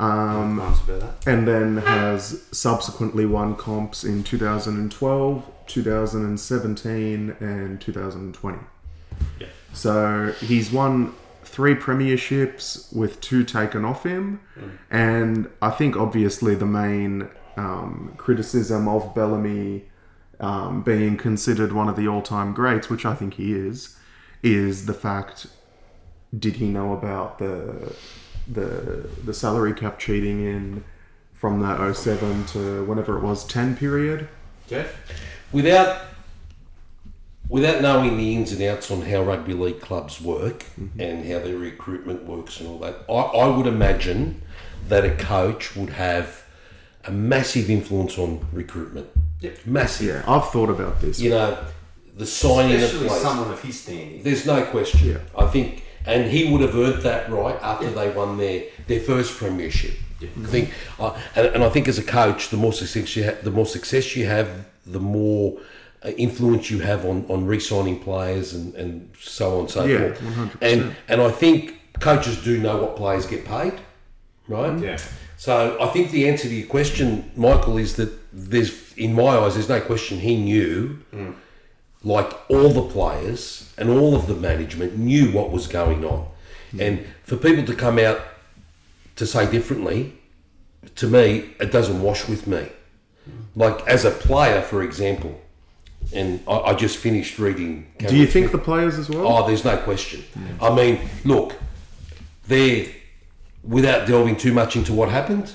Um. 0.00 0.60
And 1.26 1.46
then 1.46 1.76
has 1.76 2.42
subsequently 2.50 3.26
won 3.26 3.54
comps 3.54 4.02
in 4.04 4.24
2012, 4.24 5.52
2017, 5.66 7.36
and 7.38 7.80
2020. 7.80 8.58
Yeah. 9.38 9.46
So 9.72 10.32
he's 10.40 10.72
won 10.72 11.14
three 11.44 11.74
premierships 11.74 12.94
with 12.94 13.20
two 13.20 13.44
taken 13.44 13.84
off 13.84 14.04
him. 14.04 14.40
And 14.90 15.48
I 15.60 15.70
think 15.70 15.96
obviously 15.96 16.54
the 16.54 16.66
main 16.66 17.28
um, 17.56 18.14
criticism 18.16 18.88
of 18.88 19.14
Bellamy 19.14 19.84
um, 20.38 20.82
being 20.82 21.16
considered 21.16 21.72
one 21.72 21.88
of 21.88 21.96
the 21.96 22.08
all 22.08 22.22
time 22.22 22.54
greats, 22.54 22.88
which 22.88 23.04
I 23.04 23.14
think 23.14 23.34
he 23.34 23.52
is, 23.52 23.96
is 24.42 24.86
the 24.86 24.94
fact 24.94 25.46
did 26.38 26.56
he 26.56 26.68
know 26.68 26.92
about 26.92 27.38
the 27.38 27.94
the 28.48 29.08
the 29.24 29.34
salary 29.34 29.74
cap 29.74 29.98
cheating 29.98 30.44
in 30.44 30.84
from 31.34 31.60
that 31.62 31.94
07 31.94 32.44
to 32.46 32.84
whenever 32.84 33.16
it 33.16 33.22
was 33.22 33.44
10 33.46 33.76
period? 33.76 34.28
Jeff? 34.68 34.94
without 35.52 36.02
without 37.48 37.82
knowing 37.82 38.16
the 38.16 38.34
ins 38.34 38.52
and 38.52 38.62
outs 38.62 38.90
on 38.90 39.02
how 39.02 39.22
rugby 39.22 39.54
league 39.54 39.80
clubs 39.80 40.20
work 40.20 40.64
mm-hmm. 40.80 41.00
and 41.00 41.26
how 41.26 41.40
their 41.40 41.56
recruitment 41.56 42.24
works 42.24 42.60
and 42.60 42.68
all 42.68 42.78
that, 42.78 43.04
I, 43.08 43.12
I 43.12 43.56
would 43.56 43.66
imagine 43.66 44.42
that 44.88 45.04
a 45.04 45.10
coach 45.16 45.74
would 45.74 45.90
have 45.90 46.44
a 47.04 47.10
massive 47.10 47.68
influence 47.68 48.18
on 48.18 48.46
recruitment. 48.52 49.08
Yep. 49.40 49.66
Massive. 49.66 50.06
Yeah, 50.06 50.24
I've 50.28 50.50
thought 50.50 50.70
about 50.70 51.00
this. 51.00 51.20
You 51.20 51.30
know, 51.30 51.58
the 52.16 52.26
signing 52.26 52.82
of 52.82 52.90
players. 52.90 53.20
someone 53.20 53.50
of 53.50 53.60
his 53.62 53.80
standing. 53.80 54.22
There's 54.22 54.46
no 54.46 54.64
question. 54.66 55.08
Yeah. 55.08 55.18
I 55.36 55.46
think, 55.46 55.84
and 56.06 56.30
he 56.30 56.50
would 56.50 56.60
have 56.60 56.74
earned 56.76 57.02
that 57.02 57.30
right 57.30 57.56
after 57.62 57.90
they 57.90 58.10
won 58.10 58.38
their, 58.38 58.64
their 58.86 59.00
first 59.00 59.36
premiership. 59.36 59.94
I 60.22 60.46
think, 60.46 60.72
uh, 60.98 61.18
and, 61.34 61.46
and 61.54 61.64
I 61.64 61.70
think 61.70 61.88
as 61.88 61.98
a 61.98 62.02
coach, 62.02 62.50
the 62.50 62.56
more 62.58 62.72
success 62.74 63.16
you 63.16 63.22
have, 63.24 63.42
the 63.42 63.50
more 63.50 63.64
success 63.66 64.14
you 64.16 64.26
have, 64.26 64.48
the 64.86 65.00
more 65.00 65.58
uh, 66.04 66.08
influence 66.10 66.70
you 66.70 66.80
have 66.80 67.04
on, 67.06 67.24
on 67.28 67.46
re-signing 67.46 68.00
players 68.00 68.52
and, 68.54 68.74
and 68.74 69.10
so 69.18 69.54
on 69.54 69.60
and 69.60 69.70
so 69.70 69.84
Yeah, 69.84 69.98
forth. 70.14 70.20
100%. 70.20 70.56
And 70.62 70.96
and 71.08 71.20
I 71.22 71.30
think 71.30 71.80
coaches 72.00 72.42
do 72.42 72.58
know 72.58 72.76
what 72.82 72.96
players 72.96 73.24
get 73.26 73.44
paid, 73.46 73.74
right? 74.48 74.78
Yeah. 74.78 74.98
So 75.38 75.78
I 75.80 75.86
think 75.88 76.10
the 76.10 76.28
answer 76.28 76.48
to 76.48 76.54
your 76.54 76.68
question, 76.68 77.30
Michael, 77.34 77.78
is 77.78 77.96
that 77.96 78.10
there's, 78.30 78.92
in 78.98 79.14
my 79.14 79.38
eyes, 79.38 79.54
there's 79.54 79.70
no 79.70 79.80
question 79.80 80.18
he 80.20 80.36
knew, 80.36 80.98
like 82.02 82.32
all 82.50 82.70
the 82.70 82.82
players 82.82 83.72
and 83.76 83.90
all 83.90 84.14
of 84.14 84.26
the 84.26 84.34
management 84.34 84.96
knew 84.96 85.30
what 85.32 85.50
was 85.50 85.66
going 85.66 86.04
on. 86.04 86.26
Hmm. 86.70 86.80
And 86.80 87.06
for 87.24 87.36
people 87.36 87.64
to 87.64 87.74
come 87.74 87.98
out 87.98 88.20
to 89.16 89.26
say 89.26 89.50
differently, 89.50 90.14
to 90.96 91.06
me, 91.06 91.50
it 91.60 91.70
doesn't 91.70 92.00
wash 92.00 92.28
with 92.28 92.46
me. 92.46 92.68
Hmm. 93.24 93.30
Like 93.54 93.86
as 93.86 94.04
a 94.04 94.10
player, 94.10 94.62
for 94.62 94.82
example, 94.82 95.40
and 96.12 96.40
I, 96.48 96.58
I 96.58 96.74
just 96.74 96.96
finished 96.96 97.38
reading. 97.38 97.92
Do 97.98 98.16
you 98.16 98.26
think 98.26 98.48
Smith- 98.48 98.52
the 98.52 98.64
players 98.64 98.98
as 98.98 99.10
well? 99.10 99.26
Oh, 99.26 99.46
there's 99.46 99.64
no 99.64 99.76
question. 99.76 100.24
I 100.60 100.74
mean, 100.74 101.00
look, 101.24 101.54
they're 102.46 102.86
without 103.62 104.08
delving 104.08 104.36
too 104.36 104.52
much 104.52 104.76
into 104.76 104.92
what 104.92 105.08
happened. 105.08 105.52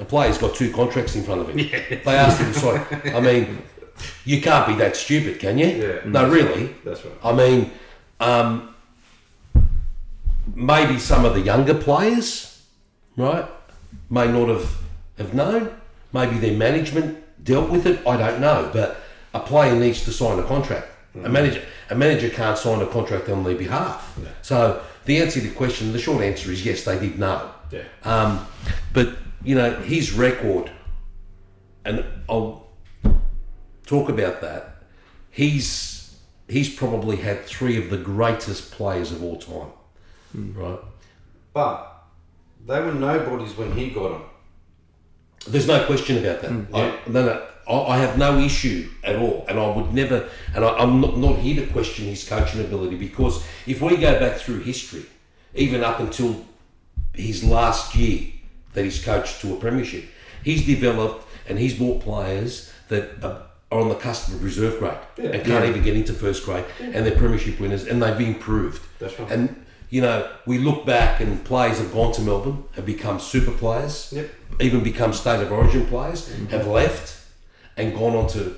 A 0.00 0.04
player's 0.04 0.38
got 0.38 0.54
two 0.54 0.72
contracts 0.72 1.16
in 1.16 1.22
front 1.24 1.40
of 1.42 1.48
him. 1.50 1.58
They 2.04 2.16
asked 2.16 2.40
him 2.40 2.52
"Sorry. 2.52 2.80
I 3.12 3.20
mean, 3.20 3.62
you 4.24 4.40
can't 4.40 4.66
be 4.66 4.74
that 4.74 4.96
stupid, 4.96 5.40
can 5.40 5.58
you? 5.58 5.66
Yeah. 5.66 6.00
No, 6.04 6.28
really. 6.28 6.74
That's 6.84 7.04
right. 7.04 7.14
I 7.22 7.32
mean, 7.32 7.70
um, 8.20 8.74
maybe 10.54 10.98
some 10.98 11.24
of 11.24 11.34
the 11.34 11.40
younger 11.40 11.74
players, 11.74 12.62
right, 13.16 13.46
may 14.10 14.30
not 14.30 14.48
have, 14.48 14.76
have 15.18 15.34
known. 15.34 15.70
Maybe 16.12 16.38
their 16.38 16.56
management 16.56 17.22
dealt 17.44 17.70
with 17.70 17.86
it. 17.86 18.06
I 18.06 18.16
don't 18.16 18.40
know. 18.40 18.70
But 18.72 18.98
a 19.34 19.40
player 19.40 19.74
needs 19.74 20.04
to 20.04 20.12
sign 20.12 20.38
a 20.38 20.42
contract. 20.44 20.88
A 21.24 21.28
manager, 21.28 21.62
a 21.90 21.94
manager 21.94 22.30
can't 22.30 22.56
sign 22.56 22.80
a 22.80 22.86
contract 22.86 23.28
on 23.28 23.42
their 23.42 23.56
behalf. 23.56 24.18
So 24.42 24.82
the 25.04 25.20
answer 25.20 25.40
to 25.40 25.48
the 25.48 25.54
question, 25.54 25.92
the 25.92 25.98
short 25.98 26.22
answer 26.22 26.52
is 26.52 26.64
yes, 26.64 26.84
they 26.84 26.98
did 26.98 27.18
know. 27.18 27.50
Yeah. 27.70 27.82
Um, 28.04 28.46
but 28.92 29.16
you 29.42 29.54
know 29.54 29.74
his 29.80 30.12
record, 30.12 30.70
and 31.84 32.04
I'll 32.28 32.57
talk 33.88 34.08
about 34.08 34.40
that. 34.42 34.76
He's 35.30 36.16
he's 36.48 36.74
probably 36.74 37.16
had 37.16 37.44
three 37.44 37.76
of 37.76 37.90
the 37.90 37.96
greatest 37.96 38.70
players 38.70 39.10
of 39.10 39.22
all 39.22 39.38
time, 39.38 39.72
hmm. 40.32 40.52
right? 40.58 40.78
But 41.52 42.04
they 42.66 42.80
were 42.80 42.92
nobodies 42.92 43.56
when 43.56 43.72
he 43.72 43.90
got 43.90 44.10
them. 44.10 44.22
There's 45.48 45.66
no 45.66 45.84
question 45.86 46.18
about 46.18 46.42
that. 46.42 46.50
Hmm. 46.50 46.74
I, 46.74 46.98
no, 47.08 47.24
no, 47.24 47.46
I, 47.66 47.94
I 47.94 47.98
have 47.98 48.18
no 48.18 48.38
issue 48.38 48.90
at 49.02 49.16
all, 49.16 49.44
and 49.48 49.58
I 49.58 49.74
would 49.74 49.92
never, 49.92 50.28
and 50.54 50.64
I, 50.64 50.68
I'm 50.78 51.00
not, 51.00 51.16
not 51.16 51.38
here 51.38 51.64
to 51.64 51.72
question 51.72 52.06
his 52.06 52.28
coaching 52.28 52.60
ability 52.60 52.96
because 52.96 53.44
if 53.66 53.80
we 53.80 53.96
go 53.96 54.18
back 54.20 54.38
through 54.38 54.60
history, 54.60 55.06
even 55.54 55.82
up 55.82 56.00
until 56.00 56.44
his 57.14 57.42
last 57.42 57.94
year 57.94 58.32
that 58.74 58.84
he's 58.84 59.02
coached 59.02 59.40
to 59.40 59.54
a 59.54 59.56
premiership, 59.58 60.04
he's 60.44 60.66
developed 60.66 61.26
and 61.48 61.58
he's 61.58 61.74
brought 61.74 62.02
players 62.02 62.70
that 62.88 63.22
are, 63.24 63.47
are 63.70 63.80
on 63.80 63.88
the 63.88 63.94
cusp 63.94 64.28
of 64.28 64.42
reserve 64.42 64.78
grade 64.78 64.98
and 65.32 65.44
can't 65.44 65.64
even 65.66 65.82
get 65.82 65.94
into 65.96 66.12
first 66.12 66.44
grade, 66.44 66.64
and 66.80 67.04
they're 67.04 67.16
premiership 67.16 67.60
winners, 67.60 67.86
and 67.86 68.02
they've 68.02 68.20
improved. 68.20 68.82
That's 68.98 69.18
right. 69.18 69.30
And 69.30 69.64
you 69.90 70.02
know, 70.02 70.30
we 70.46 70.58
look 70.58 70.84
back 70.84 71.20
and 71.20 71.42
players 71.44 71.78
have 71.78 71.92
gone 71.92 72.12
to 72.12 72.20
Melbourne, 72.20 72.64
have 72.72 72.84
become 72.84 73.18
super 73.18 73.50
players, 73.52 74.12
Yep. 74.14 74.30
even 74.60 74.82
become 74.82 75.12
state 75.14 75.40
of 75.40 75.50
origin 75.50 75.86
players, 75.86 76.28
mm-hmm. 76.28 76.46
have 76.48 76.66
left 76.66 77.16
and 77.76 77.94
gone 77.94 78.14
on 78.14 78.26
to 78.28 78.54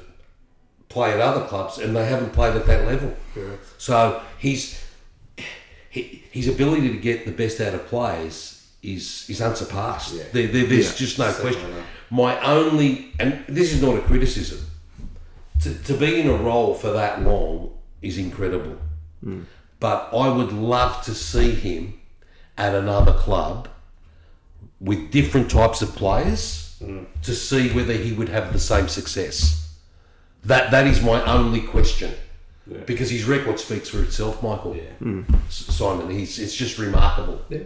play 0.88 1.12
at 1.12 1.20
other 1.20 1.44
clubs, 1.46 1.78
and 1.78 1.94
they 1.94 2.04
haven't 2.06 2.32
played 2.32 2.56
at 2.56 2.66
that 2.66 2.84
level. 2.86 3.14
Correct. 3.34 3.62
So 3.78 4.20
his 4.38 4.82
he, 5.88 6.22
his 6.30 6.46
ability 6.48 6.88
to 6.92 6.98
get 6.98 7.26
the 7.26 7.32
best 7.32 7.60
out 7.60 7.74
of 7.74 7.86
players 7.86 8.68
is 8.82 9.26
is 9.28 9.40
unsurpassed. 9.40 10.14
Yeah. 10.14 10.22
There, 10.32 10.46
there- 10.48 10.66
there's 10.66 10.90
Yeah. 10.92 10.96
just 11.06 11.18
no 11.18 11.32
question. 11.32 11.72
My 12.10 12.40
only, 12.40 13.12
and 13.20 13.44
this 13.48 13.72
is 13.72 13.80
not 13.80 13.94
a 13.96 14.00
criticism, 14.00 14.58
to, 15.62 15.74
to 15.74 15.94
be 15.94 16.20
in 16.20 16.28
a 16.28 16.34
role 16.34 16.74
for 16.74 16.90
that 16.90 17.22
long 17.22 17.72
is 18.02 18.18
incredible. 18.18 18.78
Hmm. 19.22 19.42
But 19.78 20.10
I 20.12 20.28
would 20.28 20.52
love 20.52 21.02
to 21.04 21.14
see 21.14 21.52
him 21.52 22.00
at 22.56 22.74
another 22.74 23.12
club 23.12 23.68
with 24.80 25.10
different 25.10 25.50
types 25.50 25.82
of 25.82 25.94
players 25.94 26.76
hmm. 26.78 27.04
to 27.22 27.34
see 27.34 27.70
whether 27.70 27.92
he 27.92 28.12
would 28.12 28.28
have 28.28 28.52
the 28.52 28.58
same 28.58 28.88
success. 28.88 29.78
That 30.44 30.70
that 30.70 30.86
is 30.86 31.02
my 31.02 31.22
only 31.24 31.60
question. 31.60 32.14
Because 32.86 33.10
his 33.10 33.24
record 33.24 33.58
speaks 33.58 33.88
for 33.88 34.00
itself, 34.00 34.44
Michael. 34.44 34.76
Yeah. 34.76 34.92
Hmm. 35.00 35.22
S- 35.48 35.66
Simon, 35.74 36.08
he's 36.08 36.38
it's 36.38 36.54
just 36.54 36.78
remarkable. 36.78 37.42
Yeah. 37.48 37.64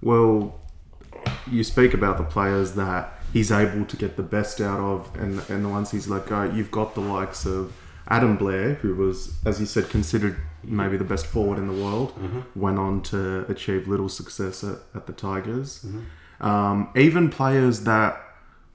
Well, 0.00 0.60
you 1.50 1.64
speak 1.64 1.92
about 1.92 2.16
the 2.16 2.24
players 2.24 2.74
that 2.74 3.19
he's 3.32 3.50
able 3.52 3.84
to 3.84 3.96
get 3.96 4.16
the 4.16 4.22
best 4.22 4.60
out 4.60 4.80
of, 4.80 5.14
and 5.16 5.42
and 5.48 5.64
the 5.64 5.68
ones 5.68 5.90
he's 5.90 6.08
let 6.08 6.26
go. 6.26 6.44
You've 6.44 6.70
got 6.70 6.94
the 6.94 7.00
likes 7.00 7.46
of 7.46 7.72
Adam 8.08 8.36
Blair, 8.36 8.74
who 8.74 8.94
was, 8.94 9.34
as 9.46 9.60
you 9.60 9.66
said, 9.66 9.88
considered 9.88 10.36
maybe 10.64 10.96
the 10.96 11.04
best 11.04 11.26
forward 11.26 11.58
in 11.58 11.66
the 11.66 11.84
world. 11.84 12.12
Went 12.56 12.78
on 12.78 13.02
to 13.04 13.46
achieve 13.48 13.86
little 13.88 14.08
success 14.08 14.64
at, 14.64 14.78
at 14.94 15.06
the 15.06 15.12
Tigers. 15.12 15.86
Um, 16.40 16.90
even 16.96 17.28
players 17.30 17.82
that 17.82 18.20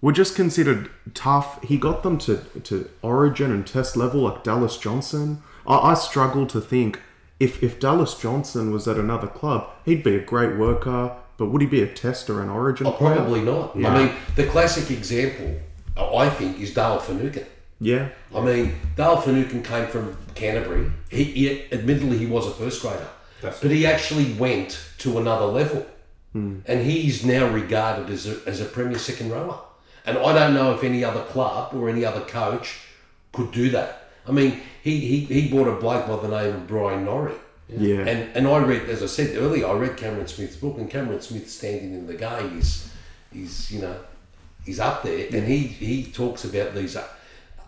were 0.02 0.14
just 0.14 0.36
considered 0.36 0.90
tough, 1.14 1.62
he 1.64 1.78
got 1.78 2.04
them 2.04 2.18
to 2.20 2.38
to 2.64 2.90
Origin 3.02 3.52
and 3.52 3.66
Test 3.68 3.98
level, 3.98 4.22
like 4.22 4.44
Dallas 4.44 4.78
Johnson. 4.78 5.42
I, 5.68 5.92
I 5.92 5.94
struggle 5.96 6.46
to 6.48 6.62
think 6.62 7.02
if 7.40 7.62
if 7.62 7.80
Dallas 7.80 8.16
Johnson 8.16 8.72
was 8.72 8.88
at 8.88 8.98
another 8.98 9.28
club, 9.28 9.70
he'd 9.84 10.04
be 10.04 10.16
a 10.16 10.22
great 10.22 10.58
worker, 10.58 11.16
but 11.38 11.48
would 11.48 11.62
he 11.62 11.68
be 11.68 11.82
a 11.82 11.88
Test 11.88 12.30
or 12.30 12.42
an 12.42 12.50
Origin 12.50 12.88
Oh, 12.88 12.92
player? 12.92 13.16
probably 13.16 13.42
not. 13.42 13.76
I 13.76 14.06
mean, 14.06 14.16
the 14.36 14.46
classic 14.48 14.92
example, 14.92 15.56
uh, 15.98 16.16
I 16.16 16.30
think, 16.30 16.60
is 16.60 16.74
Dale 16.74 17.00
Finucane. 17.00 17.46
Yeah, 17.82 18.08
I 18.34 18.40
mean, 18.40 18.76
Dale 18.96 19.18
Finucane 19.18 19.62
came 19.62 19.88
from 19.88 20.18
Canterbury. 20.34 20.90
He, 21.10 21.24
he 21.26 21.72
admittedly 21.74 22.18
he 22.18 22.26
was 22.26 22.48
a 22.48 22.52
first 22.52 22.82
grader, 22.82 23.08
That's 23.42 23.60
but 23.60 23.70
he 23.70 23.86
actually 23.86 24.32
went 24.34 24.80
to 25.00 25.18
another 25.20 25.46
level, 25.46 25.86
and 26.34 26.66
he's 26.68 27.26
now 27.26 27.48
regarded 27.48 28.10
as 28.10 28.28
a, 28.28 28.38
as 28.46 28.60
a 28.62 28.66
premier 28.66 28.98
second 29.00 29.30
rower. 29.32 29.60
And 30.06 30.18
I 30.18 30.34
don't 30.34 30.54
know 30.54 30.74
if 30.74 30.84
any 30.84 31.04
other 31.04 31.24
club 31.24 31.74
or 31.74 31.90
any 31.90 32.04
other 32.06 32.22
coach 32.22 32.80
could 33.34 33.52
do 33.52 33.70
that. 33.72 34.10
I 34.28 34.32
mean, 34.32 34.62
he 34.84 35.00
he, 35.00 35.20
he 35.26 35.50
brought 35.50 35.68
a 35.68 35.76
bloke 35.80 36.08
by 36.08 36.16
the 36.18 36.28
name 36.30 36.56
of 36.56 36.68
Bryan 36.68 37.06
Norrie. 37.06 37.34
Yeah, 37.68 37.98
And 38.02 38.36
and 38.36 38.48
I 38.48 38.60
read, 38.60 38.84
as 38.90 39.02
I 39.02 39.08
said 39.08 39.36
earlier, 39.38 39.68
I 39.68 39.74
read 39.74 39.98
Cameron 39.98 40.28
Smith's 40.28 40.56
book, 40.56 40.78
and 40.78 40.90
Cameron 40.90 41.22
Smith 41.22 41.50
standing 41.50 41.94
in 41.94 42.06
the 42.08 42.14
game 42.14 42.60
is, 42.60 42.92
is 43.34 43.72
you 43.72 43.82
know, 43.82 43.96
he's 44.66 44.80
up 44.80 45.04
there, 45.04 45.28
and 45.34 45.48
he 45.48 45.60
he 45.60 46.04
talks 46.04 46.44
about 46.46 46.76
these 46.76 46.96
uh, 46.96 47.08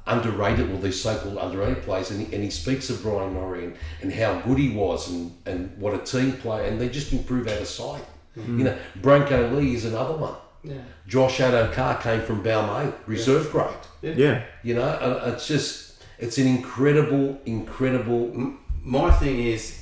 underrated, 0.06 0.70
well, 0.70 0.80
these 0.80 1.02
so-called 1.02 1.38
underrated 1.38 1.84
players, 1.84 2.12
and 2.12 2.26
he, 2.26 2.34
and 2.34 2.44
he 2.44 2.50
speaks 2.50 2.90
of 2.90 3.02
Bryan 3.02 3.34
Norrie 3.34 3.66
and, 3.66 3.76
and 4.02 4.14
how 4.14 4.40
good 4.42 4.58
he 4.60 4.70
was, 4.70 5.10
and 5.10 5.36
and 5.46 5.76
what 5.78 5.94
a 5.94 6.00
team 6.00 6.34
player, 6.34 6.66
and 6.66 6.80
they 6.80 6.90
just 6.90 7.12
improve 7.12 7.48
out 7.48 7.62
of 7.62 7.68
sight. 7.68 8.04
You 8.36 8.66
know, 8.66 8.78
Branko 9.02 9.56
Lee 9.56 9.74
is 9.74 9.86
another 9.86 10.16
one. 10.16 10.36
Yeah. 10.64 10.76
Josh 11.08 11.40
Addo-Carr 11.40 12.00
came 12.02 12.22
from 12.22 12.44
Balmain, 12.44 12.94
reserve 13.08 13.52
grade. 13.52 13.74
yeah. 14.04 14.44
You 14.62 14.76
know, 14.76 15.24
it's 15.26 15.48
just 15.48 16.04
it's 16.20 16.38
an 16.38 16.46
incredible, 16.46 17.40
incredible. 17.48 18.54
My 18.84 19.10
thing 19.12 19.40
is, 19.40 19.77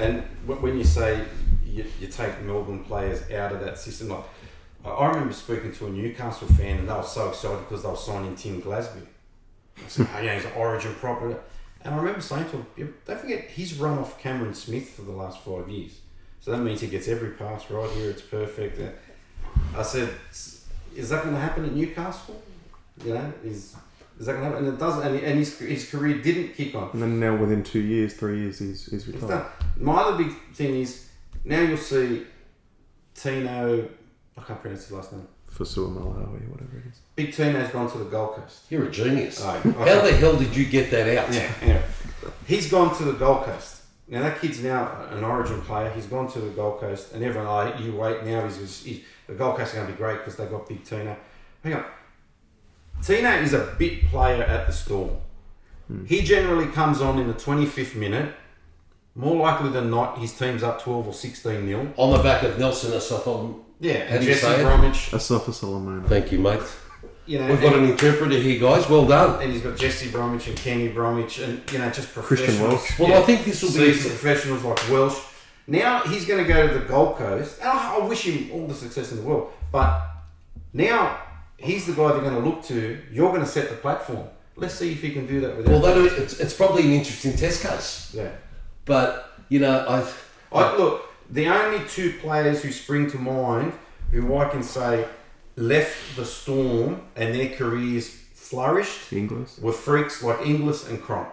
and 0.00 0.22
when 0.46 0.76
you 0.78 0.84
say 0.84 1.24
you, 1.64 1.84
you 2.00 2.06
take 2.08 2.40
Melbourne 2.42 2.84
players 2.84 3.30
out 3.30 3.52
of 3.52 3.60
that 3.60 3.78
system, 3.78 4.08
like 4.08 4.24
I- 4.84 5.06
remember 5.08 5.32
speaking 5.32 5.72
to 5.72 5.86
a 5.86 5.90
Newcastle 5.90 6.48
fan 6.48 6.78
and 6.78 6.88
they 6.88 6.92
were 6.92 7.02
so 7.02 7.28
excited 7.28 7.60
because 7.68 7.82
they 7.82 7.88
were 7.88 7.96
signing 7.96 8.34
Tim 8.34 8.62
Glasby. 8.62 9.06
I 9.76 9.88
said, 9.88 10.08
oh, 10.14 10.20
yeah, 10.20 10.34
he's 10.34 10.44
an 10.44 10.52
origin 10.56 10.94
property. 10.94 11.36
And 11.82 11.94
I 11.94 11.96
remember 11.96 12.20
saying 12.20 12.46
to 12.50 12.66
him, 12.76 12.94
don't 13.06 13.20
forget, 13.20 13.48
he's 13.50 13.74
run 13.78 13.98
off 13.98 14.20
Cameron 14.20 14.54
Smith 14.54 14.90
for 14.90 15.02
the 15.02 15.12
last 15.12 15.40
five 15.40 15.68
years. 15.68 16.00
So 16.40 16.50
that 16.50 16.58
means 16.58 16.80
he 16.80 16.88
gets 16.88 17.08
every 17.08 17.30
pass 17.30 17.70
right 17.70 17.90
here, 17.90 18.10
it's 18.10 18.22
perfect. 18.22 18.80
I 19.76 19.82
said, 19.82 20.10
is 20.96 21.08
that 21.10 21.22
going 21.22 21.34
to 21.34 21.40
happen 21.40 21.64
at 21.64 21.72
Newcastle? 21.72 22.42
You 23.04 23.14
know, 23.14 23.32
is, 23.44 23.76
is 24.20 24.26
that 24.26 24.32
going 24.34 24.44
to 24.44 24.50
happen? 24.50 24.66
And 24.66 24.74
it 24.76 24.78
doesn't, 24.78 25.02
and, 25.02 25.18
and 25.18 25.38
his, 25.38 25.58
his 25.58 25.90
career 25.90 26.20
didn't 26.20 26.54
kick 26.54 26.74
on. 26.74 26.90
And 26.92 27.00
then 27.02 27.18
now 27.18 27.34
within 27.36 27.62
two 27.62 27.80
years, 27.80 28.12
three 28.12 28.40
years, 28.40 28.58
he's 28.58 28.84
he's 28.84 29.06
retired. 29.08 29.28
done. 29.28 29.44
My 29.78 29.94
other 29.94 30.22
big 30.22 30.32
thing 30.52 30.74
is 30.76 31.08
now 31.42 31.60
you'll 31.62 31.78
see 31.78 32.26
Tino. 33.14 33.88
I 34.36 34.42
can't 34.42 34.60
pronounce 34.60 34.82
his 34.82 34.92
last 34.92 35.12
name. 35.12 35.26
For 35.48 35.64
Malawi, 35.64 36.48
whatever 36.48 36.76
it 36.76 36.90
is. 36.90 37.00
Big 37.16 37.34
Tino's 37.34 37.70
gone 37.70 37.90
to 37.90 37.98
the 37.98 38.04
Gold 38.04 38.36
Coast. 38.36 38.66
You're 38.70 38.84
a 38.84 38.90
genius. 38.90 39.42
Oh, 39.42 39.58
How 39.58 40.00
the 40.02 40.12
hell 40.12 40.36
did 40.36 40.54
you 40.54 40.66
get 40.66 40.90
that 40.90 41.08
out? 41.18 41.32
Yeah, 41.34 41.52
anyway. 41.62 41.82
He's 42.46 42.70
gone 42.70 42.94
to 42.98 43.04
the 43.04 43.14
Gold 43.14 43.44
Coast. 43.44 43.82
Now 44.06 44.22
that 44.22 44.40
kid's 44.40 44.62
now 44.62 45.06
an 45.10 45.24
Origin 45.24 45.62
player. 45.62 45.90
He's 45.90 46.06
gone 46.06 46.30
to 46.32 46.40
the 46.40 46.50
Gold 46.50 46.80
Coast, 46.80 47.14
and 47.14 47.24
everyone, 47.24 47.46
oh, 47.48 47.78
you 47.82 47.96
wait 47.96 48.24
now. 48.24 48.44
He's, 48.44 48.58
he's, 48.58 48.84
he's 48.84 49.04
the 49.26 49.34
Gold 49.34 49.56
Coast 49.56 49.72
are 49.72 49.76
going 49.76 49.86
to 49.88 49.92
be 49.92 49.96
great 49.98 50.18
because 50.18 50.36
they've 50.36 50.50
got 50.50 50.68
Big 50.68 50.84
Tino. 50.84 51.16
Hang 51.64 51.74
on, 51.74 51.84
Tino 53.02 53.30
is 53.30 53.52
a 53.52 53.74
bit 53.78 54.06
player 54.06 54.42
at 54.42 54.66
the 54.66 54.72
Storm. 54.72 55.10
Hmm. 55.88 56.04
He 56.04 56.22
generally 56.22 56.66
comes 56.66 57.00
on 57.00 57.18
in 57.18 57.26
the 57.28 57.34
25th 57.34 57.94
minute. 57.96 58.34
More 59.14 59.36
likely 59.36 59.70
than 59.70 59.90
not, 59.90 60.18
his 60.18 60.32
team's 60.38 60.62
up 60.62 60.80
12 60.82 61.08
or 61.08 61.12
16 61.12 61.66
nil. 61.66 61.92
On 61.96 62.16
the 62.16 62.22
back 62.22 62.42
of 62.42 62.58
Nelson 62.58 62.92
Asafon. 62.92 63.60
Yeah, 63.80 63.94
and 63.94 64.22
Jesse? 64.24 64.62
Bromwich. 64.62 65.10
Asafa 65.10 65.52
Solomon. 65.52 66.04
Thank 66.04 66.30
you, 66.32 66.38
mate. 66.38 66.60
You 67.26 67.38
know, 67.38 67.48
We've 67.48 67.60
got 67.60 67.74
an 67.76 67.84
interpreter 67.84 68.36
here, 68.38 68.60
guys. 68.60 68.88
Well 68.88 69.06
done. 69.06 69.42
and 69.42 69.52
he's 69.52 69.62
got 69.62 69.76
Jesse 69.76 70.10
Bromwich 70.10 70.48
and 70.48 70.56
Kenny 70.56 70.88
Bromwich, 70.88 71.38
and 71.38 71.62
you 71.72 71.78
know, 71.78 71.90
just 71.90 72.12
Christian 72.14 72.46
professionals. 72.56 72.98
Welch. 72.98 72.98
Well, 72.98 73.22
I 73.22 73.24
think 73.24 73.44
this 73.44 73.62
will 73.62 73.70
be. 73.70 73.92
seasoned 73.92 74.18
professionals 74.18 74.62
like 74.64 74.90
Welch. 74.90 75.14
Now 75.66 76.02
he's 76.02 76.24
going 76.24 76.42
to 76.44 76.48
go 76.52 76.66
to 76.66 76.74
the 76.74 76.84
Gold 76.84 77.16
Coast. 77.16 77.60
And 77.60 77.68
I, 77.68 77.96
I 77.96 78.06
wish 78.06 78.24
him 78.24 78.50
all 78.52 78.66
the 78.66 78.74
success 78.74 79.12
in 79.12 79.18
the 79.18 79.22
world. 79.24 79.52
But 79.70 80.02
now 80.72 81.20
he's 81.60 81.86
the 81.86 81.92
guy 81.92 82.12
they're 82.12 82.20
going 82.22 82.34
to 82.34 82.48
look 82.48 82.62
to. 82.64 82.98
You're 83.12 83.30
going 83.30 83.42
to 83.42 83.46
set 83.46 83.70
the 83.70 83.76
platform. 83.76 84.26
Let's 84.56 84.74
see 84.74 84.92
if 84.92 85.00
he 85.00 85.10
can 85.12 85.26
do 85.26 85.40
that 85.40 85.56
without. 85.56 85.82
Well, 85.82 86.04
it's, 86.06 86.38
it's 86.40 86.54
probably 86.54 86.82
an 86.82 86.92
interesting 86.92 87.36
test 87.36 87.62
case. 87.62 88.12
yeah. 88.14 88.30
But, 88.84 89.32
you 89.48 89.60
know, 89.60 89.86
I. 89.88 90.10
I, 90.52 90.76
look, 90.76 91.08
the 91.30 91.46
only 91.48 91.86
two 91.86 92.14
players 92.20 92.62
who 92.62 92.72
spring 92.72 93.08
to 93.12 93.18
mind 93.18 93.72
who 94.10 94.36
I 94.36 94.48
can 94.48 94.62
say 94.64 95.06
left 95.56 96.16
the 96.16 96.24
Storm 96.24 97.02
and 97.14 97.34
their 97.34 97.50
careers 97.50 98.08
flourished 98.34 99.12
Inglis. 99.12 99.58
were 99.58 99.72
freaks 99.72 100.22
like 100.24 100.44
Inglis 100.44 100.88
and 100.88 101.00
Cronk. 101.00 101.28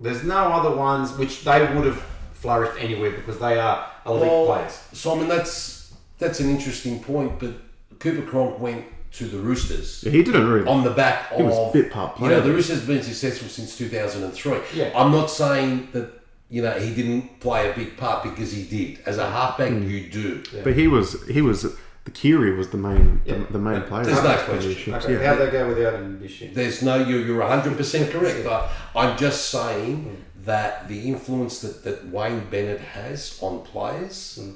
There's 0.00 0.22
no 0.22 0.36
other 0.52 0.74
ones 0.74 1.16
which 1.18 1.42
they 1.44 1.60
would 1.74 1.84
have 1.84 2.00
flourished 2.32 2.80
anywhere 2.80 3.10
because 3.10 3.38
they 3.40 3.58
are 3.58 3.90
elite 4.06 4.22
Well, 4.22 4.46
players. 4.46 4.72
Simon, 4.92 5.28
that's 5.28 5.92
that's 6.18 6.38
an 6.40 6.48
interesting 6.48 7.02
point, 7.02 7.38
but 7.40 7.54
Cooper 7.98 8.22
Cronk 8.30 8.60
went 8.60 8.84
to 9.12 9.24
the 9.24 9.38
Roosters 9.38 10.04
Yeah, 10.04 10.12
he 10.12 10.22
didn't 10.22 10.48
really. 10.48 10.66
on 10.66 10.84
the 10.84 10.90
back 10.90 11.32
He 11.32 11.42
was 11.42 11.56
of. 11.56 11.72
bit 11.72 11.90
part 11.90 12.18
You 12.20 12.28
know, 12.28 12.40
the 12.40 12.52
Roosters 12.52 12.78
have 12.78 12.86
been 12.86 13.02
successful 13.02 13.48
since 13.48 13.76
2003. 13.76 14.58
Yeah. 14.74 14.92
I'm 14.94 15.10
not 15.10 15.30
saying 15.30 15.88
that, 15.92 16.10
you 16.48 16.62
know, 16.62 16.72
he 16.72 16.94
didn't 16.94 17.40
play 17.40 17.70
a 17.70 17.74
big 17.74 17.96
part 17.96 18.22
because 18.22 18.52
he 18.52 18.64
did. 18.64 19.00
As 19.06 19.18
a 19.18 19.28
halfback, 19.28 19.70
Hmm. 19.70 19.88
you 19.88 20.08
do. 20.08 20.42
But 20.62 20.74
he 20.74 20.86
was 20.86 21.26
he 21.28 21.42
was 21.42 21.66
the 22.04 22.10
Keary 22.10 22.54
was 22.56 22.68
the 22.68 22.78
main 22.78 23.20
Yeah. 23.24 23.38
the, 23.38 23.52
the 23.54 23.58
main 23.58 23.82
player. 23.82 24.04
There's 24.04 24.22
no 24.22 24.36
question. 24.36 24.94
Okay, 24.94 25.12
Yeah. 25.12 25.26
how'd 25.26 25.38
they 25.38 25.50
go 25.50 25.68
without 25.68 25.94
him 25.94 26.20
this? 26.20 26.42
There's 26.54 26.82
no, 26.82 26.96
you're, 26.96 27.20
you're 27.20 27.42
100% 27.42 28.10
correct. 28.10 28.46
I, 28.46 28.68
I'm 28.94 29.18
just 29.18 29.50
saying 29.50 29.96
hmm. 30.04 30.44
that 30.44 30.88
the 30.88 31.08
influence 31.08 31.60
that, 31.60 31.84
that 31.84 32.08
Wayne 32.08 32.44
Bennett 32.50 32.80
has 32.80 33.38
on 33.42 33.62
players 33.62 34.38
hmm. 34.40 34.52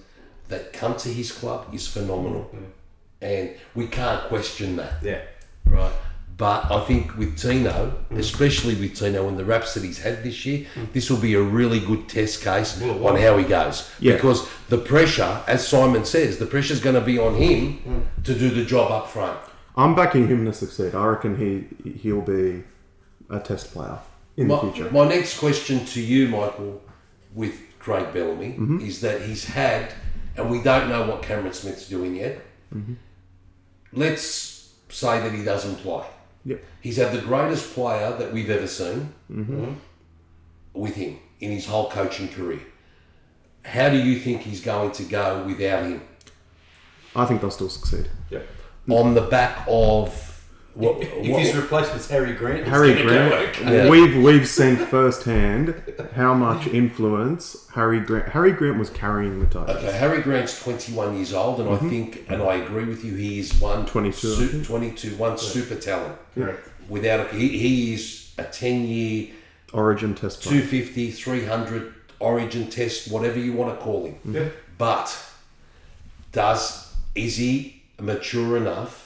that 0.49 0.73
come 0.73 0.97
to 0.97 1.09
his 1.09 1.33
club 1.33 1.67
is 1.73 1.87
phenomenal. 1.87 2.43
Hmm. 2.45 2.65
And 3.25 3.51
we 3.75 3.87
can't 3.87 4.23
question 4.29 4.77
that, 4.77 5.03
Yeah. 5.03 5.23
right? 5.67 5.93
But 6.37 6.71
I 6.71 6.85
think 6.85 7.17
with 7.17 7.39
Tino, 7.39 7.95
mm. 8.11 8.19
especially 8.19 8.75
with 8.75 8.99
Tino 8.99 9.29
and 9.29 9.39
the 9.39 9.45
raps 9.45 9.75
that 9.75 9.85
he's 9.85 9.99
had 9.99 10.25
this 10.25 10.45
year, 10.45 10.67
mm. 10.75 10.93
this 10.93 11.09
will 11.09 11.19
be 11.21 11.35
a 11.35 11.41
really 11.41 11.79
good 11.79 12.09
test 12.09 12.43
case 12.43 12.83
on 12.83 13.17
how 13.17 13.39
he 13.39 13.45
goes. 13.45 13.89
Yeah. 14.01 14.15
Because 14.15 14.49
the 14.69 14.79
pressure, 14.79 15.43
as 15.47 15.67
Simon 15.67 16.05
says, 16.05 16.39
the 16.39 16.47
pressure's 16.47 16.81
going 16.81 16.97
to 16.97 17.01
be 17.01 17.19
on 17.19 17.37
him 17.37 17.79
mm. 17.87 18.25
to 18.25 18.35
do 18.35 18.51
the 18.51 18.65
job 18.65 18.91
up 18.91 19.09
front. 19.09 19.39
I'm 19.77 19.95
backing 19.95 20.29
him 20.29 20.45
to 20.45 20.53
succeed. 20.53 20.95
I 20.95 21.05
reckon 21.07 21.37
he 21.37 21.91
he'll 22.03 22.21
be 22.21 22.65
a 23.31 23.41
test 23.41 23.73
player 23.73 23.99
in 24.37 24.49
My, 24.49 24.57
the 24.57 24.73
future. 24.73 24.91
my 24.91 25.09
next 25.09 25.39
question 25.39 25.85
to 25.87 26.01
you, 26.01 26.29
Michael, 26.29 26.83
with 27.35 27.55
Craig 27.79 28.13
Bellamy, 28.13 28.53
mm-hmm. 28.53 28.81
is 28.81 29.01
that 29.01 29.23
he's 29.23 29.45
had, 29.45 29.93
and 30.37 30.51
we 30.51 30.63
don't 30.63 30.89
know 30.89 31.07
what 31.09 31.23
Cameron 31.23 31.53
Smith's 31.53 31.89
doing 31.89 32.17
yet. 32.17 32.41
Mm-hmm. 32.75 32.95
Let's 33.97 34.73
say 34.89 35.21
that 35.21 35.33
he 35.33 35.45
doesn't 35.45 35.77
play. 35.77 36.05
Yep. 36.45 36.63
He's 36.81 36.97
had 36.99 37.13
the 37.13 37.21
greatest 37.21 37.75
player 37.75 38.17
that 38.17 38.33
we've 38.33 38.51
ever 38.51 38.67
seen 38.67 39.15
mm-hmm. 39.31 39.65
hmm, 39.65 39.75
with 40.75 40.95
him 40.95 41.19
in 41.41 41.51
his 41.51 41.67
whole 41.67 41.91
coaching 41.91 42.29
career. 42.29 42.61
How 43.65 43.89
do 43.89 43.97
you 43.97 44.19
think 44.19 44.43
he's 44.43 44.61
going 44.61 44.93
to 44.93 45.05
go 45.05 45.45
without 45.47 45.85
him? 45.85 46.03
I 47.17 47.25
think 47.25 47.41
they'll 47.41 47.51
still 47.51 47.71
succeed. 47.71 48.11
Yep. 48.31 48.47
On 48.91 49.15
the 49.15 49.23
back 49.23 49.65
of 49.67 50.34
what, 50.75 51.01
If 51.01 51.29
what- 51.29 51.41
his 51.41 51.55
replacement's 51.55 52.09
Harry 52.09 52.33
Grant, 52.33 52.67
Harry 52.67 52.95
gonna 52.95 53.05
Grant, 53.05 53.57
go 53.57 53.63
okay. 53.63 53.89
We've 53.89 54.17
we've 54.23 54.49
seen 54.49 54.77
firsthand 54.77 55.81
how 56.15 56.35
much 56.35 56.67
influence 56.67 57.69
Harry 57.75 58.01
Grant. 58.01 58.29
Harry 58.31 58.51
Grant 58.53 58.79
was 58.79 58.91
carrying 58.91 59.39
the 59.39 59.47
Tigers. 59.47 59.77
Okay, 59.77 59.93
Harry 59.93 60.21
Grant's 60.21 60.63
21 60.63 61.17
years 61.17 61.33
old, 61.33 61.61
and 61.61 61.69
I 61.69 61.75
mm-hmm. 61.75 61.89
think, 61.89 62.27
and 62.29 62.43
I 62.43 62.55
agree 62.55 62.85
with 62.85 63.05
you, 63.05 63.15
he 63.15 63.39
is 63.39 63.55
one 63.61 63.87
22, 63.87 64.13
su- 64.13 64.65
22, 64.65 65.17
one 65.17 65.39
super 65.39 65.77
talent. 65.77 66.17
Correct. 66.35 66.69
Without 66.89 67.21
a, 67.21 67.37
he, 67.37 67.57
he 67.57 67.95
is 67.95 68.35
a 68.37 68.45
10 68.45 68.87
year, 68.87 69.29
Origin 69.73 70.15
test 70.15 70.43
player. 70.43 70.61
250, 70.61 71.11
300 71.13 71.95
origin 72.21 72.69
test, 72.69 73.11
whatever 73.11 73.39
you 73.39 73.53
want 73.53 73.77
to 73.77 73.85
call 73.85 74.07
him. 74.07 74.17
Yep. 74.25 74.53
But 74.79 75.25
does 76.33 76.93
is 77.15 77.37
he 77.37 77.83
mature 78.01 78.57
enough 78.57 79.04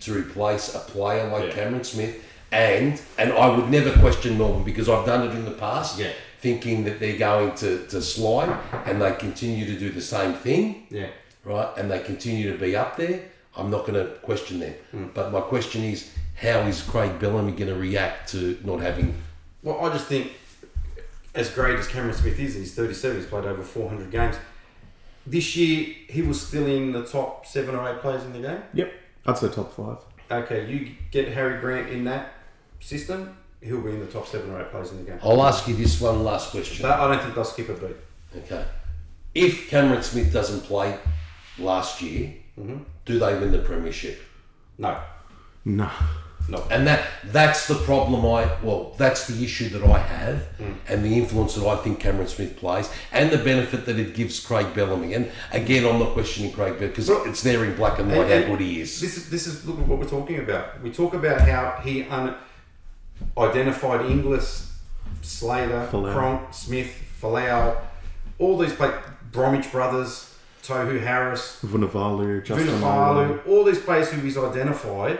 to 0.00 0.12
replace 0.14 0.74
a 0.74 0.78
player 0.80 1.28
like 1.30 1.46
Yeah. 1.48 1.52
Cameron 1.54 1.84
Smith? 1.84 2.22
And 2.52 3.00
and 3.18 3.32
I 3.32 3.48
would 3.54 3.70
never 3.70 3.92
question 4.00 4.38
Melbourne 4.38 4.62
because 4.64 4.88
I've 4.88 5.04
done 5.06 5.28
it 5.28 5.34
in 5.34 5.44
the 5.44 5.50
past, 5.52 5.98
Yeah. 5.98 6.12
thinking 6.40 6.84
that 6.84 7.00
they're 7.00 7.18
going 7.18 7.54
to, 7.56 7.86
to 7.88 8.00
slide 8.02 8.56
and 8.84 9.00
they 9.02 9.12
continue 9.14 9.66
to 9.66 9.78
do 9.78 9.90
the 9.90 10.00
same 10.02 10.34
thing, 10.34 10.86
Yeah. 10.90 11.08
right? 11.44 11.68
And 11.76 11.90
they 11.90 11.98
continue 12.00 12.52
to 12.52 12.58
be 12.58 12.76
up 12.76 12.96
there. 12.96 13.20
I'm 13.56 13.70
not 13.70 13.86
going 13.86 13.94
to 13.94 14.12
question 14.16 14.60
them. 14.60 14.74
Hmm. 14.92 15.04
But 15.14 15.32
my 15.32 15.40
question 15.40 15.82
is, 15.82 16.10
how 16.34 16.58
is 16.68 16.82
Craig 16.82 17.18
Bellamy 17.18 17.52
going 17.52 17.72
to 17.72 17.74
react 17.80 18.30
to 18.32 18.58
not 18.64 18.80
having? 18.80 19.14
Well, 19.62 19.82
I 19.84 19.88
just 19.92 20.06
think, 20.06 20.32
as 21.34 21.48
great 21.50 21.78
as 21.78 21.88
Cameron 21.88 22.14
Smith 22.14 22.38
is, 22.38 22.54
he's 22.54 22.74
37, 22.74 23.16
he's 23.16 23.26
played 23.26 23.46
over 23.46 23.62
400 23.62 24.10
games. 24.10 24.36
This 25.26 25.56
year, 25.56 25.94
he 26.08 26.22
was 26.22 26.40
still 26.46 26.66
in 26.66 26.92
the 26.92 27.04
top 27.04 27.46
seven 27.46 27.74
or 27.74 27.88
eight 27.90 28.00
players 28.00 28.22
in 28.24 28.32
the 28.34 28.40
game. 28.46 28.62
Yep, 28.74 28.92
I'd 29.26 29.38
say 29.38 29.48
top 29.48 29.72
five. 29.72 29.98
Okay, 30.30 30.66
you 30.70 30.94
get 31.10 31.28
Harry 31.28 31.60
Grant 31.60 31.90
in 31.90 32.04
that 32.04 32.32
system, 32.80 33.36
he'll 33.60 33.80
be 33.80 33.90
in 33.90 34.00
the 34.00 34.06
top 34.06 34.26
seven 34.26 34.50
or 34.50 34.60
eight 34.60 34.70
players 34.70 34.90
in 34.90 34.98
the 34.98 35.10
game. 35.10 35.18
I'll 35.22 35.44
ask 35.44 35.66
you 35.68 35.74
this 35.74 36.00
one 36.00 36.24
last 36.24 36.50
question. 36.50 36.82
That, 36.82 36.98
I 36.98 37.08
don't 37.08 37.22
think 37.22 37.34
they'll 37.34 37.44
skip 37.44 37.68
a 37.68 37.74
beat. 37.74 37.96
Okay. 38.36 38.64
If 39.34 39.68
Cameron 39.68 40.02
Smith 40.02 40.32
doesn't 40.32 40.62
play 40.62 40.98
last 41.58 42.02
year, 42.02 42.34
mm-hmm. 42.58 42.78
do 43.04 43.18
they 43.18 43.38
win 43.38 43.52
the 43.52 43.58
premiership? 43.58 44.20
No, 44.78 44.98
No. 45.64 45.90
No. 46.48 46.64
And 46.70 46.86
that 46.86 47.06
that's 47.24 47.66
the 47.66 47.74
problem 47.74 48.24
I 48.24 48.50
well, 48.62 48.94
that's 48.96 49.26
the 49.26 49.42
issue 49.44 49.68
that 49.70 49.82
I 49.82 49.98
have 49.98 50.42
hmm. 50.58 50.72
and 50.88 51.04
the 51.04 51.16
influence 51.16 51.54
that 51.54 51.66
I 51.66 51.76
think 51.76 51.98
Cameron 51.98 52.28
Smith 52.28 52.56
plays 52.56 52.90
and 53.12 53.30
the 53.30 53.38
benefit 53.38 53.84
that 53.86 53.98
it 53.98 54.14
gives 54.14 54.38
Craig 54.38 54.72
Bellamy. 54.74 55.14
And 55.14 55.30
again 55.52 55.84
I'm 55.84 55.98
not 55.98 56.12
questioning 56.12 56.52
Craig 56.52 56.78
because 56.78 57.08
Well, 57.08 57.24
it's 57.24 57.42
there 57.42 57.64
in 57.64 57.74
black 57.74 57.98
and 57.98 58.08
white 58.08 58.18
And- 58.18 58.32
and 58.32 58.44
how 58.44 58.50
good 58.50 58.60
he 58.60 58.80
is. 58.80 59.00
This 59.00 59.16
is 59.16 59.30
this 59.30 59.46
is 59.46 59.66
look 59.66 59.78
at 59.78 59.86
what 59.86 59.98
we're 59.98 60.08
talking 60.08 60.38
about. 60.38 60.80
We 60.82 60.90
talk 60.90 61.14
about 61.14 61.40
how 61.40 61.80
he 61.82 62.04
un- 62.04 62.34
identified 63.36 64.06
Inglis, 64.06 64.72
Slater, 65.22 65.88
Folau. 65.90 66.12
Cronk, 66.12 66.54
Smith, 66.54 66.92
Folau, 67.20 67.76
all 68.38 68.58
these 68.58 68.72
play 68.72 68.90
Bromwich 69.32 69.70
brothers, 69.72 70.34
Tohu 70.62 71.00
Harris, 71.02 71.58
Vunivalu, 71.64 72.44
Justin 72.44 72.68
Vunivalu, 72.68 73.46
all 73.46 73.64
these 73.64 73.80
players 73.80 74.10
who 74.10 74.20
he's 74.20 74.38
identified. 74.38 75.18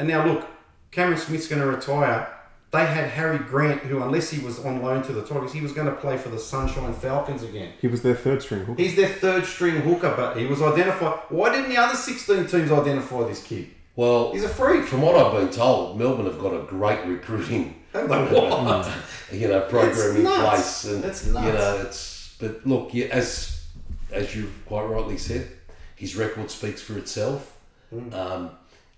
And 0.00 0.08
now 0.08 0.26
look, 0.26 0.46
Cameron 0.90 1.18
Smith's 1.18 1.46
going 1.46 1.60
to 1.60 1.68
retire. 1.68 2.26
They 2.72 2.86
had 2.86 3.10
Harry 3.10 3.38
Grant, 3.38 3.82
who 3.82 4.02
unless 4.02 4.30
he 4.30 4.42
was 4.44 4.58
on 4.64 4.80
loan 4.82 5.02
to 5.02 5.12
the 5.12 5.22
Tigers, 5.22 5.52
he 5.52 5.60
was 5.60 5.72
going 5.72 5.88
to 5.88 5.92
play 5.94 6.16
for 6.16 6.28
the 6.30 6.38
Sunshine 6.38 6.94
Falcons 6.94 7.42
again. 7.42 7.72
He 7.80 7.86
was 7.88 8.00
their 8.00 8.14
third 8.14 8.40
string 8.42 8.64
hooker. 8.64 8.80
He's 8.80 8.96
their 8.96 9.08
third 9.08 9.44
string 9.44 9.76
hooker, 9.82 10.14
but 10.16 10.36
he 10.36 10.46
was 10.46 10.62
identified. 10.62 11.18
Why 11.28 11.50
didn't 11.54 11.68
the 11.68 11.76
other 11.76 11.96
16 11.96 12.46
teams 12.46 12.70
identify 12.72 13.26
this 13.28 13.42
kid? 13.42 13.68
Well, 13.96 14.32
He's 14.32 14.44
a 14.44 14.48
freak. 14.48 14.84
from 14.84 15.02
what 15.02 15.16
I've 15.16 15.32
been 15.32 15.50
told, 15.50 15.98
Melbourne 15.98 16.26
have 16.26 16.38
got 16.38 16.54
a 16.54 16.62
great 16.62 17.04
recruiting 17.06 17.74
What? 17.92 18.88
you 19.32 19.48
know 19.48 19.60
program 19.62 20.16
in 20.16 20.22
place 20.24 20.84
and 20.84 21.02
That's 21.04 21.26
you 21.26 21.32
know 21.32 21.82
it's 21.84 22.36
but 22.40 22.64
look 22.64 22.94
yeah, 22.94 23.06
as 23.06 23.66
as 24.12 24.34
you 24.36 24.48
quite 24.66 24.84
rightly 24.84 25.18
said 25.18 25.48
his 25.96 26.14
record 26.16 26.50
speaks 26.50 26.80
for 26.80 26.96
itself 26.98 27.56
Hmm. 27.90 28.14
um, 28.14 28.50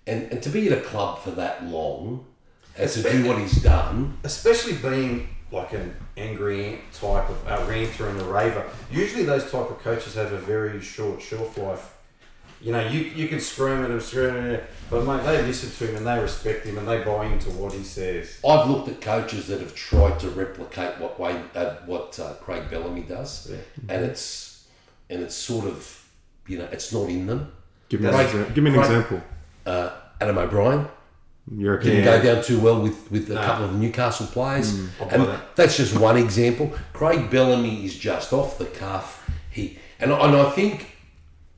and 0.07 0.31
and 0.31 0.41
to 0.43 0.49
be 0.49 0.67
at 0.67 0.77
a 0.77 0.81
club 0.81 1.19
for 1.19 1.31
that 1.31 1.63
long 1.65 2.25
and 2.77 2.89
to 2.89 3.01
do 3.03 3.25
what 3.27 3.37
he's 3.37 3.61
done 3.61 4.17
Especially 4.23 4.73
being 4.73 5.29
like 5.51 5.73
an 5.73 5.95
angry 6.17 6.65
ant 6.65 6.81
type 6.93 7.29
of 7.29 7.37
a 7.47 7.63
ranter 7.69 8.09
and 8.09 8.19
a 8.19 8.23
raver. 8.25 8.67
Usually 8.91 9.23
those 9.23 9.43
type 9.51 9.69
of 9.69 9.77
coaches 9.79 10.15
have 10.15 10.31
a 10.33 10.37
very 10.39 10.81
short 10.81 11.21
shelf 11.21 11.57
life. 11.59 11.89
You 12.59 12.71
know, 12.71 12.87
you, 12.87 13.01
you 13.01 13.27
can 13.27 13.39
scream 13.39 13.83
at 13.83 13.91
him, 13.91 13.99
scream 13.99 14.35
at 14.35 14.43
him, 14.59 14.61
but 14.89 15.03
mate, 15.05 15.23
they 15.25 15.41
listen 15.43 15.69
to 15.69 15.91
him 15.91 15.97
and 15.97 16.07
they 16.07 16.17
respect 16.19 16.65
him 16.65 16.77
and 16.79 16.87
they 16.87 17.03
buy 17.03 17.25
into 17.25 17.49
what 17.51 17.73
he 17.73 17.83
says. 17.83 18.39
I've 18.47 18.67
looked 18.69 18.87
at 18.87 19.01
coaches 19.01 19.45
that 19.47 19.59
have 19.59 19.75
tried 19.75 20.17
to 20.21 20.29
replicate 20.29 20.97
what 20.97 21.19
Wayne, 21.19 21.43
uh, 21.53 21.75
what 21.85 22.17
uh, 22.19 22.33
Craig 22.35 22.69
Bellamy 22.71 23.01
does 23.01 23.51
Yeah. 23.51 23.57
and 23.89 24.05
it's 24.05 24.65
and 25.09 25.21
it's 25.21 25.35
sort 25.35 25.65
of 25.65 26.03
you 26.47 26.57
know 26.57 26.67
it's 26.71 26.91
not 26.93 27.09
in 27.09 27.27
them 27.27 27.51
Give 27.89 28.01
me, 28.01 28.07
an 28.07 28.13
Right. 28.15 28.27
exa- 28.27 28.55
give 28.55 28.63
me 28.63 28.71
an 28.71 28.77
Right. 28.77 28.85
example. 28.85 29.21
Uh, 29.65 29.89
Adam 30.21 30.37
O'Brien 30.37 30.87
You're 31.55 31.77
a 31.79 31.83
didn't 31.83 32.03
go 32.05 32.21
down 32.21 32.43
too 32.43 32.59
well 32.59 32.81
with, 32.81 33.09
with 33.11 33.29
a 33.31 33.35
Nah. 33.35 33.45
couple 33.45 33.65
of 33.65 33.75
Newcastle 33.75 34.27
players. 34.27 34.73
Mm, 34.73 34.89
I'll 35.01 35.09
and 35.09 35.23
that. 35.27 35.55
that's 35.55 35.77
just 35.77 35.97
one 35.97 36.17
example. 36.17 36.71
Craig 36.93 37.29
Bellamy 37.29 37.85
is 37.85 37.97
just 37.97 38.33
off 38.33 38.57
the 38.57 38.65
cuff. 38.65 39.29
He 39.49 39.77
and, 39.99 40.11
I- 40.13 40.27
and 40.27 40.35
I 40.37 40.49
think 40.51 40.89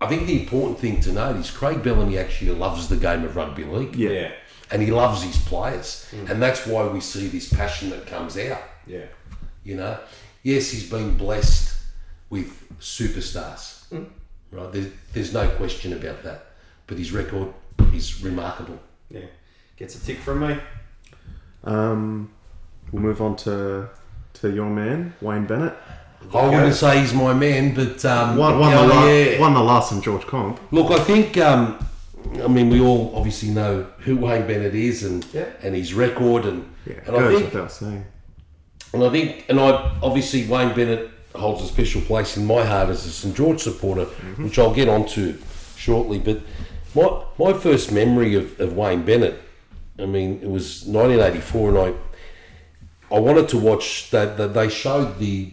I 0.02 0.08
think 0.08 0.28
the 0.28 0.41
important 0.41 0.80
thing 0.80 1.00
to 1.02 1.12
note 1.13 1.36
is 1.38 1.50
Craig 1.52 1.82
Bellamy 1.84 2.18
actually 2.18 2.52
loves 2.52 2.88
the 2.89 2.98
game 2.98 3.24
of 3.24 3.36
rugby 3.36 3.63
league. 3.63 3.96
Yeah. 3.96 4.10
Yeah. 4.10 4.32
And 4.72 4.82
he 4.82 4.91
loves 4.91 5.22
his 5.24 5.38
players. 5.38 6.08
Mm. 6.12 6.32
And 6.32 6.41
that's 6.41 6.65
why 6.68 6.86
we 6.88 7.00
see 7.00 7.28
this 7.28 7.52
passion 7.54 7.91
that 7.91 8.06
comes 8.08 8.36
out. 8.38 8.62
Yeah. 8.88 9.06
You 9.63 9.76
know? 9.76 10.00
Yes, 10.44 10.70
he's 10.72 10.89
been 10.89 11.15
blessed 11.18 11.76
with 12.30 12.50
superstars. 12.80 13.88
Mm. 13.89 14.08
Right? 14.52 14.72
There, 14.72 14.86
there's 15.13 15.34
no 15.34 15.48
question 15.52 15.94
about 15.94 16.24
that. 16.24 16.48
But 16.88 16.98
his 16.98 17.12
record 17.12 17.54
is 17.93 18.21
remarkable. 18.23 18.79
Yeah. 19.09 19.21
Gets 19.77 19.95
a 19.95 20.05
tick 20.05 20.19
from 20.19 20.39
me. 20.47 20.57
Um, 21.63 22.31
we'll 22.91 23.01
move 23.01 23.21
on 23.21 23.35
to 23.38 23.89
to 24.33 24.49
your 24.51 24.69
man 24.69 25.13
Wayne 25.21 25.45
Bennett. 25.45 25.73
I 26.33 26.45
wouldn't 26.47 26.73
say 26.75 26.99
he's 27.01 27.13
my 27.13 27.33
man, 27.33 27.73
but 27.75 28.03
um, 28.03 28.38
Won, 28.38 28.59
won, 28.59 28.71
the, 28.71 28.81
la- 28.88 29.05
yeah. 29.07 29.39
won 29.39 29.53
the 29.53 29.61
last 29.61 29.91
St 29.91 30.03
George 30.03 30.25
comp. 30.25 30.59
Look, 30.71 30.91
I 30.91 30.99
think 31.03 31.38
um, 31.38 31.77
I 32.43 32.47
mean 32.47 32.69
we 32.69 32.81
all 32.81 33.13
obviously 33.15 33.49
know 33.49 33.83
who 33.99 34.17
Wayne 34.17 34.47
Bennett 34.47 34.73
is 34.75 35.03
and 35.03 35.25
Yeah. 35.33 35.45
and 35.61 35.76
his 35.76 35.93
record 35.93 36.45
and 36.45 36.69
Yeah, 36.86 36.95
and 37.07 37.15
I 37.15 37.28
think 37.32 37.53
without 37.53 37.71
saying. 37.71 38.05
and 38.93 39.03
I 39.03 39.09
think 39.09 39.45
and 39.49 39.59
I 39.59 39.97
obviously 40.01 40.47
Wayne 40.47 40.73
Bennett 40.76 41.09
holds 41.36 41.61
a 41.61 41.65
special 41.67 42.01
place 42.01 42.38
in 42.38 42.45
my 42.45 42.63
heart 42.63 42.89
as 42.89 43.05
a 43.05 43.09
St 43.11 43.36
George 43.36 43.61
supporter, 43.61 44.05
which 44.38 44.57
I'll 44.59 44.73
get 44.73 44.88
onto 44.89 45.38
shortly. 45.78 46.17
But 46.19 46.41
my 46.96 47.24
my 47.38 47.54
first 47.54 47.91
memory 47.91 48.36
of, 48.36 48.60
of 48.60 48.74
Wayne 48.76 49.04
Bennett, 49.04 49.41
I 50.00 50.06
mean, 50.06 50.39
it 50.41 50.50
was 50.50 50.86
1984, 50.86 51.70
and 51.70 51.78
I 53.12 53.16
I 53.16 53.20
wanted 53.20 53.48
to 53.50 53.58
watch 53.58 54.10
that. 54.12 54.38
that 54.38 54.54
they 54.54 54.70
showed 54.70 55.20
the 55.20 55.52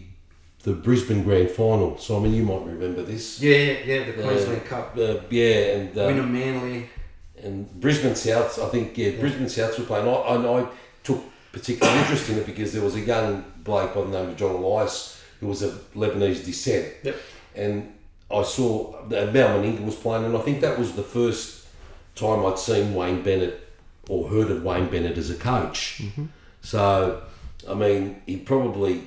the 0.63 0.73
Brisbane 0.73 1.23
Grand 1.23 1.49
Final. 1.51 1.97
So 1.97 2.17
I 2.17 2.19
mean, 2.23 2.33
you 2.33 2.43
might 2.43 2.63
remember 2.65 3.03
this. 3.03 3.41
Yeah, 3.41 3.55
yeah, 3.57 3.73
yeah. 3.85 4.03
The 4.11 4.23
Uh, 4.23 4.27
Queensland 4.27 4.65
Cup. 4.65 4.97
uh, 4.97 5.15
yeah, 5.29 5.75
and 5.75 5.97
um, 5.97 6.05
Winner 6.07 6.23
Manly. 6.25 6.89
and 7.43 7.69
Brisbane 7.81 8.15
South, 8.15 8.57
I 8.61 8.67
think, 8.69 8.97
yeah, 8.97 9.11
Brisbane 9.19 9.47
Souths 9.47 9.77
were 9.77 9.85
playing. 9.85 10.07
I, 10.07 10.35
and 10.35 10.47
I 10.47 10.65
took 11.03 11.21
particular 11.51 11.91
interest 11.93 12.29
in 12.29 12.37
it 12.37 12.45
because 12.45 12.71
there 12.73 12.81
was 12.81 12.95
a 12.95 13.01
young 13.01 13.43
bloke 13.63 13.93
by 13.93 14.01
the 14.01 14.07
name 14.09 14.29
of 14.29 14.37
John 14.37 14.55
Elias 14.55 15.21
who 15.41 15.47
was 15.47 15.61
of 15.61 15.73
Lebanese 15.93 16.45
descent. 16.45 16.87
Yep. 17.03 17.15
And 17.55 17.93
I 18.31 18.43
saw 18.43 19.05
that 19.07 19.33
Mal 19.33 19.59
Meninga 19.59 19.85
was 19.85 19.95
playing, 19.95 20.25
and 20.25 20.35
I 20.35 20.41
think 20.41 20.61
that 20.61 20.77
was 20.77 20.93
the 20.93 21.03
first 21.03 21.67
time 22.15 22.45
I'd 22.45 22.59
seen 22.59 22.93
Wayne 22.93 23.21
Bennett 23.21 23.59
or 24.09 24.29
heard 24.29 24.51
of 24.51 24.63
Wayne 24.63 24.89
Bennett 24.89 25.17
as 25.17 25.29
a 25.29 25.35
coach. 25.35 26.01
So, 26.61 27.21
I 27.69 27.73
mean, 27.73 28.21
he 28.25 28.37
probably 28.37 29.03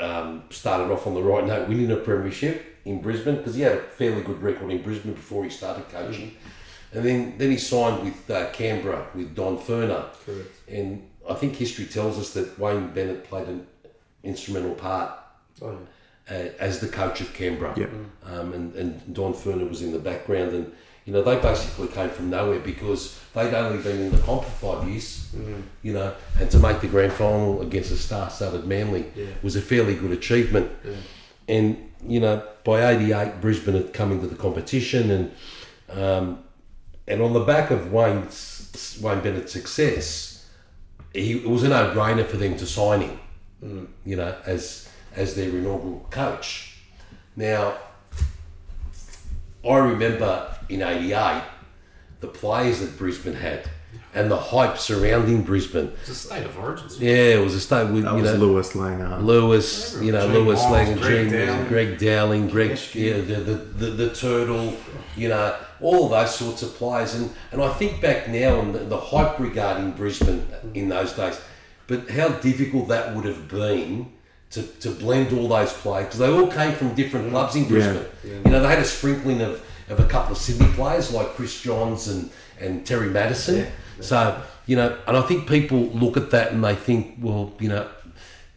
um, 0.00 0.44
started 0.50 0.92
off 0.92 1.06
on 1.06 1.14
the 1.14 1.22
right 1.22 1.46
note, 1.46 1.68
winning 1.68 1.90
a 1.90 1.96
premiership 1.96 2.80
in 2.84 3.00
Brisbane 3.00 3.36
because 3.36 3.54
he 3.54 3.62
had 3.62 3.76
a 3.76 3.82
fairly 3.82 4.22
good 4.22 4.42
record 4.42 4.70
in 4.70 4.82
Brisbane 4.82 5.14
before 5.14 5.44
he 5.44 5.50
started 5.50 5.88
coaching. 5.88 6.36
And 6.92 7.04
then, 7.04 7.38
then 7.38 7.50
he 7.50 7.58
signed 7.58 8.04
with 8.04 8.30
uh, 8.30 8.50
Canberra 8.50 9.06
with 9.14 9.34
Don 9.34 9.58
Furner. 9.58 10.06
Correct. 10.24 10.50
And 10.68 11.08
I 11.28 11.34
think 11.34 11.56
history 11.56 11.86
tells 11.86 12.18
us 12.18 12.32
that 12.34 12.58
Wayne 12.58 12.88
Bennett 12.88 13.24
played 13.24 13.48
an 13.48 13.66
instrumental 14.22 14.74
part 14.74 15.12
Oh, 15.60 15.78
uh, 16.30 16.34
as 16.58 16.80
the 16.80 16.88
coach 16.88 17.20
of 17.20 17.32
Canberra. 17.34 17.74
Yep. 17.76 17.90
Um, 18.26 18.52
and, 18.52 18.74
and 18.74 19.14
Don 19.14 19.32
Furner 19.34 19.68
was 19.68 19.82
in 19.82 19.92
the 19.92 19.98
background. 19.98 20.52
And, 20.52 20.72
you 21.04 21.12
know, 21.12 21.22
they 21.22 21.38
basically 21.40 21.88
came 21.88 22.10
from 22.10 22.30
nowhere 22.30 22.60
because 22.60 23.18
they'd 23.34 23.52
only 23.54 23.82
been 23.82 24.00
in 24.00 24.12
the 24.12 24.18
comp 24.18 24.44
for 24.44 24.76
five 24.76 24.88
years, 24.88 25.34
you 25.82 25.92
know, 25.92 26.14
and 26.38 26.50
to 26.50 26.58
make 26.58 26.80
the 26.80 26.86
grand 26.86 27.12
final 27.12 27.60
against 27.62 27.90
a 27.90 27.96
star-studded 27.96 28.66
Manly 28.66 29.06
Yeah. 29.16 29.26
was 29.42 29.56
a 29.56 29.60
fairly 29.60 29.94
good 29.96 30.12
achievement. 30.12 30.70
Yeah. 30.84 30.92
And, 31.48 31.90
you 32.06 32.20
know, 32.20 32.42
by 32.64 32.88
88, 32.94 33.40
Brisbane 33.40 33.74
had 33.74 33.92
come 33.92 34.12
into 34.12 34.28
the 34.28 34.36
competition 34.36 35.10
and, 35.10 35.32
um, 35.90 36.38
and 37.08 37.20
on 37.20 37.32
the 37.32 37.40
back 37.40 37.70
of 37.72 37.92
Wayne's, 37.92 38.98
Wayne 39.02 39.20
Bennett's 39.20 39.52
success, 39.52 40.48
he, 41.12 41.38
it 41.38 41.48
was 41.48 41.64
a 41.64 41.68
no-brainer 41.68 42.24
for 42.24 42.36
them 42.36 42.56
to 42.58 42.66
sign 42.66 43.00
him, 43.00 43.88
you 44.06 44.14
know, 44.16 44.34
as 44.46 44.88
as 45.16 45.34
their 45.34 45.50
inaugural 45.50 46.06
coach. 46.10 46.76
Now, 47.36 47.76
I 49.68 49.76
remember 49.76 50.56
in 50.68 50.82
'88 50.82 51.42
the 52.20 52.28
players 52.28 52.80
that 52.80 52.96
Brisbane 52.98 53.34
had 53.34 53.68
and 54.14 54.30
the 54.30 54.36
hype 54.36 54.76
surrounding 54.78 55.42
Brisbane. 55.42 55.92
It's 56.00 56.10
a 56.10 56.14
state 56.14 56.44
of 56.44 56.58
origin. 56.58 56.86
Yeah, 56.98 57.36
it 57.36 57.42
was 57.42 57.54
a 57.54 57.60
state 57.60 57.90
with 57.90 58.04
That 58.04 58.16
you 58.16 58.22
was 58.22 58.32
know 58.32 58.38
Lewis 58.38 58.72
Langer. 58.72 59.22
Lewis, 59.22 59.98
you 60.02 60.12
know, 60.12 60.26
Gene 60.26 60.34
Lewis 60.34 60.62
Miles, 60.62 60.88
Lang, 60.88 60.98
Greg 60.98 61.28
Greg, 61.28 61.46
Dowling. 61.46 61.68
Greg 61.68 61.98
Dowling, 61.98 62.48
Greg, 62.48 62.78
yeah, 62.94 63.14
the, 63.14 63.34
the, 63.34 63.54
the, 63.54 63.86
the 63.86 64.14
Turtle, 64.14 64.76
you 65.16 65.28
know, 65.28 65.56
all 65.80 66.08
those 66.08 66.34
sorts 66.34 66.62
of 66.62 66.74
players. 66.74 67.14
And, 67.14 67.30
and 67.52 67.62
I 67.62 67.72
think 67.72 68.02
back 68.02 68.28
now 68.28 68.60
and 68.60 68.74
the, 68.74 68.80
the 68.80 69.00
hype 69.00 69.38
regarding 69.38 69.92
Brisbane 69.92 70.46
in 70.74 70.88
those 70.88 71.14
days, 71.14 71.40
but 71.86 72.10
how 72.10 72.28
difficult 72.28 72.88
that 72.88 73.16
would 73.16 73.24
have 73.24 73.48
been 73.48 74.12
to, 74.52 74.62
to 74.62 74.90
blend 74.90 75.36
all 75.36 75.48
those 75.48 75.72
players 75.72 76.06
because 76.06 76.18
they 76.18 76.30
all 76.30 76.46
came 76.46 76.74
from 76.74 76.94
different 76.94 77.30
clubs 77.30 77.56
in 77.56 77.66
Brisbane. 77.66 78.04
You 78.24 78.50
know, 78.50 78.60
they 78.60 78.68
had 78.68 78.78
a 78.78 78.84
sprinkling 78.84 79.40
of, 79.40 79.64
of 79.88 79.98
a 79.98 80.06
couple 80.06 80.32
of 80.32 80.38
Sydney 80.38 80.68
players 80.72 81.12
like 81.12 81.28
Chris 81.28 81.60
Johns 81.60 82.08
and, 82.08 82.30
and 82.60 82.86
Terry 82.86 83.08
Matterson. 83.08 83.66
So, 84.00 84.42
you 84.66 84.76
know, 84.76 84.98
and 85.06 85.16
I 85.16 85.22
think 85.22 85.48
people 85.48 85.78
look 85.86 86.16
at 86.16 86.30
that 86.30 86.52
and 86.52 86.62
they 86.62 86.74
think, 86.74 87.16
well, 87.20 87.52
you 87.58 87.68
know, 87.68 87.88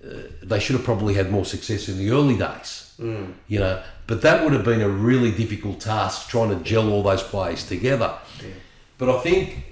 uh, 0.05 0.17
they 0.43 0.59
should 0.59 0.75
have 0.75 0.85
probably 0.85 1.13
had 1.13 1.31
more 1.31 1.45
success 1.45 1.87
in 1.87 1.97
the 1.97 2.11
early 2.11 2.37
days. 2.37 2.93
Mm. 2.99 3.33
You 3.47 3.59
know, 3.59 3.83
but 4.07 4.21
that 4.21 4.43
would 4.43 4.53
have 4.53 4.63
been 4.63 4.81
a 4.81 4.89
really 4.89 5.31
difficult 5.31 5.79
task 5.79 6.29
trying 6.29 6.49
to 6.49 6.63
gel 6.63 6.91
all 6.91 7.03
those 7.03 7.23
players 7.23 7.65
together. 7.67 8.13
But 8.97 9.09
I 9.09 9.19
think, 9.19 9.65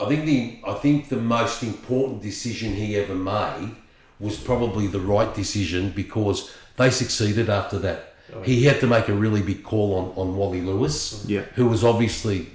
I 0.00 0.06
think 0.06 0.24
the 0.24 0.60
I 0.66 0.74
think 0.74 1.08
the 1.08 1.16
most 1.16 1.62
important 1.62 2.22
decision 2.22 2.74
he 2.74 2.96
ever 2.96 3.14
made 3.14 3.76
was 4.20 4.38
probably 4.38 4.86
the 4.86 5.00
right 5.00 5.34
decision 5.34 5.90
because 5.90 6.52
they 6.76 6.90
succeeded 6.90 7.48
after 7.50 7.78
that. 7.78 8.14
Oh, 8.32 8.42
he 8.42 8.64
had 8.64 8.78
to 8.80 8.86
make 8.86 9.08
a 9.08 9.12
really 9.14 9.42
big 9.42 9.64
call 9.64 9.94
on, 9.94 10.12
on 10.16 10.36
Wally 10.36 10.60
Lewis, 10.60 11.20
mm-hmm. 11.22 11.30
Yeah. 11.30 11.40
who 11.54 11.66
was 11.66 11.82
obviously 11.82 12.48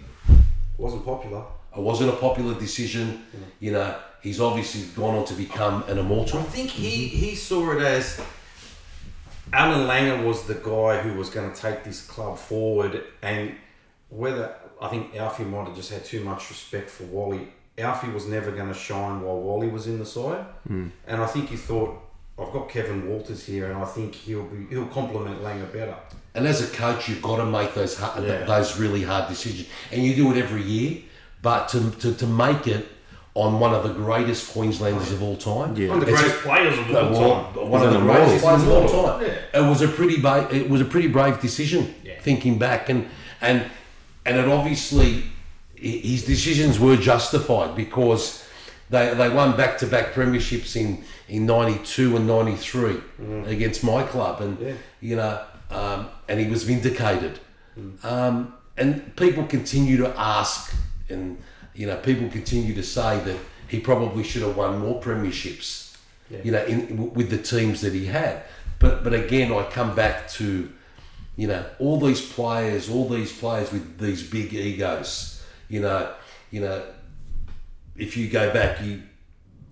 Wasn't 0.78 1.04
popular. 1.04 1.44
it 1.76 1.82
wasn't 1.82 2.10
a 2.12 2.16
popular 2.16 2.54
decision. 2.58 3.08
Mm-hmm. 3.08 3.44
You 3.60 3.72
know, 3.74 3.96
he's 4.22 4.40
obviously 4.40 4.84
gone 4.96 5.16
on 5.16 5.26
to 5.26 5.34
become 5.34 5.84
an 5.88 5.98
immortal. 5.98 6.40
I 6.40 6.44
think 6.44 6.70
he, 6.70 7.08
he 7.08 7.36
saw 7.36 7.72
it 7.74 7.82
as 7.82 8.22
Allan 9.52 9.88
Langer 9.88 10.26
was 10.26 10.44
the 10.48 10.56
guy 10.56 11.02
who 11.02 11.18
was 11.18 11.30
going 11.30 11.52
to 11.52 11.60
take 11.60 11.84
this 11.84 12.06
club 12.06 12.38
forward, 12.38 13.04
and 13.22 13.56
whether 14.10 14.56
I 14.82 14.88
think 14.90 15.16
Alfie 15.16 15.44
might 15.44 15.68
have 15.68 15.76
just 15.76 15.92
had 15.92 16.06
too 16.06 16.24
much 16.24 16.50
respect 16.50 16.90
for 16.90 17.04
Wally. 17.06 17.48
Alfie 17.78 18.10
was 18.10 18.26
never 18.26 18.52
going 18.52 18.68
to 18.70 18.74
shine 18.74 19.22
while 19.22 19.40
Wally 19.40 19.68
was 19.68 19.88
in 19.88 20.00
the 20.00 20.06
side, 20.06 20.46
hmm. 20.68 20.88
and 21.08 21.22
I 21.22 21.26
think 21.28 21.50
he 21.50 21.58
thought, 21.58 21.98
"I've 22.40 22.52
got 22.54 22.70
Kevin 22.70 23.10
Walters 23.10 23.46
here, 23.46 23.70
and 23.70 23.78
I 23.78 23.86
think 23.86 24.16
he'll 24.16 24.46
be 24.46 24.66
he'll 24.70 24.86
complement 24.88 25.42
Langer 25.44 25.72
better." 25.74 25.96
And 26.34 26.48
as 26.48 26.62
a 26.62 26.68
coach, 26.76 27.08
you've 27.10 27.22
got 27.22 27.38
to 27.38 27.46
make 27.46 27.74
those 27.74 27.98
hard, 27.98 28.24
Yeah. 28.24 28.44
those 28.46 28.78
really 28.80 29.04
hard 29.04 29.28
decisions, 29.30 29.68
and 29.92 30.04
you 30.04 30.16
do 30.16 30.32
it 30.32 30.38
every 30.38 30.64
year. 30.64 31.00
But 31.42 31.68
to, 31.70 31.92
to, 31.92 32.14
to 32.16 32.26
make 32.28 32.66
it 32.66 32.88
on 33.36 33.60
one 33.60 33.72
of 33.74 33.84
the 33.84 33.94
greatest 33.94 34.52
Queenslanders 34.54 35.12
of 35.12 35.22
all 35.22 35.36
time, 35.38 35.76
Yeah. 35.76 35.90
One 35.90 36.00
of 36.00 36.06
the 36.06 36.12
It's 36.12 36.22
greatest 36.22 36.42
players 36.44 36.78
of 36.80 36.88
all 36.96 37.12
well, 37.12 37.44
time. 37.54 37.70
one 37.70 37.82
He's 37.82 37.88
of 37.88 37.94
the 37.94 38.00
an 38.00 38.06
greatest 38.06 38.44
players 38.44 38.64
of 38.64 38.70
all 38.70 38.88
time. 39.20 39.22
Yeah. 39.54 39.60
It 39.62 39.70
was 39.70 39.82
a 39.82 39.88
pretty 39.90 40.20
ba- 40.22 40.48
it 40.52 40.70
was 40.70 40.82
a 40.82 40.86
pretty 40.86 41.08
brave 41.10 41.40
decision. 41.40 41.94
Yeah. 42.04 42.20
Thinking 42.22 42.58
back, 42.58 42.90
and 42.90 43.08
and 43.42 43.66
and 44.26 44.38
it 44.38 44.48
obviously 44.48 45.12
hi- 45.22 45.28
his 45.76 46.26
decisions 46.26 46.80
were 46.80 46.96
justified 46.98 47.76
because 47.76 48.44
they 48.90 49.14
they 49.14 49.30
won 49.30 49.56
back 49.58 49.78
to 49.80 49.88
back 49.88 50.14
premierships 50.14 50.76
in 50.76 51.04
in 51.28 51.46
'92 51.46 52.16
and 52.16 52.28
'93 52.28 52.98
against 53.48 53.84
my 53.84 54.04
club, 54.04 54.42
and 54.42 54.60
Yeah. 54.60 54.74
you 55.02 55.16
know, 55.16 55.40
um, 55.72 56.08
and 56.30 56.40
he 56.40 56.48
was 56.48 56.64
vindicated. 56.64 57.40
Um, 58.04 58.54
and 58.78 59.16
people 59.16 59.44
continue 59.46 59.98
to 59.98 60.14
ask, 60.20 60.74
and 61.10 61.38
you 61.74 61.88
know, 61.88 61.98
people 61.98 62.30
continue 62.30 62.74
to 62.76 62.84
say 62.84 63.20
that 63.20 63.38
he 63.68 63.80
probably 63.80 64.24
should 64.24 64.44
have 64.44 64.56
won 64.56 64.80
more 64.80 65.02
premierships. 65.02 65.96
Yeah. 66.30 66.40
You 66.44 66.52
know, 66.52 66.64
in, 66.66 67.14
with 67.14 67.30
the 67.30 67.38
teams 67.38 67.82
that 67.82 67.94
he 67.94 68.06
had. 68.06 68.44
But 68.80 69.04
but 69.04 69.14
again, 69.14 69.52
I 69.52 69.64
come 69.64 69.94
back 69.96 70.30
to, 70.32 70.70
you 71.36 71.48
know, 71.48 71.64
all 71.80 72.00
these 72.00 72.22
players, 72.22 72.90
all 72.90 73.08
these 73.10 73.32
players 73.32 73.72
with 73.72 73.98
these 74.00 74.24
big 74.24 74.54
egos. 74.54 75.35
You 75.68 75.82
know, 75.82 76.14
you 76.52 76.62
know, 76.62 76.84
if 77.96 78.18
you 78.18 78.30
go 78.30 78.54
back, 78.54 78.82
you 78.82 79.04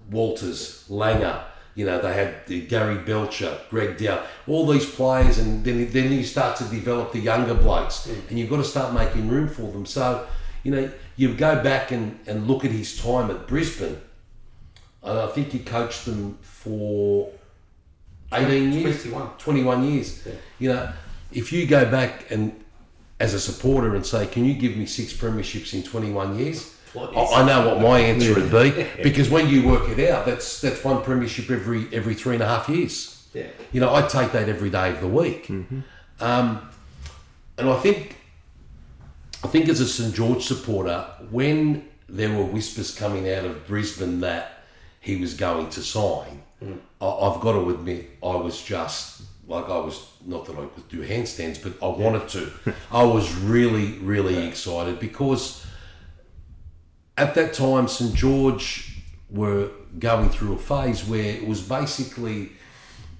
Walters, 0.10 0.86
Langer, 0.89 1.44
you 1.76 1.86
know, 1.86 2.00
they 2.00 2.14
had 2.14 2.46
the 2.46 2.62
Gary 2.62 2.98
Belcher, 2.98 3.58
Greg 3.70 3.98
Dow, 3.98 4.24
all 4.48 4.68
these 4.68 4.89
players, 4.89 5.39
and 5.39 5.64
then 5.64 5.89
then 5.89 6.12
you 6.12 6.24
start 6.24 6.58
to 6.58 6.66
develop 6.66 7.12
the 7.12 7.20
younger 7.20 7.56
blokes, 7.56 8.06
hmm. 8.06 8.20
and 8.30 8.38
you've 8.38 8.50
got 8.50 8.58
to 8.58 8.64
start 8.64 8.94
making 8.94 9.28
room 9.28 9.48
for 9.48 9.72
them. 9.72 9.86
So, 9.86 10.28
you 10.64 10.72
know, 10.72 10.91
you 11.16 11.34
go 11.34 11.64
back 11.64 11.91
and, 11.91 12.20
and 12.28 12.48
look 12.48 12.64
at 12.64 12.72
his 12.72 13.02
time 13.02 13.32
at 13.32 13.48
Brisbane, 13.48 14.00
and 15.02 15.20
I 15.20 15.28
think 15.28 15.50
he 15.50 15.60
coached 15.60 16.06
them 16.06 16.38
for 16.41 17.32
18 18.32 18.72
years, 18.72 19.04
21. 19.04 19.30
21 19.38 19.84
years. 19.91 20.28
You 20.60 20.74
know, 20.74 20.94
if 21.32 21.52
you 21.52 21.66
go 21.66 21.89
back 21.89 22.30
and 22.32 22.62
as 23.24 23.34
a 23.34 23.39
supporter 23.39 23.95
and 23.95 24.05
say, 24.05 24.28
can 24.28 24.43
you 24.43 24.53
give 24.53 24.76
me 24.76 24.86
six 24.86 25.13
premierships 25.13 25.74
in 25.74 25.82
21 25.82 26.38
years? 26.38 26.76
I, 26.93 26.99
I 27.38 27.45
know 27.45 27.69
what 27.69 27.82
my 27.82 27.99
answer 27.99 28.34
would 28.36 28.51
be 28.51 28.86
because 29.01 29.30
when 29.30 29.47
you 29.47 29.65
work 29.65 29.88
it 29.88 30.09
out, 30.09 30.26
that's 30.26 30.59
that's 30.59 30.84
one 30.84 31.01
premiership 31.01 31.49
every 31.49 31.88
every 31.93 32.15
three 32.15 32.36
and 32.36 32.43
a 32.43 32.47
half 32.47 32.67
years. 32.67 33.26
Yeah. 33.34 33.47
You 33.71 33.80
know, 33.80 33.95
I 33.95 34.01
take 34.01 34.34
that 34.34 34.49
every 34.49 34.69
day 34.69 34.91
of 34.91 34.99
the 34.99 35.07
week. 35.07 35.49
Um, 36.19 36.69
and 37.57 37.69
I 37.69 37.80
think, 37.80 38.17
I 39.43 39.47
think 39.47 39.69
as 39.69 39.80
a 39.80 39.88
St 39.88 40.13
George 40.13 40.43
supporter, 40.43 41.07
when 41.32 41.88
there 42.07 42.38
were 42.38 42.43
whispers 42.43 42.93
coming 42.93 43.32
out 43.32 43.45
of 43.45 43.65
Brisbane 43.65 44.19
that 44.19 44.63
he 44.99 45.15
was 45.15 45.34
going 45.34 45.69
to 45.69 45.82
sign, 45.82 46.43
I, 47.01 47.07
I've 47.07 47.39
got 47.41 47.53
to 47.53 47.69
admit 47.69 48.09
I 48.21 48.36
was 48.36 48.61
just 48.61 49.24
like 49.48 49.66
I 49.66 49.78
was 49.78 50.06
not 50.26 50.46
that 50.46 50.58
I 50.58 50.66
could 50.68 50.88
do 50.89 51.06
handstands, 51.06 51.62
but 51.62 51.74
I 51.86 51.89
wanted 51.89 52.28
to. 52.30 52.52
I 52.91 53.04
was 53.04 53.34
really, 53.36 53.94
really 54.00 54.48
excited 54.48 55.00
because 55.00 55.66
at 57.18 57.36
that 57.36 57.54
time 57.54 57.88
St 57.88 58.14
George 58.16 59.02
were 59.30 59.70
going 60.00 60.30
through 60.30 60.54
a 60.54 60.58
phase 60.58 61.06
where 61.06 61.24
it 61.24 61.48
was 61.48 61.62
basically, 61.62 62.52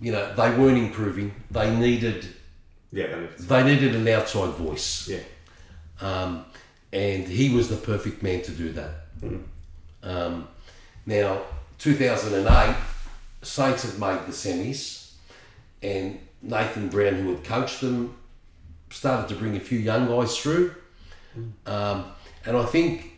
you 0.02 0.12
know, 0.12 0.34
they 0.36 0.50
weren't 0.58 0.78
improving. 0.78 1.34
They 1.52 1.76
needed 1.76 2.28
Yeah, 2.92 3.08
that 3.08 3.20
is. 3.20 3.48
they 3.48 3.64
needed 3.64 3.96
an 3.96 4.08
outside 4.08 4.52
voice. 4.54 5.08
Yeah. 5.10 5.20
Um, 6.02 6.46
and 6.92 7.28
he 7.28 7.54
was 7.54 7.70
the 7.70 7.76
perfect 7.76 8.22
man 8.24 8.42
to 8.44 8.52
do 8.52 8.72
that. 8.74 8.92
Um, 10.04 10.48
now, 11.06 11.42
2008, 11.80 12.76
Saints 13.42 13.84
had 13.84 14.00
made 14.00 14.26
the 14.28 14.32
semis, 14.32 15.03
and 15.84 16.20
Nathan 16.42 16.90
Brown, 16.90 17.16
who 17.16 17.32
had 17.36 17.44
coached 17.44 17.82
them, 17.82 18.16
started 18.90 19.28
to 19.30 19.36
bring 19.36 19.56
a 19.56 19.60
few 19.60 19.80
young 19.80 20.08
guys 20.08 20.38
through. 20.38 20.74
Um, 21.66 22.06
and 22.46 22.58
I 22.58 22.66
think, 22.66 23.12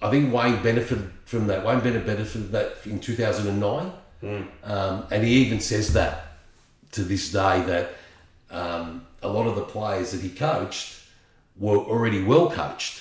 I 0.00 0.10
think 0.10 0.32
Wayne 0.32 0.62
benefited 0.62 1.10
from 1.24 1.46
that. 1.46 1.64
Wayne 1.64 1.80
Bennett 1.80 2.04
benefited 2.06 2.52
that 2.52 2.76
in 2.84 3.00
2009, 3.00 3.92
um, 4.64 5.06
and 5.10 5.24
he 5.24 5.32
even 5.44 5.60
says 5.60 5.92
that 5.94 6.36
to 6.92 7.02
this 7.02 7.32
day 7.32 7.62
that 7.62 7.90
um, 8.50 9.06
a 9.22 9.28
lot 9.28 9.46
of 9.46 9.56
the 9.56 9.62
players 9.64 10.12
that 10.12 10.20
he 10.20 10.28
coached 10.28 11.00
were 11.58 11.78
already 11.78 12.22
well 12.22 12.50
coached 12.50 13.00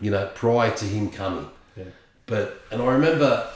You 0.00 0.10
know, 0.12 0.30
prior 0.34 0.70
to 0.76 0.84
him 0.84 1.10
coming. 1.10 1.48
Yeah. 1.76 1.84
But 2.26 2.62
and 2.70 2.80
I 2.80 2.86
remember, 2.92 3.48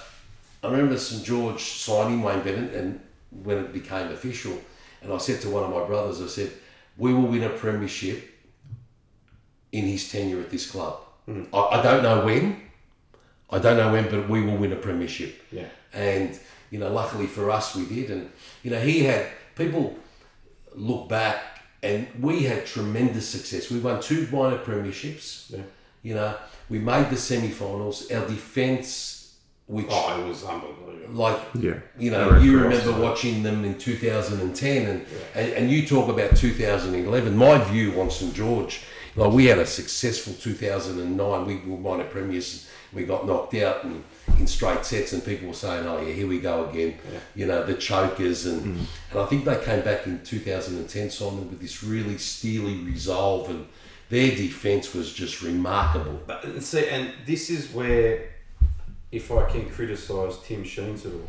I 0.65 0.69
remember 0.69 0.99
St 0.99 1.25
George 1.25 1.63
signing 1.63 2.23
Wayne 2.23 2.43
Bennett, 2.43 2.75
and 2.75 3.01
when 3.31 3.59
it 3.59 3.73
became 3.73 4.11
official, 4.11 4.59
and 5.03 5.13
I 5.13 5.19
said 5.19 5.41
to 5.43 5.51
one 5.51 5.65
of 5.65 5.71
my 5.71 5.85
brothers, 5.87 6.21
I 6.21 6.27
said, 6.27 6.53
"We 6.97 7.13
will 7.13 7.27
win 7.27 7.45
a 7.45 7.51
premiership 7.51 8.29
in 9.73 9.85
his 9.85 10.11
tenure 10.11 10.41
at 10.41 10.51
this 10.51 10.71
club. 10.71 11.01
Hmm. 11.27 11.45
I, 11.53 11.59
I 11.59 11.83
don't 11.83 12.03
know 12.03 12.25
when, 12.25 12.61
I 13.51 13.59
don't 13.59 13.77
know 13.77 13.93
when, 13.93 14.11
but 14.11 14.29
we 14.29 14.43
will 14.43 14.57
win 14.57 14.73
a 14.73 14.77
premiership." 14.77 15.43
Yeah. 15.53 15.69
And 15.93 16.39
you 16.71 16.79
know, 16.79 16.93
luckily 16.93 17.27
for 17.27 17.51
us, 17.51 17.75
we 17.75 17.87
did. 17.87 18.11
And 18.11 18.31
you 18.63 18.71
know, 18.71 18.81
he 18.81 19.05
had 19.05 19.27
people 19.55 19.97
look 20.75 21.09
back, 21.09 21.63
and 21.83 22.07
we 22.21 22.45
had 22.45 22.67
tremendous 22.67 23.29
success. 23.29 23.71
We 23.71 23.79
won 23.79 24.01
two 24.01 24.27
minor 24.33 24.59
premierships. 24.59 25.51
Yeah. 25.51 25.63
You 26.03 26.15
know, 26.15 26.35
we 26.69 26.79
made 26.79 27.11
the 27.11 27.17
semi-finals. 27.17 28.11
Our 28.11 28.27
defense, 28.27 29.18
which 29.69 29.87
Oh, 29.91 30.21
it 30.21 30.27
was 30.29 30.43
unbelievable. 30.45 30.95
like 31.13 31.39
Yeah. 31.55 31.75
you 31.99 32.11
know, 32.11 32.31
Very 32.31 32.45
you 32.45 32.59
remember 32.61 32.91
yeah. 32.91 32.99
watching 32.99 33.43
them 33.43 33.65
in 33.65 33.79
2010, 33.79 34.87
and, 34.87 35.07
and 35.35 35.53
and 35.53 35.71
you 35.71 35.87
talk 35.87 36.09
about 36.09 36.37
2011. 36.37 37.37
My 37.37 37.59
view 37.71 38.01
on 38.01 38.11
St 38.11 38.35
George, 38.35 38.81
like 39.17 39.33
we 39.33 39.47
had 39.47 39.59
a 39.59 39.67
successful 39.67 40.35
2009. 40.35 41.47
We 41.47 41.57
were 41.71 41.79
minor 41.79 42.05
premiers. 42.05 42.67
We 42.95 43.05
got 43.05 43.27
knocked 43.27 43.55
out 43.55 43.85
and 43.85 44.03
in 44.39 44.47
straight 44.47 44.85
sets, 44.87 45.13
and 45.13 45.23
people 45.25 45.49
were 45.49 45.55
saying, 45.55 45.87
"Oh 45.87 46.01
yeah, 46.01 46.13
here 46.15 46.27
we 46.27 46.39
go 46.41 46.69
again." 46.71 46.95
You 47.35 47.47
know, 47.47 47.63
the 47.65 47.75
chokers, 47.75 48.47
and 48.47 48.63
Mm. 48.63 48.87
and 49.11 49.21
I 49.21 49.27
think 49.27 49.45
they 49.45 49.57
came 49.65 49.83
back 49.83 50.07
in 50.07 50.21
2010, 50.25 51.11
Simon, 51.11 51.51
with 51.51 51.61
this 51.61 51.83
really 51.85 52.17
steely 52.19 52.77
resolve, 52.93 53.51
and 53.51 53.67
their 54.09 54.31
defence 54.35 54.95
was 54.95 55.13
just 55.13 55.43
remarkable. 55.43 56.21
But 56.27 56.45
and 56.45 56.63
see, 56.63 56.87
and 56.89 57.11
this 57.27 57.51
is 57.51 57.69
where, 57.75 58.31
if 59.13 59.31
I 59.33 59.49
can 59.51 59.69
criticise 59.71 60.39
Tim 60.45 60.65
Sheens 60.65 61.07
at 61.07 61.13
all, 61.13 61.29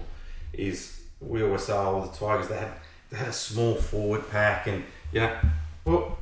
is 0.54 1.02
we 1.22 1.44
always 1.44 1.64
say, 1.64 1.74
oh, 1.74 2.10
the 2.12 2.18
Tigers 2.18 2.48
they 2.48 2.58
had 2.58 2.72
they 3.10 3.18
had 3.18 3.28
a 3.30 3.34
small 3.34 3.76
forward 3.76 4.30
pack, 4.30 4.68
and 4.68 4.84
you 5.12 5.22
know, 5.22 5.36
well, 5.86 6.18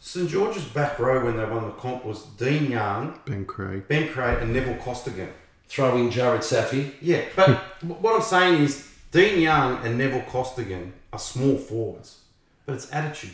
St 0.00 0.28
George's 0.28 0.64
back 0.64 0.98
row 0.98 1.24
when 1.24 1.36
they 1.36 1.44
won 1.44 1.64
the 1.64 1.72
comp 1.72 2.04
was 2.04 2.22
Dean 2.36 2.70
Young, 2.70 3.18
Ben 3.26 3.44
Creagh. 3.44 3.88
Ben 3.88 4.08
Creagh, 4.08 4.42
and 4.42 4.52
Neville 4.52 4.76
Costigan. 4.82 5.30
Throw 5.68 5.96
in 5.98 6.08
Jarrod 6.08 6.42
Saffy. 6.42 6.92
Yeah, 7.02 7.24
but 7.36 7.48
what 7.82 8.14
I'm 8.14 8.22
saying 8.22 8.62
is 8.62 8.88
Dean 9.10 9.40
Young 9.40 9.84
and 9.84 9.98
Neville 9.98 10.22
Costigan 10.30 10.92
are 11.12 11.18
small 11.18 11.56
forwards, 11.58 12.18
but 12.64 12.74
it's 12.74 12.90
attitude. 12.92 13.32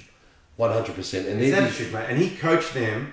One 0.56 0.70
hundred 0.72 0.94
percent, 0.94 1.26
and 1.28 1.40
It's 1.40 1.52
they're- 1.54 1.66
attitude, 1.66 1.92
mate. 1.92 2.06
And 2.08 2.18
he 2.18 2.30
coached 2.36 2.74
them 2.74 3.12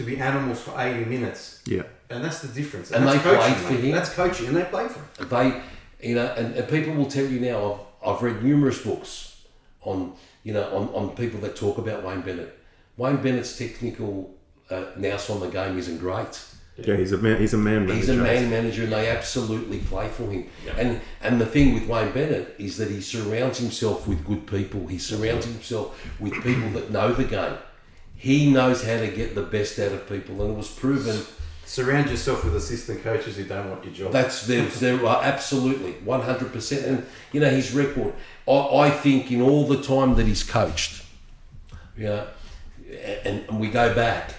to 0.00 0.06
be 0.10 0.16
animals 0.18 0.60
for 0.62 0.72
80 0.80 1.04
minutes. 1.04 1.62
Yeah. 1.66 1.82
And 2.08 2.24
that's 2.24 2.40
the 2.40 2.48
difference. 2.48 2.90
And 2.90 3.06
that's 3.06 3.22
they 3.22 3.22
coaching, 3.22 3.54
played 3.54 3.56
for 3.66 3.72
mate. 3.74 3.84
him. 3.84 3.90
That's 3.92 4.14
coaching, 4.14 4.46
and 4.48 4.56
they 4.56 4.64
played 4.64 4.90
for 4.90 5.00
him. 5.00 5.28
they 5.28 5.62
you 6.08 6.14
know 6.14 6.26
and, 6.38 6.54
and 6.54 6.68
people 6.68 6.94
will 6.94 7.10
tell 7.16 7.26
you 7.26 7.38
now 7.40 7.58
I've, 8.02 8.16
I've 8.16 8.22
read 8.22 8.42
numerous 8.42 8.82
books 8.82 9.42
on 9.82 10.14
you 10.44 10.52
know 10.54 10.64
on, 10.76 10.88
on 10.94 11.14
people 11.14 11.38
that 11.40 11.54
talk 11.56 11.76
about 11.78 12.02
Wayne 12.02 12.22
Bennett 12.22 12.58
Wayne 12.96 13.18
Bennett's 13.18 13.56
technical 13.58 14.34
uh, 14.70 14.86
nous 14.96 15.28
on 15.30 15.40
the 15.40 15.48
game 15.48 15.76
isn't 15.78 15.98
great 15.98 16.42
Yeah, 16.78 16.96
he's 16.96 17.12
a 17.12 17.18
man. 17.18 17.38
He's 17.38 17.52
a 17.52 17.58
man 17.58 17.80
manager. 17.86 17.94
he's 17.96 18.08
a 18.08 18.14
man 18.16 18.48
manager 18.48 18.82
and 18.84 18.92
they 18.92 19.10
absolutely 19.10 19.80
play 19.80 20.08
for 20.08 20.26
him 20.30 20.48
and 20.78 21.00
and 21.22 21.38
the 21.38 21.46
thing 21.54 21.74
with 21.74 21.86
Wayne 21.86 22.12
Bennett 22.12 22.54
is 22.58 22.78
that 22.78 22.90
he 22.90 23.00
surrounds 23.02 23.58
himself 23.58 24.08
with 24.08 24.24
good 24.24 24.46
people 24.46 24.86
he 24.86 24.98
surrounds 24.98 25.44
himself 25.44 25.86
with 26.18 26.32
people 26.42 26.70
that 26.70 26.90
know 26.90 27.12
the 27.12 27.24
game 27.24 27.58
he 28.20 28.52
knows 28.52 28.84
how 28.84 28.98
to 28.98 29.08
get 29.08 29.34
the 29.34 29.42
best 29.42 29.78
out 29.78 29.92
of 29.92 30.08
people 30.08 30.40
and 30.42 30.52
it 30.52 30.56
was 30.56 30.70
proven 30.70 31.16
Surround 31.70 32.10
yourself 32.10 32.42
with 32.42 32.56
assistant 32.56 33.00
coaches 33.04 33.36
who 33.36 33.44
don't 33.44 33.70
want 33.70 33.84
your 33.84 33.94
job. 33.94 34.10
That's 34.10 34.44
there. 34.44 34.66
There 34.66 35.06
are 35.06 35.22
absolutely 35.22 35.92
one 36.04 36.20
hundred 36.20 36.52
percent, 36.52 36.84
and 36.84 37.06
you 37.30 37.38
know 37.38 37.48
his 37.48 37.72
record. 37.72 38.12
I, 38.48 38.52
I 38.52 38.90
think 38.90 39.30
in 39.30 39.40
all 39.40 39.68
the 39.68 39.80
time 39.80 40.16
that 40.16 40.26
he's 40.26 40.42
coached, 40.42 41.04
you 41.96 42.06
know, 42.06 42.26
and, 43.24 43.44
and 43.48 43.60
we 43.60 43.70
go 43.70 43.94
back 43.94 44.34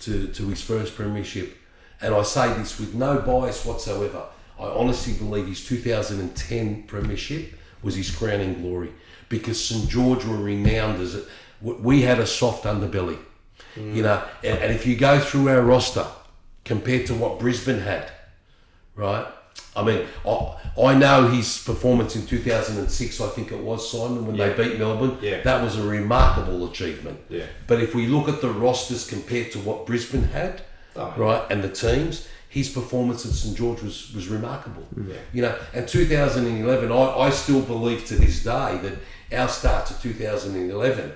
to 0.00 0.26
to 0.26 0.48
his 0.48 0.60
first 0.60 0.96
premiership, 0.96 1.56
and 2.00 2.12
I 2.12 2.24
say 2.24 2.52
this 2.54 2.80
with 2.80 2.92
no 2.92 3.20
bias 3.20 3.64
whatsoever. 3.64 4.24
I 4.58 4.64
honestly 4.64 5.12
believe 5.12 5.46
his 5.46 5.64
2010 5.64 6.88
premiership 6.88 7.56
was 7.84 7.94
his 7.94 8.10
crowning 8.10 8.60
glory 8.60 8.90
because 9.28 9.64
St 9.64 9.88
George 9.88 10.24
were 10.24 10.38
renowned 10.38 11.00
as 11.00 11.14
a, 11.14 11.22
we 11.60 12.02
had 12.02 12.18
a 12.18 12.26
soft 12.26 12.64
underbelly, 12.64 13.18
you 13.76 14.02
know, 14.02 14.22
and, 14.44 14.58
and 14.58 14.72
if 14.72 14.86
you 14.86 14.96
go 14.96 15.18
through 15.20 15.48
our 15.48 15.62
roster 15.62 16.06
compared 16.64 17.06
to 17.06 17.14
what 17.14 17.38
Brisbane 17.38 17.80
had, 17.80 18.10
right? 18.94 19.26
I 19.76 19.82
mean, 19.84 20.06
I, 20.26 20.56
I 20.82 20.94
know 20.94 21.28
his 21.28 21.62
performance 21.64 22.16
in 22.16 22.26
2006, 22.26 23.20
I 23.20 23.28
think 23.28 23.52
it 23.52 23.58
was, 23.58 23.90
Simon, 23.90 24.26
when 24.26 24.34
Yeah. 24.36 24.48
they 24.50 24.68
beat 24.70 24.78
Melbourne. 24.78 25.18
Yeah. 25.20 25.40
That 25.42 25.62
was 25.62 25.76
a 25.78 25.82
remarkable 25.86 26.68
achievement. 26.68 27.20
Yeah. 27.28 27.46
But 27.66 27.80
if 27.80 27.94
we 27.94 28.06
look 28.06 28.28
at 28.28 28.40
the 28.40 28.50
rosters 28.50 29.06
compared 29.08 29.52
to 29.52 29.58
what 29.60 29.86
Brisbane 29.86 30.24
had, 30.24 30.62
Oh, 30.96 31.14
right, 31.16 31.44
and 31.50 31.62
the 31.62 31.68
teams, 31.68 32.26
his 32.48 32.68
performance 32.68 33.24
at 33.24 33.30
St 33.32 33.56
George 33.56 33.82
was, 33.82 34.12
was 34.14 34.26
remarkable. 34.28 34.84
Yeah. 34.96 35.14
You 35.32 35.42
know, 35.42 35.58
and 35.72 35.86
2011, 35.86 36.90
I, 36.90 36.94
I 36.96 37.30
still 37.30 37.60
believe 37.62 38.04
to 38.06 38.16
this 38.16 38.42
day 38.42 38.80
that 38.82 38.94
our 39.38 39.48
start 39.48 39.86
to 39.86 40.00
2011, 40.02 41.12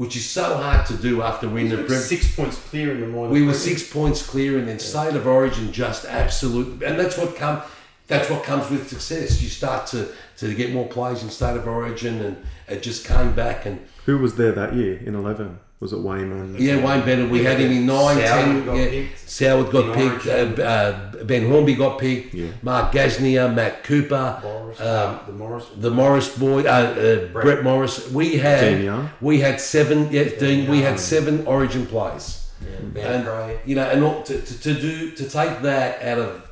which 0.00 0.16
is 0.16 0.26
so 0.26 0.56
hard 0.56 0.86
to 0.86 0.96
do 0.96 1.20
after 1.20 1.46
winning 1.46 1.68
the 1.68 1.76
We 1.76 1.82
were 1.82 1.88
Premier 1.88 2.02
six 2.04 2.34
points 2.34 2.56
clear 2.56 2.92
in 2.92 3.02
the 3.02 3.06
morning. 3.06 3.34
we 3.34 3.42
were 3.42 3.52
six 3.52 3.86
points 3.86 4.26
clear, 4.26 4.58
and 4.58 4.66
then 4.66 4.78
state 4.78 5.14
of 5.14 5.26
origin 5.26 5.72
just 5.72 6.06
absolute, 6.06 6.82
and 6.82 6.98
that's 6.98 7.18
what 7.18 7.36
come. 7.36 7.60
That's 8.06 8.30
what 8.30 8.42
comes 8.42 8.70
with 8.70 8.88
success. 8.88 9.42
You 9.42 9.50
start 9.50 9.86
to, 9.88 10.08
to 10.38 10.54
get 10.54 10.72
more 10.72 10.88
players 10.88 11.22
in 11.22 11.28
state 11.28 11.54
of 11.54 11.68
origin, 11.68 12.18
and 12.22 12.42
it 12.66 12.82
just 12.82 13.04
came 13.04 13.34
back. 13.34 13.66
And 13.66 13.78
Who 14.06 14.18
was 14.18 14.36
there 14.36 14.52
that 14.52 14.74
year 14.74 14.98
in 15.04 15.14
eleven? 15.14 15.58
Was 15.80 15.94
it 15.94 16.00
Wayman? 16.00 16.56
yeah, 16.58 16.76
Wayne 16.84 17.02
Bennett, 17.06 17.30
we 17.30 17.42
Yeah, 17.42 17.50
had 17.50 17.60
him 17.60 17.72
in 17.72 17.86
nine, 17.86 18.18
Soward 18.18 18.44
ten. 18.44 18.64
got 18.66 18.74
yeah, 18.76 18.88
picked. 18.90 19.26
Soward 19.26 19.70
got 19.72 19.98
In 19.98 20.10
picked. 20.10 20.26
Uh, 20.26 20.62
uh, 20.62 21.24
ben 21.24 21.48
Hornby 21.48 21.74
got 21.74 21.98
picked. 21.98 22.34
Yeah. 22.34 22.48
Mark 22.62 22.92
Gasnier, 22.92 23.54
Matt 23.54 23.82
Cooper, 23.84 24.40
Morris, 24.42 24.80
um, 24.80 25.20
the 25.26 25.32
Morris. 25.32 25.66
the 25.76 25.90
Morris 25.90 26.38
boy, 26.38 26.64
uh, 26.64 26.68
uh, 26.68 27.26
Brett. 27.32 27.62
Morris. 27.64 28.10
We 28.10 28.36
had 28.36 28.60
Dean 28.82 29.10
we 29.22 29.40
had 29.40 29.58
seven. 29.58 30.12
Yeah, 30.12 30.24
Dean. 30.38 30.70
We 30.70 30.82
had 30.82 31.00
seven 31.00 31.46
Origin 31.46 31.86
players. 31.86 32.50
Ben 32.82 33.14
and 33.20 33.24
Craig. 33.26 33.58
you 33.64 33.74
know, 33.74 33.84
and 33.88 34.26
to, 34.26 34.38
to, 34.40 34.60
to 34.60 34.74
do 34.74 35.12
to 35.12 35.28
take 35.30 35.62
that 35.62 36.02
out 36.02 36.18
of 36.18 36.46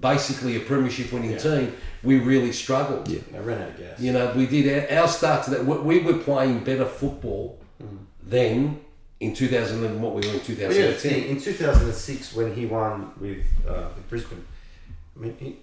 basically 0.00 0.56
a 0.56 0.60
premiership 0.60 1.10
winning 1.10 1.30
Yeah. 1.32 1.38
team, 1.38 1.72
we 2.04 2.18
really 2.18 2.52
struggled. 2.52 3.08
Yeah. 3.08 3.20
They 3.32 3.40
ran 3.40 3.62
out 3.62 3.68
of 3.70 3.78
gas. 3.78 4.00
You 4.00 4.12
know, 4.12 4.32
we 4.36 4.46
did 4.46 4.90
our, 4.90 5.00
our 5.00 5.08
start 5.08 5.44
to 5.44 5.50
that. 5.50 5.64
We, 5.64 5.78
we 5.78 5.98
were 6.00 6.18
playing 6.18 6.64
better 6.64 6.84
football 6.84 7.58
then 8.22 8.80
in 9.20 9.34
2011 9.34 9.94
than 9.94 10.02
what 10.02 10.14
we 10.14 10.20
were 10.26 10.34
in 10.34 10.40
But 10.40 10.76
yeah, 10.76 10.86
the 10.88 10.94
thing, 10.94 11.28
in 11.28 11.40
2006 11.40 12.34
when 12.34 12.54
he 12.54 12.66
won 12.66 13.12
with, 13.18 13.44
uh, 13.68 13.88
with 13.94 14.08
Brisbane, 14.08 14.44
I 15.16 15.20
mean, 15.20 15.36
he, 15.38 15.56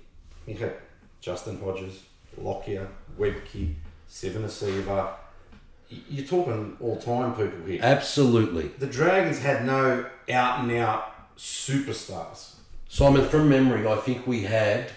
he 0.46 0.54
had 0.58 0.74
Justin 1.20 1.60
Hodges, 1.60 2.04
Lockyer, 2.38 2.88
Webcke, 3.20 3.74
Seven 4.08 4.44
Asiva. 4.44 5.14
You're 5.90 6.26
talking 6.26 6.78
all 6.80 6.98
time 6.98 7.36
people 7.36 7.66
here. 7.68 7.80
Absolutely, 7.84 8.70
The 8.80 8.88
Dragons 8.88 9.40
had 9.40 9.66
no 9.66 10.06
out 10.30 10.62
and 10.62 10.72
out 10.72 11.38
superstars. 11.38 12.56
Simon. 12.88 13.28
From 13.28 13.50
memory, 13.50 13.88
I 13.88 13.98
think 13.98 14.26
we 14.26 14.44
had. 14.44 14.92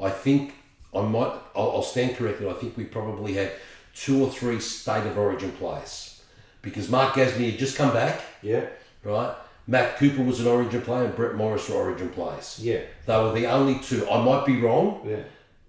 I 0.00 0.10
think 0.10 0.54
I 0.96 1.08
might. 1.08 1.32
I'll, 1.54 1.70
I'll 1.72 1.82
stand 1.82 2.16
corrected. 2.16 2.48
I 2.48 2.52
think 2.54 2.76
we 2.76 2.84
probably 2.84 3.34
had 3.34 3.52
two 3.94 4.22
or 4.22 4.30
three 4.30 4.60
state 4.60 5.06
of 5.06 5.18
origin 5.18 5.52
players 5.52 6.22
because 6.62 6.88
Mark 6.88 7.14
Gasnier 7.14 7.50
had 7.50 7.58
just 7.58 7.76
come 7.76 7.92
back. 7.92 8.20
Yeah, 8.42 8.66
right? 9.04 9.34
Matt 9.66 9.96
Cooper 9.96 10.22
was 10.22 10.40
an 10.40 10.46
Origin 10.46 10.80
player 10.80 11.04
and 11.06 11.16
Brett 11.16 11.34
Morris 11.34 11.68
were 11.68 11.76
Origin 11.76 12.08
players. 12.10 12.58
yeah, 12.62 12.82
They 13.06 13.16
were 13.16 13.32
the 13.32 13.46
only 13.46 13.80
two. 13.80 14.08
I 14.08 14.22
might 14.22 14.46
be 14.46 14.60
wrong, 14.60 15.02
yeah. 15.04 15.22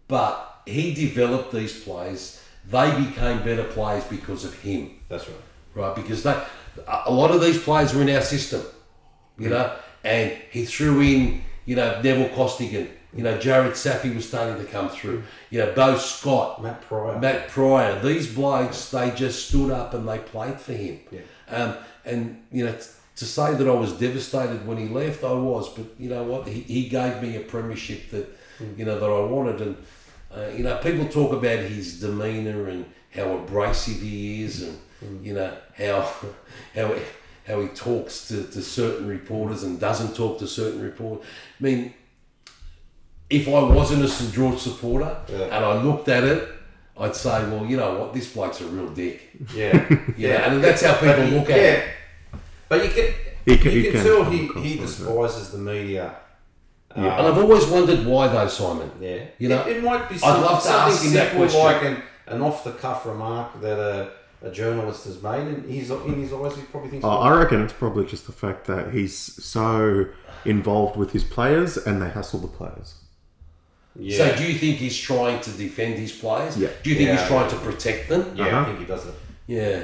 but 0.07 0.61
he 0.65 0.93
developed 0.93 1.51
these 1.51 1.83
players. 1.83 2.43
They 2.69 2.91
became 2.91 3.43
better 3.43 3.63
players 3.63 4.03
because 4.03 4.45
of 4.45 4.53
him, 4.59 4.99
That's 5.09 5.27
right. 5.27 5.37
right? 5.73 5.95
Because 5.95 6.23
they, 6.23 6.31
a 6.31 7.03
a 7.05 7.11
lot 7.11 7.31
of 7.31 7.41
these 7.41 7.57
players 7.57 7.93
were 7.95 8.03
in 8.03 8.09
our 8.09 8.21
system, 8.21 8.61
you 9.39 9.47
mm. 9.47 9.51
know, 9.51 9.75
and 10.03 10.31
he 10.51 10.65
threw 10.65 11.01
in, 11.01 11.41
you 11.65 11.75
know, 11.75 11.99
Neville 12.01 12.29
Costigan, 12.35 12.89
you 13.17 13.23
know, 13.23 13.35
Jarrod 13.37 13.75
Saffy 13.75 14.13
was 14.13 14.27
starting 14.27 14.63
to 14.63 14.71
come 14.71 14.89
through, 14.89 15.23
you 15.49 15.59
know, 15.59 15.73
Beau 15.73 15.97
Scott, 15.97 16.61
Matt 16.61 16.81
Prior. 16.83 17.19
Matt 17.19 17.47
Prior, 17.47 17.99
these 17.99 18.31
blokes, 18.31 18.91
they 18.91 19.09
just 19.11 19.49
stood 19.49 19.71
up 19.71 19.95
and 19.95 20.07
they 20.07 20.19
played 20.19 20.59
for 20.59 20.73
him. 20.73 20.99
Yeah. 21.11 21.21
Um, 21.49 21.75
and, 22.05 22.43
you 22.51 22.65
know, 22.65 22.73
t- 22.73 22.85
to 23.15 23.25
say 23.25 23.55
that 23.55 23.67
I 23.67 23.71
was 23.71 23.93
devastated 23.93 24.67
when 24.67 24.77
he 24.77 24.87
left, 24.87 25.23
I 25.23 25.33
was. 25.33 25.67
But 25.69 25.85
you 25.97 26.09
know 26.09 26.23
what? 26.23 26.47
He, 26.47 26.61
he 26.61 26.89
gave 26.89 27.19
me 27.19 27.35
a 27.35 27.39
premiership 27.39 28.11
that, 28.11 28.29
you 28.77 28.85
know, 28.85 28.99
that 28.99 29.09
I 29.09 29.19
wanted. 29.21 29.61
And, 29.61 29.77
uh, 30.31 30.49
you 30.55 30.63
know, 30.63 30.77
people 30.77 31.07
talk 31.07 31.33
about 31.33 31.59
his 31.59 31.99
demeanour 31.99 32.67
and 32.67 32.85
how 33.15 33.35
abrasive 33.35 33.99
he 33.99 34.43
is 34.43 34.61
and, 34.61 35.25
you 35.25 35.33
know, 35.33 35.57
how, 35.75 36.07
how, 36.75 36.95
how 37.47 37.61
he 37.61 37.67
talks 37.69 38.27
to, 38.27 38.43
to 38.43 38.61
certain 38.61 39.07
reporters 39.07 39.63
and 39.63 39.79
doesn't 39.79 40.15
talk 40.15 40.37
to 40.37 40.47
certain 40.47 40.81
reporters. 40.81 41.25
I 41.59 41.63
mean, 41.63 41.93
if 43.29 43.47
I 43.47 43.61
wasn't 43.63 44.03
a 44.03 44.07
St 44.07 44.33
George 44.33 44.57
supporter 44.59 45.15
Yeah. 45.27 45.45
and 45.45 45.65
I 45.65 45.81
looked 45.81 46.07
at 46.09 46.23
it, 46.23 46.47
I'd 46.99 47.15
say, 47.15 47.43
well, 47.49 47.65
you 47.65 47.77
know 47.77 47.99
what, 47.99 48.13
this 48.13 48.33
bloke's 48.33 48.61
a 48.61 48.65
real 48.67 48.89
dick. 48.89 49.21
Yeah, 49.53 49.73
yeah, 50.17 50.37
know, 50.37 50.43
and 50.55 50.63
that's 50.63 50.81
how 50.83 50.93
people 50.95 51.25
he- 51.25 51.37
look 51.37 51.49
at 51.49 51.57
yeah. 51.57 51.63
it. 51.63 51.83
But 52.69 52.83
you 52.83 52.89
can, 52.91 53.13
He 53.45 53.57
can- 53.57 53.71
you 53.71 53.77
he 53.79 53.83
can 53.83 53.93
can 53.93 54.03
tell 54.03 54.23
come 54.23 54.31
he, 54.33 54.45
across 54.45 54.63
he 54.63 54.69
like 54.71 54.79
that. 54.79 54.85
despises 54.87 55.51
the 55.51 55.57
media. 55.59 56.15
And 56.95 57.05
I've 57.05 57.37
always 57.37 57.65
wondered 57.67 58.05
why 58.07 58.27
though, 58.29 58.47
Simon. 58.47 58.89
Yeah, 58.99 59.25
You 59.37 59.49
know, 59.49 59.61
it, 59.67 59.77
it 59.77 59.83
might 59.83 60.09
be 60.09 60.15
I'd 60.15 60.41
love 60.41 60.61
to 60.63 60.67
something 60.67 60.93
ask 60.93 61.03
him 61.05 61.13
that 61.13 61.29
simple 61.31 61.47
question. 61.47 61.63
like 61.63 61.83
an, 61.83 62.03
an 62.27 62.41
off-the-cuff 62.41 63.05
remark 63.05 63.61
that 63.61 63.77
a, 63.79 64.09
a 64.41 64.49
journalist 64.51 65.05
has 65.05 65.21
made, 65.21 65.41
and 65.47 65.69
he's 65.69 65.91
in 65.91 66.15
his 66.19 66.33
eyes 66.33 66.55
he 66.55 66.63
probably 66.63 66.89
thinks. 66.89 67.03
Uh, 67.05 67.19
I 67.19 67.37
reckon 67.37 67.61
it's 67.61 67.73
probably 67.73 68.05
just 68.05 68.25
the 68.25 68.31
fact 68.33 68.65
that 68.65 68.93
he's 68.95 69.15
so 69.15 70.07
involved 70.45 70.97
with 70.97 71.11
his 71.11 71.23
players 71.23 71.77
and 71.77 72.01
they 72.01 72.09
hassle 72.09 72.39
the 72.39 72.47
players. 72.47 72.95
Yeah, 73.99 74.17
So 74.17 74.35
do 74.37 74.43
you 74.51 74.57
think 74.57 74.77
he's 74.77 74.97
trying 74.97 75.39
to 75.41 75.51
defend 75.51 75.95
his 75.95 76.11
players? 76.11 76.57
Yeah. 76.57 76.69
Do 76.83 76.89
you 76.89 76.95
think 76.95 77.09
Yeah. 77.09 77.17
he's 77.17 77.27
trying 77.27 77.49
to 77.49 77.55
protect 77.57 78.09
them? 78.09 78.33
yeah, 78.35 78.45
I 78.45 78.49
Uh-huh. 78.51 78.65
think 78.65 78.79
he 78.79 78.85
does 78.85 79.05
it. 79.07 79.13
Yeah. 79.47 79.79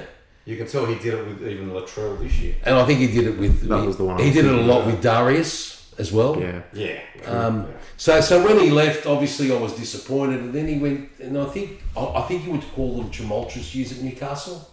You 0.45 0.57
can 0.57 0.68
tell 0.68 0.86
he 0.86 0.95
did 0.95 1.14
it 1.14 1.26
with 1.26 1.47
even 1.47 1.72
Latrell 1.72 2.20
this 2.20 2.38
year. 2.39 2.55
And 2.66 2.76
I 2.76 2.84
think 2.86 2.99
he 2.99 3.07
did 3.07 3.26
it 3.28 3.38
with. 3.39 3.68
That 3.70 3.80
he, 3.82 3.88
was 3.88 3.95
the 3.97 4.03
one 4.03 4.20
He 4.22 4.32
did 4.32 4.45
it 4.45 4.51
a 4.53 4.61
lot 4.61 4.86
with 4.86 5.01
Darius 5.01 5.89
as 5.97 6.11
well. 6.11 6.38
Yeah. 6.39 6.61
Yeah, 6.74 6.99
Um, 7.28 7.68
so, 7.97 8.20
so 8.20 8.43
when 8.43 8.59
he 8.59 8.70
left, 8.70 9.05
obviously 9.05 9.51
I 9.51 9.55
was 9.57 9.74
disappointed, 9.74 10.39
and 10.41 10.51
then 10.53 10.68
he 10.68 10.78
went, 10.80 11.09
and 11.22 11.38
I 11.38 11.45
think 11.45 11.82
I 11.95 12.01
I 12.20 12.22
think 12.28 12.43
he 12.43 12.49
would 12.51 12.66
call 12.76 12.97
them 12.97 13.09
tumultuous 13.09 13.74
years 13.76 13.91
at 13.93 13.99
Newcastle, 14.01 14.70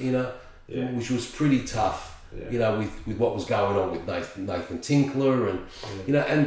you 0.00 0.10
know, 0.12 0.26
Yeah. 0.66 0.90
which 0.96 1.10
was 1.10 1.26
pretty 1.26 1.60
tough, 1.60 2.00
Yeah. 2.36 2.50
you 2.52 2.58
know, 2.58 2.78
with, 2.78 2.92
with 3.06 3.18
what 3.18 3.34
was 3.34 3.44
going 3.44 3.76
on 3.76 3.92
with 3.92 4.04
Nathan 4.08 4.46
Nathan 4.46 4.80
Tinkler, 4.80 5.48
and 5.50 5.58
you 6.06 6.12
know, 6.14 6.24
and 6.32 6.42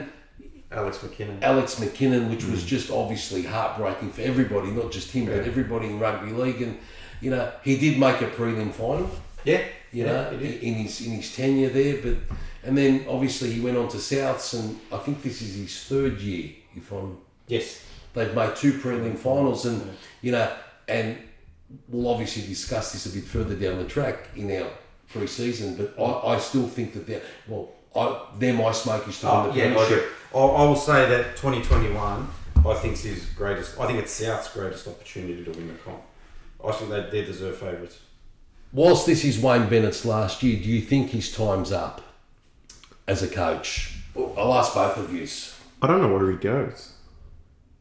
Alex 0.72 0.97
McKinnon. 0.97 1.41
Alex 1.41 1.76
McKinnon, 1.76 2.30
which 2.30 2.43
was 2.45 2.63
mm. 2.63 2.68
just 2.68 2.91
obviously 2.91 3.43
heartbreaking 3.43 4.11
for 4.11 4.22
everybody, 4.22 4.70
not 4.72 4.91
just 4.91 5.11
him, 5.11 5.26
but 5.26 5.36
everybody 5.47 5.88
in 5.88 5.99
rugby 5.99 6.32
league, 6.32 6.61
and 6.61 6.78
you 7.22 7.32
know, 7.32 7.51
he 7.63 7.78
did 7.78 7.99
make 7.99 8.22
a 8.22 8.28
prelim 8.28 8.72
final 8.72 9.09
yeah, 9.47 9.63
you 9.91 10.05
yeah, 10.05 10.11
know, 10.11 10.30
in 10.32 10.74
his 10.76 11.05
in 11.05 11.13
his 11.13 11.36
tenure 11.36 11.70
there. 11.70 12.01
But 12.01 12.18
and 12.63 12.78
then 12.78 13.05
obviously 13.09 13.51
he 13.51 13.61
went 13.61 13.78
on 13.78 13.88
to 13.89 13.97
Souths, 13.97 14.59
and 14.59 14.80
I 14.91 14.97
think 14.97 15.24
this 15.24 15.41
is 15.41 15.55
his 15.55 15.84
third 15.84 16.20
year. 16.20 16.51
If 16.76 16.91
I'm, 16.91 17.18
Yes, 17.47 17.82
they've 18.13 18.34
made 18.36 18.55
two 18.55 18.74
prelim 18.74 19.18
finals, 19.18 19.65
and 19.65 19.82
you 20.22 20.34
know, 20.34 20.51
and 20.88 21.18
we'll 21.88 22.09
obviously 22.09 22.45
discuss 22.45 22.91
this 22.91 23.05
a 23.05 23.09
bit 23.09 23.24
further 23.24 23.55
down 23.55 23.78
the 23.78 23.86
track 23.86 24.30
in 24.36 24.51
our 24.61 24.70
pre-season. 25.09 25.76
But 25.78 25.97
I, 26.01 26.36
I 26.36 26.39
still 26.39 26.68
think 26.68 26.93
that 26.93 27.07
they're 27.07 27.22
well, 27.47 27.70
I 27.95 28.26
they're 28.38 28.53
my 28.53 28.74
smokies 28.74 29.22
to 29.22 29.32
Oh, 29.32 29.43
win 29.43 29.51
the 29.51 29.57
yeah, 29.57 29.74
premiership. 29.74 30.11
Agree. 30.45 30.55
I, 30.57 30.61
I 30.61 30.65
will 30.65 30.75
say 30.75 31.09
that 31.09 31.38
2021, 31.38 32.29
I 32.65 32.73
think 32.75 32.93
is 32.93 33.03
his 33.03 33.25
greatest. 33.27 33.79
I 33.79 33.88
think 33.88 33.99
it's 33.99 34.11
South's 34.11 34.53
greatest 34.53 34.88
opportunity 34.88 35.43
to 35.43 35.51
win 35.51 35.67
the 35.67 35.73
comp. 35.75 36.01
I 36.65 36.71
think 36.71 36.89
they 36.89 37.09
they 37.09 37.25
deserve 37.25 37.57
favourites. 37.57 37.99
Whilst 38.73 39.05
this 39.05 39.23
is 39.23 39.39
Wayne 39.39 39.69
Bennett's 39.69 40.03
last 40.03 40.43
year, 40.43 40.61
do 40.61 40.69
you 40.69 40.81
think 40.81 41.11
his 41.11 41.31
time's 41.31 41.71
up 41.71 42.01
as 43.07 43.23
a 43.23 43.27
coach? 43.27 43.95
I'll 44.15 44.53
ask 44.53 44.73
both 44.73 44.97
of 44.97 45.13
you. 45.13 45.27
I 45.81 45.88
don't 45.88 46.01
know 46.01 46.13
where 46.13 46.31
he 46.31 46.38
goes. 46.38 46.93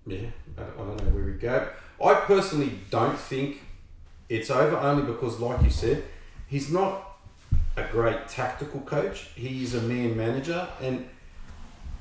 Yeah, 0.07 0.29
I 0.57 0.61
don't, 0.61 0.73
I 0.75 0.77
don't 0.77 1.05
know 1.05 1.11
where 1.11 1.25
we 1.25 1.33
go. 1.33 1.69
I 2.05 2.15
personally 2.15 2.79
don't 2.91 3.19
think 3.19 3.63
it's 4.29 4.51
over, 4.51 4.77
only 4.77 5.03
because, 5.11 5.41
like 5.41 5.63
you 5.63 5.71
said, 5.71 6.05
he's 6.47 6.71
not 6.71 7.19
a 7.77 7.85
great 7.85 8.29
tactical 8.29 8.81
coach. 8.81 9.31
He's 9.35 9.75
a 9.75 9.81
man 9.81 10.17
manager, 10.17 10.69
and 10.81 11.09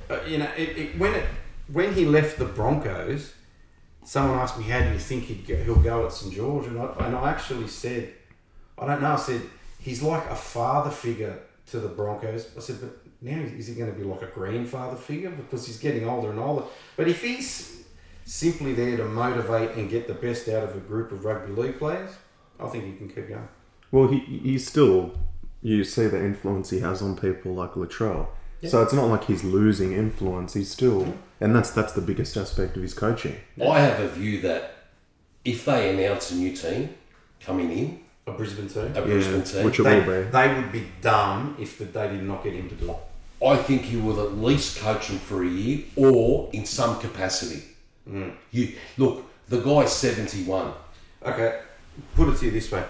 uh, 0.10 0.20
you 0.28 0.38
know, 0.38 0.49
it, 0.58 0.78
it, 0.78 0.99
when 0.99 1.14
it 1.14 1.26
when 1.72 1.93
he 1.93 2.06
left 2.06 2.38
the 2.38 2.45
Broncos, 2.45 3.34
someone 4.03 4.38
asked 4.39 4.58
me, 4.58 4.66
"How 4.66 4.82
do 4.82 4.91
you 4.91 4.99
think 4.99 5.26
he'd 5.26 5.47
go, 5.47 5.56
he'll 5.56 5.76
go 5.76 6.06
at 6.06 6.14
St 6.14 6.34
George?" 6.34 6.68
And 6.68 6.80
I, 6.80 6.93
and 6.99 7.16
I 7.16 7.30
actually 7.32 7.68
said, 7.68 8.14
"I 8.78 8.86
don't 8.86 9.01
know." 9.01 9.14
I 9.14 9.18
said 9.18 9.41
he's 9.80 10.01
like 10.01 10.30
a 10.30 10.36
father 10.36 10.91
figure 10.91 11.39
to 11.68 11.80
the 11.80 11.88
Broncos. 11.88 12.49
I 12.56 12.60
said, 12.60 12.78
"But 12.82 12.97
now 13.22 13.39
is 13.39 13.68
he 13.68 13.76
going 13.76 13.91
to 13.91 13.97
be 13.97 14.03
like 14.03 14.22
a 14.22 14.28
grandfather 14.28 14.95
figure 14.95 15.32
because 15.32 15.66
he's 15.66 15.80
getting 15.80 16.08
older 16.08 16.30
and 16.30 16.39
older?" 16.39 16.66
But 16.95 17.08
if 17.08 17.24
he's 17.24 17.84
simply 18.26 18.74
there 18.74 18.97
to 18.97 19.06
motivate 19.06 19.72
and 19.72 19.89
get 19.89 20.08
the 20.08 20.14
best 20.14 20.47
out 20.49 20.64
of 20.64 20.76
a 20.76 20.80
group 20.80 21.12
of 21.12 21.26
rugby 21.26 21.53
league 21.53 21.78
players, 21.78 22.12
I 22.60 22.68
think 22.68 22.86
he 22.86 22.93
can 22.93 23.08
keep 23.08 23.30
going. 23.30 23.47
Well, 23.91 24.08
he 24.08 24.20
he's 24.20 24.68
still. 24.68 25.18
You 25.62 25.84
see 25.84 26.06
the 26.06 26.24
influence 26.24 26.70
he 26.70 26.80
has 26.82 27.01
on 27.01 27.18
people 27.18 27.56
like 27.56 27.72
Latrell. 27.72 28.28
So 28.70 28.82
it's 28.84 28.93
not 28.93 29.05
like 29.09 29.26
he's 29.26 29.43
losing 29.43 29.93
influence. 29.93 30.53
He's 30.53 30.70
still, 30.72 31.13
and 31.41 31.55
that's 31.55 31.72
that's 31.72 31.93
the 31.93 32.01
biggest 32.01 32.38
aspect 32.38 32.76
of 32.76 32.82
his 32.82 32.93
coaching. 32.93 33.36
I 33.61 33.80
have 33.80 33.99
a 33.99 34.07
view 34.07 34.41
that 34.41 34.76
if 35.43 35.66
they 35.66 35.89
announce 35.93 36.32
a 36.32 36.36
new 36.36 36.55
team 36.55 36.95
coming 37.41 37.72
in, 37.72 37.99
A 38.28 38.32
Brisbane 38.32 38.68
team. 38.68 38.91
a 38.95 39.01
Brisbane 39.01 39.43
team, 39.43 39.66
which 39.66 39.80
it 39.80 39.84
They, 39.84 39.99
will 39.99 40.24
be. 40.24 40.30
they 40.32 40.53
would 40.55 40.72
be 40.72 40.88
dumb 41.01 41.55
if 41.59 41.78
the, 41.78 41.86
they 41.86 42.07
did 42.07 42.24
not 42.24 42.43
get 42.43 42.53
him 42.53 42.70
to 42.70 42.76
do 42.76 42.91
it. 42.91 42.97
I 43.45 43.57
think 43.57 43.84
he 43.84 43.97
will 43.97 44.20
at 44.22 44.38
least 44.38 44.80
coach 44.80 45.09
them 45.09 45.20
for 45.20 45.43
a 45.43 45.47
year 45.47 45.84
or 45.95 46.49
in 46.53 46.66
some 46.66 46.99
capacity. 46.99 47.63
Mm. 48.09 48.34
You 48.51 48.74
look, 48.97 49.26
the 49.49 49.59
guy's 49.61 49.91
seventy-one. 49.93 50.74
Okay, 51.24 51.59
put 52.16 52.30
it 52.30 52.38
to 52.38 52.45
you 52.45 52.51
this 52.51 52.72
way. 52.72 52.84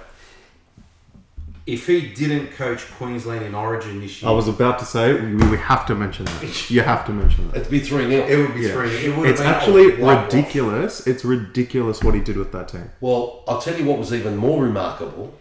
If 1.65 1.87
he 1.87 2.09
didn't 2.13 2.51
coach 2.51 2.85
Queensland 2.91 3.43
in 3.43 3.55
Origin 3.55 3.99
this 3.99 4.21
year, 4.21 4.29
I 4.29 4.33
was 4.33 4.47
about 4.47 4.77
to 4.79 4.85
say 4.85 5.19
we, 5.19 5.33
we 5.49 5.57
have 5.57 5.85
to 5.87 5.95
mention 5.95 6.25
that. 6.25 6.69
You 6.69 6.81
have 6.81 7.05
to 7.07 7.11
mention 7.11 7.47
that. 7.49 7.57
It'd 7.57 7.71
be 7.71 7.79
three 7.79 8.07
0 8.07 8.27
it 8.27 8.37
would 8.37 8.53
be 8.53 8.61
Yeah. 8.61 8.71
three. 8.73 8.89
It 8.91 9.17
would 9.17 9.25
have 9.27 9.33
It's 9.33 9.41
been 9.41 9.49
a 9.49 9.55
actually 9.55 9.87
whitewash. 9.97 10.31
ridiculous. 10.33 11.07
It's 11.07 11.25
ridiculous 11.25 12.03
what 12.03 12.13
he 12.13 12.21
did 12.21 12.37
with 12.37 12.51
that 12.51 12.67
team. 12.67 12.91
Well, 13.01 13.43
I'll 13.47 13.59
tell 13.59 13.75
you 13.77 13.85
what 13.85 13.97
was 13.97 14.13
even 14.13 14.37
more 14.37 14.61
remarkable, 14.61 15.33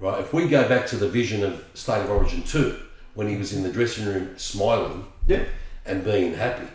right? 0.00 0.18
If 0.20 0.32
we 0.32 0.48
go 0.48 0.66
back 0.66 0.86
to 0.86 0.96
the 0.96 1.08
vision 1.08 1.44
of 1.44 1.62
State 1.74 2.00
of 2.02 2.10
Origin 2.10 2.42
2, 2.44 2.74
when 3.14 3.28
he 3.28 3.36
was 3.36 3.52
in 3.52 3.62
the 3.62 3.70
dressing 3.72 4.06
room 4.06 4.38
smiling 4.38 5.04
Yeah, 5.26 5.44
and 5.84 6.02
being 6.02 6.32
happy, 6.34 6.68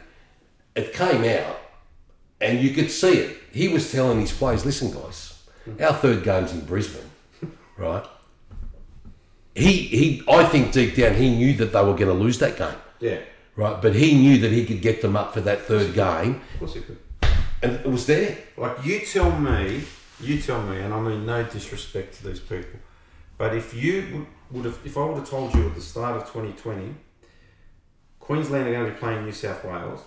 it 0.75 0.93
came 0.93 1.23
out 1.23 1.57
and 2.39 2.59
you 2.59 2.71
could 2.75 2.91
see 2.91 3.13
it. 3.13 3.37
He 3.51 3.69
was 3.69 3.91
telling 3.91 4.19
his 4.21 4.31
players, 4.31 4.65
listen, 4.67 4.91
guys, 4.91 5.41
our 5.81 5.93
third 5.93 6.23
game's 6.23 6.51
in 6.51 6.59
Brisbane, 6.65 7.09
right? 7.77 8.05
He, 9.55 9.71
he, 9.83 10.23
I 10.27 10.45
think 10.45 10.71
deep 10.71 10.95
down 10.95 11.15
he 11.15 11.29
knew 11.29 11.53
that 11.57 11.73
they 11.73 11.79
were 11.79 11.93
going 11.93 12.07
to 12.07 12.13
lose 12.13 12.39
that 12.39 12.57
game, 12.57 12.75
yeah. 12.99 13.19
right? 13.55 13.79
But 13.79 13.93
he 13.93 14.15
knew 14.15 14.39
that 14.39 14.51
he 14.51 14.65
could 14.65 14.81
get 14.81 15.01
them 15.01 15.15
up 15.15 15.33
for 15.33 15.41
that 15.41 15.61
third 15.61 15.93
game, 15.93 16.41
Of 16.53 16.59
course 16.59 16.73
he 16.73 16.81
could. 16.81 16.97
and 17.61 17.73
it 17.73 17.85
was 17.85 18.05
there. 18.07 18.37
Like 18.57 18.83
you 18.83 19.01
tell 19.01 19.31
me, 19.31 19.83
you 20.19 20.41
tell 20.41 20.61
me, 20.63 20.79
and 20.79 20.91
I 20.93 20.99
mean 20.99 21.25
no 21.25 21.43
disrespect 21.43 22.15
to 22.15 22.27
these 22.27 22.39
people, 22.39 22.79
but 23.37 23.55
if 23.55 23.73
you 23.75 24.07
would, 24.13 24.27
would 24.51 24.65
have, 24.65 24.79
if 24.85 24.97
I 24.97 25.05
would 25.05 25.17
have 25.17 25.29
told 25.29 25.53
you 25.53 25.67
at 25.67 25.75
the 25.75 25.81
start 25.81 26.15
of 26.17 26.23
2020, 26.23 26.95
Queensland 28.19 28.67
are 28.67 28.71
going 28.71 28.85
to 28.85 28.91
be 28.91 28.97
playing 28.97 29.25
New 29.25 29.31
South 29.31 29.63
Wales, 29.63 29.99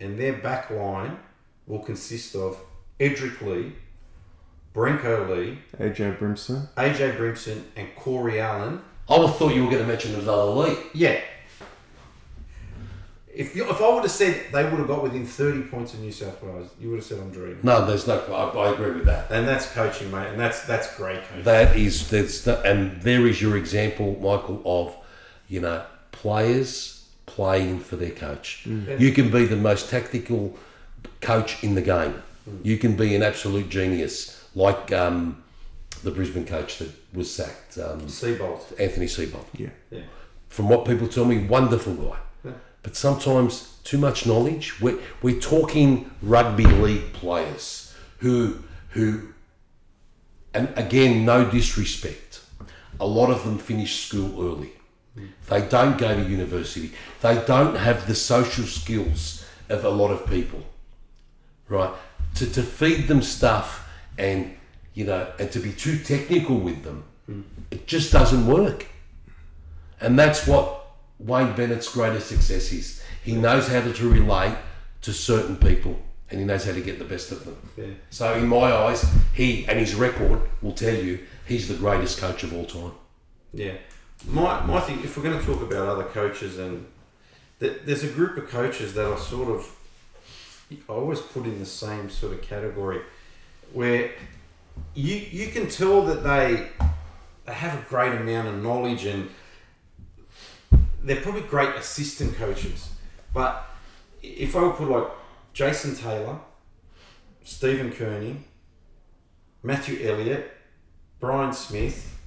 and 0.00 0.18
their 0.18 0.34
back 0.34 0.70
line 0.70 1.18
will 1.66 1.80
consist 1.80 2.34
of 2.36 2.58
Edrick 3.00 3.40
Lee, 3.42 3.72
Brenko 4.74 5.28
Lee, 5.28 5.58
AJ 5.78 6.18
Brimson. 6.18 6.68
AJ 6.76 7.18
Brimson, 7.18 7.64
and 7.76 7.94
Corey 7.96 8.40
Allen. 8.40 8.80
I 9.08 9.18
would 9.18 9.28
have 9.28 9.36
thought 9.36 9.54
you 9.54 9.64
were 9.64 9.70
going 9.70 9.82
to 9.82 9.88
mention 9.88 10.14
another 10.14 10.44
league. 10.44 10.78
Yeah. 10.94 11.20
If 13.34 13.56
you, 13.56 13.68
if 13.68 13.80
I 13.82 13.92
would 13.92 14.02
have 14.02 14.12
said 14.12 14.52
they 14.52 14.62
would 14.62 14.78
have 14.78 14.86
got 14.86 15.02
within 15.02 15.26
30 15.26 15.62
points 15.62 15.92
of 15.92 16.00
New 16.00 16.12
South 16.12 16.40
Wales, 16.40 16.70
you 16.80 16.90
would 16.90 16.96
have 16.96 17.04
said 17.04 17.18
I'm 17.18 17.32
dreaming. 17.32 17.58
No, 17.64 17.84
there's 17.84 18.06
no. 18.06 18.20
I, 18.32 18.68
I 18.68 18.72
agree 18.72 18.92
with 18.92 19.06
that. 19.06 19.30
And 19.30 19.46
that's 19.46 19.70
coaching, 19.72 20.10
mate, 20.12 20.28
and 20.28 20.38
that's 20.38 20.64
that's 20.66 20.96
great 20.96 21.20
coaching. 21.24 21.42
That 21.42 21.76
is 21.76 22.08
that's 22.08 22.42
the, 22.42 22.62
and 22.62 23.02
there 23.02 23.26
is 23.26 23.42
your 23.42 23.56
example, 23.56 24.16
Michael, 24.20 24.62
of 24.64 24.96
you 25.48 25.60
know 25.60 25.84
players 26.12 27.08
playing 27.26 27.80
for 27.80 27.96
their 27.96 28.12
coach. 28.12 28.66
You 28.66 29.10
can 29.12 29.30
be 29.32 29.46
the 29.46 29.56
most 29.56 29.90
tactical 29.90 30.56
coach 31.20 31.62
in 31.64 31.74
the 31.74 31.82
game. 31.82 32.22
You 32.62 32.78
can 32.78 32.94
be 32.94 33.16
an 33.16 33.22
absolute 33.22 33.68
genius, 33.68 34.46
like 34.54 34.92
um, 34.92 35.42
the 36.04 36.10
Brisbane 36.10 36.46
coach 36.46 36.78
that 36.78 36.90
was 37.12 37.34
sacked, 37.34 37.78
um, 37.78 38.02
Seibold. 38.02 38.60
Anthony 38.78 39.06
Seibold. 39.06 39.46
Yeah. 39.56 39.70
Yeah. 39.90 40.02
From 40.48 40.68
what 40.68 40.84
people 40.84 41.08
tell 41.08 41.24
me, 41.24 41.38
wonderful 41.38 41.94
guy. 41.94 42.18
But 42.82 42.96
sometimes 42.96 43.78
too 43.82 43.96
much 43.96 44.26
knowledge. 44.26 44.78
We're, 44.80 44.98
we're 45.22 45.40
talking 45.40 46.10
rugby 46.22 46.66
league 46.66 47.14
players 47.14 47.94
who 48.18 48.58
who 48.90 49.34
and 50.54 50.72
again, 50.76 51.24
no 51.24 51.50
disrespect. 51.50 52.40
A 53.00 53.06
lot 53.06 53.30
of 53.30 53.44
them 53.44 53.58
finish 53.58 54.06
school 54.06 54.40
early. 54.40 54.70
They 55.48 55.66
don't 55.66 55.98
go 55.98 56.14
to 56.14 56.28
university. 56.28 56.92
They 57.20 57.42
don't 57.46 57.76
have 57.76 58.06
the 58.06 58.14
social 58.14 58.64
skills 58.64 59.44
of 59.68 59.84
a 59.84 59.88
lot 59.88 60.10
of 60.10 60.26
people. 60.26 60.62
Right? 61.68 61.92
To, 62.36 62.50
to 62.52 62.62
feed 62.62 63.08
them 63.08 63.22
stuff 63.22 63.88
and 64.18 64.56
you 64.94 65.04
know 65.04 65.30
and 65.38 65.50
to 65.52 65.58
be 65.58 65.72
too 65.72 65.98
technical 65.98 66.58
with 66.58 66.82
them, 66.82 67.04
it 67.70 67.86
just 67.86 68.12
doesn't 68.12 68.46
work. 68.46 68.86
And 70.00 70.18
that's 70.18 70.46
what 70.46 70.86
Wayne 71.18 71.54
Bennett's 71.54 71.92
greatest 71.92 72.28
success 72.28 72.72
is. 72.72 73.02
He 73.24 73.32
knows 73.32 73.68
how 73.68 73.80
to 73.80 74.08
relate 74.08 74.56
to 75.02 75.12
certain 75.12 75.56
people 75.56 75.98
and 76.30 76.40
he 76.40 76.46
knows 76.46 76.64
how 76.64 76.72
to 76.72 76.80
get 76.80 76.98
the 76.98 77.04
best 77.04 77.30
of 77.32 77.44
them. 77.44 77.56
Yeah. 77.76 77.94
So, 78.10 78.34
in 78.34 78.48
my 78.48 78.72
eyes, 78.72 79.06
he 79.34 79.66
and 79.68 79.78
his 79.78 79.94
record 79.94 80.40
will 80.62 80.72
tell 80.72 80.94
you 80.94 81.20
he's 81.46 81.68
the 81.68 81.74
greatest 81.74 82.18
coach 82.18 82.42
of 82.42 82.52
all 82.52 82.64
time. 82.64 82.92
Yeah. 83.52 83.74
My, 84.26 84.64
my 84.64 84.80
thing, 84.80 85.00
if 85.04 85.16
we're 85.16 85.22
going 85.22 85.38
to 85.38 85.46
talk 85.46 85.62
about 85.62 85.86
other 85.86 86.04
coaches, 86.04 86.58
and 86.58 86.86
th- 87.60 87.82
there's 87.84 88.04
a 88.04 88.08
group 88.08 88.36
of 88.36 88.48
coaches 88.48 88.94
that 88.94 89.06
are 89.06 89.18
sort 89.18 89.48
of, 89.48 89.70
I 90.72 90.92
always 90.92 91.20
put 91.20 91.44
in 91.44 91.58
the 91.58 91.66
same 91.66 92.10
sort 92.10 92.32
of 92.32 92.42
category, 92.42 93.02
where 93.72 94.10
you 94.94 95.16
you 95.16 95.48
can 95.48 95.68
tell 95.68 96.02
that 96.02 96.22
they 96.22 96.68
they 97.46 97.52
have 97.52 97.78
a 97.78 97.88
great 97.88 98.12
amount 98.12 98.48
of 98.48 98.62
knowledge 98.62 99.04
and 99.04 99.28
they're 101.02 101.20
probably 101.20 101.42
great 101.42 101.74
assistant 101.74 102.34
coaches, 102.36 102.90
but 103.34 103.66
if 104.22 104.56
I 104.56 104.62
would 104.62 104.76
put 104.76 104.88
like 104.88 105.08
Jason 105.52 105.94
Taylor, 105.94 106.38
Stephen 107.42 107.92
Kearney, 107.92 108.38
Matthew 109.62 110.08
Elliott, 110.08 110.50
Brian 111.20 111.52
Smith, 111.52 112.18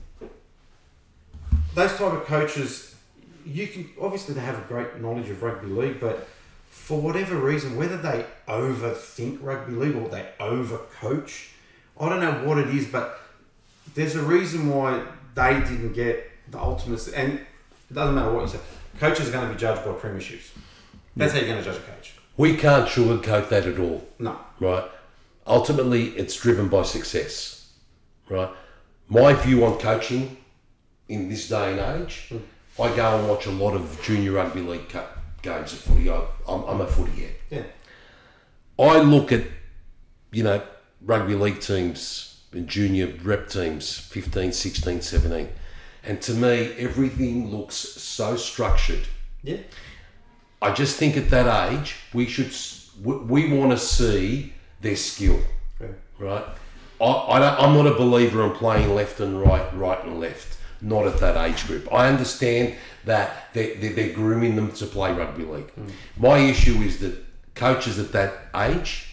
those 1.74 1.91
type 1.91 2.14
of 2.14 2.26
coaches, 2.26 2.95
you 3.45 3.68
can 3.68 3.89
obviously 4.00 4.36
they 4.36 4.41
have 4.41 4.60
a 4.60 4.68
great 4.68 5.02
knowledge 5.02 5.30
of 5.30 5.41
rugby 5.41 5.68
league, 5.68 6.00
but 6.00 6.28
for 6.70 7.02
whatever 7.02 7.36
reason, 7.36 7.78
whether 7.78 7.98
they 7.98 8.26
overthink 8.48 9.39
rugby 9.41 9.74
league 9.74 9.95
or 9.95 10.08
they 10.10 10.30
overcoach, 10.39 11.50
I 12.00 12.10
don't 12.10 12.20
know 12.20 12.48
what 12.48 12.58
it 12.58 12.70
is, 12.70 12.88
but 12.88 13.20
there's 13.95 14.16
a 14.16 14.22
reason 14.22 14.70
why 14.70 15.04
they 15.36 15.54
didn't 15.62 15.93
get 15.93 16.30
the 16.50 16.60
ultimate. 16.60 17.08
And 17.16 17.34
it 17.34 17.93
doesn't 17.93 18.16
matter 18.16 18.32
what 18.32 18.41
you 18.41 18.48
say, 18.48 18.60
coaches 19.00 19.30
are 19.30 19.32
going 19.32 19.48
to 19.48 19.54
be 19.54 19.60
judged 19.60 19.84
by 19.84 19.91
premierships. 19.91 20.50
That's 21.16 21.34
how 21.34 21.39
you're 21.39 21.48
going 21.48 21.64
to 21.64 21.66
judge 21.66 21.78
a 21.78 21.91
coach. 21.91 22.16
We 22.38 22.56
can't 22.56 22.88
sugarcoat 22.88 23.50
that 23.50 23.66
at 23.66 23.80
all. 23.80 24.08
No. 24.20 24.39
right? 24.60 24.84
Ultimately, 25.48 26.10
it's 26.10 26.36
driven 26.36 26.68
by 26.68 26.84
success, 26.84 27.72
right? 28.30 28.50
My 29.08 29.34
view 29.34 29.66
on 29.66 29.80
coaching 29.80 30.38
in 31.10 31.30
this 31.30 31.48
day 31.50 31.72
and 31.72 32.04
age, 32.04 32.28
hmm. 32.30 32.38
I 32.80 32.95
go 32.95 33.18
and 33.18 33.28
watch 33.28 33.48
a 33.48 33.52
lot 33.52 33.74
of 33.74 34.00
junior 34.04 34.34
rugby 34.34 34.62
league 34.62 34.88
co- 34.89 35.08
games 35.41 35.74
of 35.74 35.80
footy. 35.80 36.12
I, 36.12 36.24
I'm, 36.48 36.64
I'm 36.66 36.82
a 36.82 36.86
footy 36.88 37.22
head. 37.22 37.36
Yeah. 37.50 37.64
I 38.78 39.00
look 39.00 39.32
at, 39.32 39.43
you 40.32 40.43
know, 40.43 40.62
rugby 41.02 41.36
league 41.36 41.60
teams 41.60 42.41
and 42.52 42.68
junior 42.68 43.14
rep 43.24 43.50
teams, 43.50 43.98
15, 43.98 44.52
16, 44.52 45.02
17. 45.02 45.50
And 46.04 46.22
to 46.22 46.34
me, 46.34 46.74
everything 46.78 47.52
looks 47.52 47.76
so 47.76 48.36
structured. 48.38 49.08
Yeah. 49.43 49.58
I 50.62 50.72
just 50.74 50.98
think 50.98 51.18
at 51.18 51.30
that 51.30 51.72
age, 51.72 51.95
we 52.14 52.26
should, 52.26 52.52
we, 53.04 53.52
want 53.52 53.72
to 53.72 53.78
see 53.78 54.54
their 54.82 54.95
skill 54.95 55.39
Yeah. 55.80 55.88
right? 56.18 56.45
I, 57.00 57.06
I 57.06 57.39
don't, 57.39 57.60
I'm 57.60 57.74
not 57.76 57.86
a 57.88 57.95
believer 57.95 58.43
in 58.45 58.52
playing 58.52 58.95
left 58.95 59.20
and 59.20 59.39
right, 59.39 59.72
right 59.76 60.04
and 60.04 60.20
left. 60.20 60.58
Not 60.82 61.08
at 61.08 61.20
that 61.20 61.38
age 61.38 61.66
group. 61.68 61.91
I 61.91 62.08
understand 62.08 62.76
that 63.06 63.54
they're, 63.54 63.76
they're, 63.76 63.93
they're 63.93 64.14
grooming 64.14 64.56
them 64.56 64.72
to 64.74 64.86
play 64.86 65.12
rugby 65.12 65.43
league. 65.43 65.72
Mm. 65.76 65.91
My 66.18 66.38
issue 66.38 66.76
is 66.82 67.00
that 67.00 67.16
coaches 67.56 67.98
at 67.98 68.12
that 68.12 68.34
age 68.56 69.07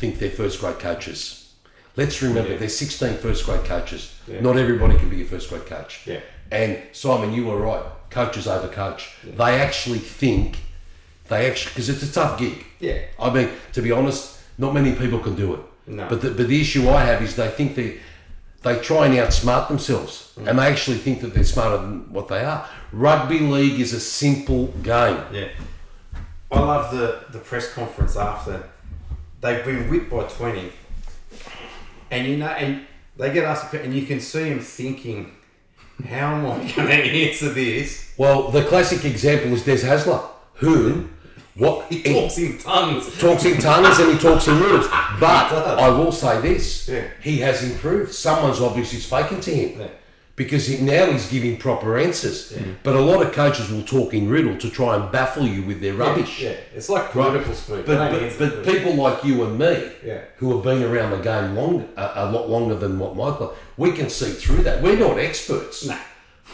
think 0.00 0.18
they're 0.18 0.30
first 0.30 0.60
grade 0.60 0.78
coaches. 0.78 1.52
Let's 1.96 2.22
remember, 2.22 2.52
Yeah. 2.52 2.56
they're 2.58 2.68
16 2.68 3.14
first 3.18 3.44
grade 3.44 3.64
coaches. 3.64 4.12
Yeah. 4.26 4.40
Not 4.40 4.56
everybody 4.56 4.96
can 4.98 5.08
be 5.10 5.22
a 5.22 5.24
first 5.24 5.50
grade 5.50 5.66
coach. 5.66 6.00
Yeah. 6.06 6.20
And 6.50 6.78
Simon, 6.92 7.32
you 7.34 7.44
were 7.46 7.58
right. 7.58 7.82
Coaches 8.10 8.46
overcoach. 8.46 9.02
They 9.36 9.60
actually 9.60 9.98
think 9.98 10.58
they 11.28 11.48
actually 11.48 11.70
because 11.72 11.88
it's 11.90 12.02
a 12.02 12.12
tough 12.12 12.38
gig. 12.38 12.64
Yeah. 12.80 12.98
I 13.18 13.30
mean, 13.30 13.50
to 13.74 13.82
be 13.82 13.92
honest, 13.92 14.38
not 14.58 14.74
many 14.74 14.92
people 14.94 15.18
can 15.20 15.36
do 15.36 15.54
it. 15.54 15.60
No. 15.86 16.06
But 16.08 16.22
the, 16.22 16.30
but 16.30 16.48
the 16.48 16.60
issue 16.60 16.88
I 16.88 17.04
have 17.04 17.22
is 17.22 17.36
they 17.36 17.48
think 17.48 17.74
they 17.76 17.98
they 18.62 18.78
try 18.80 19.06
and 19.06 19.14
outsmart 19.14 19.68
themselves, 19.68 20.32
Mm. 20.38 20.48
and 20.48 20.58
they 20.58 20.66
actually 20.66 20.98
think 20.98 21.20
that 21.22 21.32
they're 21.34 21.44
smarter 21.56 21.78
than 21.78 22.12
what 22.12 22.28
they 22.28 22.44
are. 22.44 22.66
Rugby 22.92 23.38
league 23.40 23.80
is 23.80 23.92
a 23.94 24.00
simple 24.00 24.66
game. 24.82 25.18
Yeah. 25.32 25.48
I 26.52 26.58
love 26.60 26.90
the, 26.96 27.20
the 27.32 27.38
press 27.38 27.72
conference 27.72 28.16
after 28.16 28.62
they've 29.40 29.64
been 29.64 29.88
whipped 29.90 30.10
by 30.10 30.24
20. 30.24 30.72
And 32.10 32.26
you 32.26 32.36
know, 32.38 32.46
and 32.46 32.84
they 33.16 33.32
get 33.32 33.44
asked, 33.44 33.72
and 33.74 33.94
you 33.94 34.06
can 34.06 34.20
see 34.20 34.48
them 34.50 34.60
thinking, 34.60 35.32
how 36.08 36.34
am 36.34 36.46
I 36.46 36.72
going 36.76 36.88
to 36.88 37.28
answer 37.28 37.50
this? 37.50 38.12
Well, 38.16 38.48
the 38.50 38.64
classic 38.64 39.04
example 39.04 39.52
is 39.52 39.64
Des 39.64 39.78
Hasler, 39.86 40.22
who 40.54 41.08
what 41.54 41.86
He 41.92 42.02
talks 42.02 42.38
in 42.38 42.58
tongues. 42.58 43.18
talks 43.18 43.44
in 43.44 43.58
tongues 43.58 43.98
and 43.98 44.12
he 44.12 44.18
talks 44.18 44.46
in 44.48 44.58
words. 44.60 44.86
But. 45.20 45.52
I 45.78 45.88
will 45.90 46.12
say 46.12 46.40
this: 46.40 46.88
Yeah. 46.88 47.04
he 47.22 47.38
has 47.40 47.62
improved. 47.62 48.14
Someone's 48.14 48.60
obviously 48.60 48.98
spoken 49.00 49.40
to 49.42 49.50
him. 49.54 49.80
Yeah. 49.80 49.88
Because 50.40 50.66
he, 50.68 50.82
now 50.82 51.04
he's 51.12 51.28
giving 51.30 51.58
proper 51.58 51.98
answers. 51.98 52.52
Mm-hmm. 52.52 52.72
But 52.82 52.96
a 52.96 53.00
lot 53.00 53.20
of 53.24 53.30
coaches 53.34 53.70
will 53.70 53.82
talk 53.82 54.14
in 54.14 54.26
riddle 54.30 54.56
to 54.56 54.70
try 54.70 54.96
and 54.96 55.12
baffle 55.12 55.46
you 55.46 55.62
with 55.64 55.82
their 55.82 55.92
rubbish. 55.92 56.40
Yeah, 56.40 56.56
it's 56.74 56.88
like 56.88 57.10
political 57.10 57.52
speak. 57.52 57.84
But, 57.84 58.10
but, 58.10 58.38
but 58.38 58.64
people 58.64 58.94
like 58.94 59.22
you 59.22 59.44
and 59.44 59.58
me, 59.58 59.74
Yeah. 60.02 60.22
who 60.38 60.54
have 60.54 60.64
been 60.64 60.82
around 60.82 61.10
the 61.10 61.18
game 61.18 61.54
long, 61.54 61.86
a, 61.94 62.12
a 62.24 62.30
lot 62.30 62.48
longer 62.48 62.74
than 62.74 62.98
what 62.98 63.16
Michael, 63.16 63.54
we 63.76 63.92
can 63.92 64.08
see 64.08 64.30
through 64.30 64.62
that. 64.62 64.82
We're 64.82 64.96
not 64.98 65.18
experts. 65.18 65.84
Nah. 65.86 65.98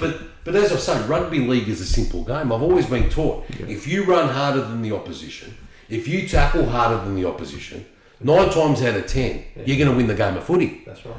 But 0.01 0.20
but 0.43 0.57
as 0.57 0.72
I 0.72 0.76
say, 0.76 1.07
rugby 1.07 1.39
league 1.47 1.68
is 1.68 1.80
a 1.80 1.87
simple 1.87 2.24
game. 2.24 2.51
I've 2.53 2.62
always 2.62 2.87
been 2.87 3.09
taught 3.09 3.45
if 3.76 3.87
you 3.87 4.03
run 4.05 4.28
harder 4.28 4.62
than 4.62 4.82
the 4.82 4.93
opposition, 4.97 5.57
if 5.89 6.09
you 6.09 6.26
tackle 6.26 6.66
harder 6.68 7.05
than 7.05 7.14
the 7.14 7.24
opposition, 7.24 7.87
nine 8.20 8.51
times 8.51 8.82
out 8.82 8.97
of 8.97 9.07
ten, 9.07 9.45
you're 9.64 9.78
going 9.78 9.91
to 9.93 9.97
win 9.97 10.09
the 10.09 10.14
game 10.24 10.37
of 10.37 10.43
footy. 10.45 10.82
That's 10.84 11.07
right. 11.07 11.14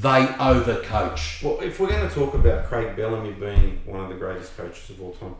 They 0.00 0.26
overcoach. 0.26 1.42
Well, 1.42 1.60
if 1.60 1.80
we're 1.80 1.88
going 1.88 2.08
to 2.08 2.14
talk 2.14 2.34
about 2.34 2.66
Craig 2.66 2.94
Bellamy 2.96 3.32
being 3.32 3.80
one 3.84 4.00
of 4.00 4.08
the 4.08 4.14
greatest 4.14 4.56
coaches 4.56 4.90
of 4.90 5.02
all 5.02 5.12
time, 5.14 5.34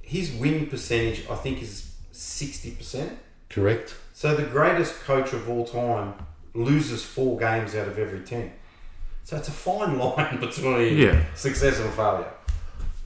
his 0.00 0.32
win 0.32 0.66
percentage, 0.66 1.26
I 1.28 1.34
think, 1.34 1.60
is 1.62 1.92
60%. 2.12 3.10
Correct. 3.48 3.94
So 4.14 4.34
the 4.34 4.44
greatest 4.44 5.00
coach 5.00 5.32
of 5.32 5.48
all 5.50 5.66
time 5.66 6.14
loses 6.54 7.04
four 7.04 7.38
games 7.38 7.74
out 7.74 7.88
of 7.88 7.98
every 7.98 8.20
10. 8.20 8.52
So 9.24 9.36
it's 9.36 9.48
a 9.48 9.52
fine 9.52 9.98
line 10.04 10.40
between 10.40 10.96
Yeah. 10.96 11.22
success 11.34 11.78
and 11.80 11.92
failure. 11.92 12.32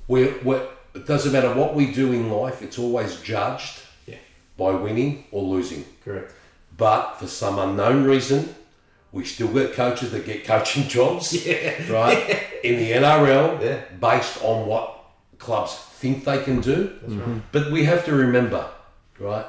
We're, 0.06 0.34
we're, 0.44 0.66
it 0.94 1.06
doesn't 1.06 1.32
matter 1.32 1.52
what 1.54 1.74
we 1.74 1.92
do 1.92 2.12
in 2.12 2.30
life, 2.30 2.62
it's 2.62 2.78
always 2.78 3.20
judged 3.20 3.80
Yeah, 4.06 4.16
by 4.56 4.70
winning 4.72 5.24
or 5.32 5.42
losing. 5.42 5.84
correct. 6.04 6.32
But 6.76 7.14
for 7.14 7.26
some 7.26 7.58
unknown 7.58 8.04
reason, 8.04 8.54
we 9.14 9.24
still 9.24 9.46
get 9.48 9.72
coaches 9.74 10.10
that 10.10 10.26
get 10.26 10.44
coaching 10.44 10.82
jobs, 10.96 11.46
Yeah. 11.46 11.90
right? 11.90 12.42
In 12.64 12.76
the 12.80 12.90
NRL, 12.92 13.62
Yeah. 13.62 13.80
based 14.00 14.42
on 14.42 14.66
what 14.66 14.86
clubs 15.38 15.72
think 16.00 16.24
they 16.24 16.42
can 16.42 16.60
do. 16.60 16.78
right. 17.02 17.10
Mm-hmm. 17.10 17.38
But 17.52 17.70
we 17.70 17.84
have 17.84 18.04
to 18.06 18.12
remember, 18.12 18.68
right? 19.20 19.46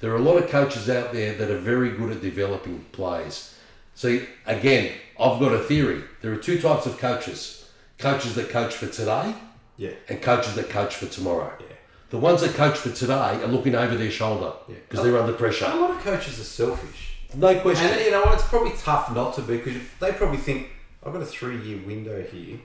There 0.00 0.12
are 0.12 0.16
a 0.16 0.26
lot 0.30 0.36
of 0.40 0.48
coaches 0.48 0.88
out 0.88 1.12
there 1.12 1.34
that 1.34 1.50
are 1.50 1.58
very 1.58 1.90
good 1.90 2.12
at 2.12 2.22
developing 2.22 2.84
players. 2.92 3.54
See, 3.96 4.22
again, 4.46 4.92
I've 5.18 5.40
got 5.40 5.52
a 5.52 5.58
theory. 5.58 6.04
There 6.22 6.32
are 6.32 6.36
two 6.36 6.60
types 6.60 6.86
of 6.86 6.96
coaches 6.98 7.54
coaches 7.98 8.36
that 8.36 8.48
coach 8.50 8.74
for 8.76 8.86
today 8.86 9.34
Yeah, 9.76 9.90
and 10.08 10.22
coaches 10.22 10.54
that 10.54 10.70
coach 10.70 10.94
for 10.94 11.06
tomorrow. 11.06 11.52
yeah. 11.58 11.74
The 12.10 12.18
ones 12.18 12.42
that 12.42 12.54
coach 12.54 12.78
for 12.78 12.92
today 12.92 13.42
are 13.42 13.48
looking 13.48 13.74
over 13.74 13.96
their 13.96 14.12
shoulder 14.12 14.52
Yeah. 14.68 14.76
because 14.88 15.04
they're 15.04 15.18
under 15.18 15.32
pressure. 15.32 15.64
A 15.66 15.74
lot 15.74 15.90
of 15.90 15.98
coaches 15.98 16.38
are 16.38 16.44
selfish. 16.44 17.17
No 17.34 17.58
question. 17.60 17.86
And 17.88 18.00
you 18.00 18.10
know 18.10 18.22
what? 18.22 18.34
It's 18.34 18.46
probably 18.48 18.72
tough 18.78 19.14
not 19.14 19.34
to 19.34 19.42
be 19.42 19.58
because 19.58 19.74
they 20.00 20.12
probably 20.12 20.38
think 20.38 20.70
I've 21.04 21.12
got 21.12 21.22
a 21.22 21.26
three-year 21.26 21.80
window 21.86 22.22
here. 22.22 22.58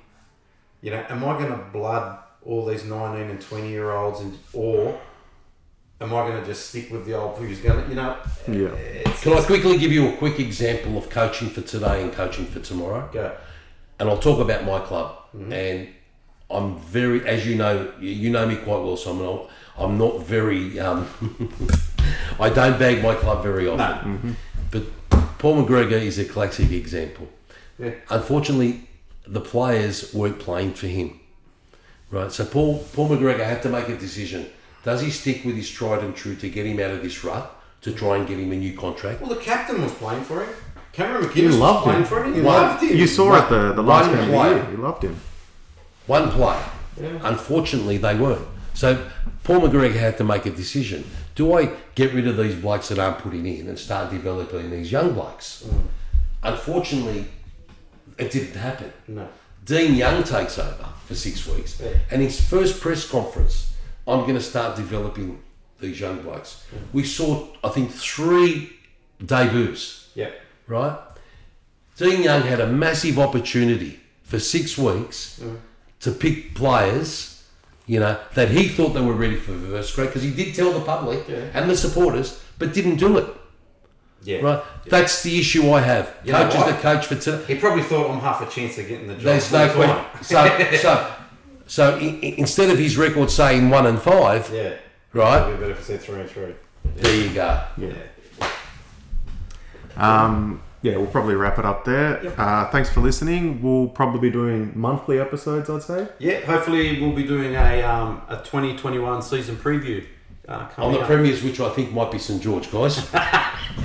You 0.82 0.92
know, 0.92 1.06
am 1.10 1.24
I 1.24 1.38
going 1.38 1.52
to 1.52 1.58
blood 1.72 2.18
all 2.46 2.66
these 2.66 2.84
nineteen 2.86 3.30
and 3.30 3.42
twenty-year-olds, 3.42 4.20
and 4.22 4.38
or 4.54 5.00
am 6.02 6.14
I 6.14 6.28
going 6.28 6.40
to 6.42 6.46
just 6.46 6.70
stick 6.70 6.92
with 6.92 7.06
the 7.06 7.14
old 7.18 7.38
who's 7.38 7.60
going 7.60 7.82
to, 7.84 7.90
you 7.90 7.96
know? 7.96 8.18
Yeah. 8.48 8.76
It's, 8.76 9.22
Can 9.24 9.34
I 9.34 9.42
quickly 9.42 9.78
give 9.78 9.92
you 9.94 10.10
a 10.10 10.18
quick 10.18 10.40
example 10.40 10.98
of 10.98 11.10
coaching 11.10 11.50
for 11.50 11.62
today 11.62 12.02
and 12.02 12.12
coaching 12.12 12.46
for 12.46 12.60
tomorrow? 12.60 13.10
go? 13.14 13.34
And 14.00 14.10
I'll 14.10 14.18
talk 14.18 14.40
about 14.40 14.66
my 14.66 14.80
club. 14.82 15.18
And 15.50 15.88
I'm 16.50 16.78
very, 16.80 17.26
as 17.28 17.48
you 17.48 17.56
know, 17.56 17.92
you- 18.02 18.10
you 18.10 18.30
know 18.32 18.46
me 18.46 18.56
quite 18.58 18.82
well, 18.82 18.98
so 18.98 19.12
I'm 19.12 19.20
not, 19.20 19.50
I'm 19.78 19.98
not 19.98 20.22
very, 20.26 20.78
um, 20.80 21.08
I 22.40 22.50
don't 22.50 22.78
bag 22.78 23.02
my 23.02 23.16
club 23.16 23.42
very 23.42 23.68
often. 23.70 24.36
But 24.74 24.84
Paul 25.38 25.64
McGregor 25.64 26.02
is 26.02 26.18
a 26.18 26.26
classic 26.26 26.72
example. 26.72 27.28
Yeah. 27.78 27.92
Unfortunately, 28.10 28.88
the 29.28 29.40
players 29.40 30.14
weren't 30.14 30.40
playing 30.40 30.74
for 30.74 30.88
him. 30.88 31.20
Right, 32.10 32.32
so 32.32 32.44
Paul 32.46 32.84
Paul 32.94 33.10
McGregor 33.10 33.46
had 33.46 33.62
to 33.64 33.70
make 33.70 33.88
a 33.90 33.98
decision. 33.98 34.48
Does 34.84 35.02
he 35.02 35.10
stick 35.12 35.46
with 35.46 35.56
his 35.56 35.70
tried 35.70 36.04
and 36.04 36.16
true 36.16 36.36
to 36.36 36.50
get 36.50 36.66
him 36.66 36.80
out 36.80 36.92
of 36.92 37.02
this 37.04 37.24
rut, 37.24 37.56
to 37.82 37.92
try 37.94 38.18
and 38.18 38.28
get 38.28 38.38
him 38.40 38.52
a 38.52 38.56
new 38.56 38.76
contract? 38.78 39.22
Well, 39.22 39.30
the 39.30 39.42
captain 39.42 39.82
was 39.82 39.94
playing 39.94 40.24
for 40.24 40.44
him. 40.44 40.50
Cameron 40.92 41.24
You 41.24 41.30
McInnes 41.30 41.48
was 41.48 41.58
loved 41.58 41.84
playing 41.84 42.00
him. 42.02 42.06
for 42.08 42.24
him. 42.24 42.34
He 42.34 42.42
One- 42.42 42.62
loved 42.62 42.84
him. 42.84 42.98
You 42.98 43.08
saw 43.08 43.36
it 43.38 43.50
the, 43.50 43.74
the 43.74 43.82
last 43.84 44.08
One 44.10 44.16
game 44.16 44.24
of 44.26 44.32
the 44.32 44.50
year. 44.56 44.68
You 44.72 44.78
loved 44.78 45.04
him. 45.04 45.16
One 46.08 46.30
player 46.32 46.64
Unfortunately, 47.24 47.98
they 47.98 48.16
weren't. 48.16 48.46
So 48.74 49.10
Paul 49.44 49.62
McGregor 49.62 49.96
had 49.96 50.18
to 50.20 50.24
make 50.24 50.46
a 50.46 50.52
decision. 50.52 51.04
Do 51.36 51.58
I 51.58 51.72
get 51.96 52.14
rid 52.14 52.28
of 52.28 52.38
these 52.38 52.56
blokes 52.56 52.90
that 52.90 53.00
aren't 53.00 53.20
putting 53.20 53.46
in 53.46 53.68
and 53.68 53.78
start 53.78 54.12
developing 54.12 54.70
these 54.70 54.92
young 54.92 55.14
blokes? 55.14 55.64
Mm. 55.68 55.82
Unfortunately, 56.44 57.26
it 58.18 58.32
didn't 58.32 58.56
happen. 58.56 58.94
No. 59.08 59.28
Dean 59.66 59.96
Young 59.96 60.24
takes 60.24 60.60
over 60.60 60.90
for 61.06 61.16
six 61.16 61.48
weeks, 61.48 61.80
Yeah. 61.80 61.94
and 62.12 62.22
his 62.22 62.40
first 62.40 62.82
press 62.82 63.10
conference, 63.10 63.74
I'm 64.08 64.22
going 64.22 64.36
to 64.36 64.42
start 64.42 64.76
developing 64.76 65.40
these 65.80 66.00
young 66.00 66.22
blokes. 66.22 66.64
Mm. 66.74 66.80
We 66.94 67.04
saw, 67.06 67.48
I 67.64 67.70
think, 67.70 67.92
three 67.92 68.74
debuts, 69.26 70.10
Yep. 70.16 70.40
right? 70.68 70.98
Dean 71.98 72.24
Young 72.24 72.42
had 72.42 72.60
a 72.60 72.68
massive 72.68 73.18
opportunity 73.20 74.00
for 74.24 74.40
six 74.40 74.78
weeks 74.78 75.40
mm. 75.42 75.58
to 76.02 76.12
pick 76.12 76.54
players, 76.56 77.33
you 77.86 78.00
know, 78.00 78.18
that 78.36 78.50
he 78.50 78.68
thought 78.70 78.90
they 78.90 79.02
were 79.02 79.14
ready 79.14 79.36
for 79.36 79.54
first 79.60 79.96
grade 79.96 80.08
because 80.10 80.24
he 80.24 80.32
did 80.32 80.56
tell 80.56 80.72
the 80.72 80.82
public 80.82 81.28
Yeah. 81.28 81.38
and 81.54 81.70
the 81.70 81.76
supporters, 81.78 82.42
but 82.58 82.74
didn't 82.74 82.96
do 82.98 83.18
it. 83.18 83.28
Yeah. 84.24 84.40
Right? 84.40 84.64
That's 84.86 85.22
the 85.24 85.38
issue 85.38 85.70
I 85.72 85.82
have. 85.82 86.16
You 86.24 86.32
know 86.32 86.44
Coaches 86.46 86.56
what? 86.62 86.68
that 86.68 86.82
coach 86.82 87.06
for 87.08 87.16
today. 87.16 87.44
He 87.46 87.56
probably 87.56 87.84
thought 87.84 88.10
I'm 88.10 88.22
half 88.22 88.42
a 88.42 88.50
chance 88.50 88.78
of 88.78 88.88
getting 88.88 89.08
the 89.08 89.16
job. 89.16 89.24
There's 89.24 89.52
no 89.52 89.58
That's 89.68 89.76
question. 89.76 90.24
So, 90.24 90.78
so, 90.78 91.14
so 91.68 91.96
i- 91.98 92.20
i- 92.24 92.36
instead 92.38 92.70
of 92.70 92.78
his 92.80 92.96
record 92.98 93.30
saying 93.30 93.70
one 93.70 93.86
and 93.86 94.02
five, 94.02 94.50
Yeah. 94.54 94.76
right? 95.12 95.42
It'd 95.46 95.56
be 95.58 95.62
better 95.62 95.72
if 95.74 95.80
it 95.82 95.84
said 95.84 96.02
three 96.02 96.22
and 96.22 96.30
three. 96.30 96.54
There 96.96 97.16
you 97.16 97.30
go. 97.34 97.60
Yeah. 97.78 97.94
Um, 99.98 100.62
yeah, 100.84 100.98
we'll 100.98 101.08
probably 101.08 101.34
wrap 101.36 101.58
it 101.58 101.66
up 101.66 101.84
there. 101.86 102.22
Uh, 102.40 102.70
thanks 102.70 102.90
for 102.92 103.00
listening. 103.02 103.62
We'll 103.64 103.88
probably 103.88 104.20
be 104.20 104.30
doing 104.30 104.72
monthly 104.76 105.20
episodes, 105.20 105.70
I'd 105.70 105.82
say. 105.82 106.08
Yeah. 106.20 106.42
Hopefully, 106.42 107.02
we'll 107.02 107.16
be 107.16 107.24
doing 107.24 107.56
a 107.56 107.82
um, 107.82 108.22
a 108.30 108.36
2021 108.38 109.22
season 109.24 109.56
preview. 109.56 110.06
Uh, 110.48 110.68
On 110.78 110.92
the 110.92 111.00
up. 111.00 111.08
premiers, 111.08 111.42
which 111.42 111.60
I 111.62 111.70
think 111.70 111.94
might 111.94 112.12
be 112.12 112.20
St 112.20 112.42
George, 112.44 112.70
guys. 112.72 113.10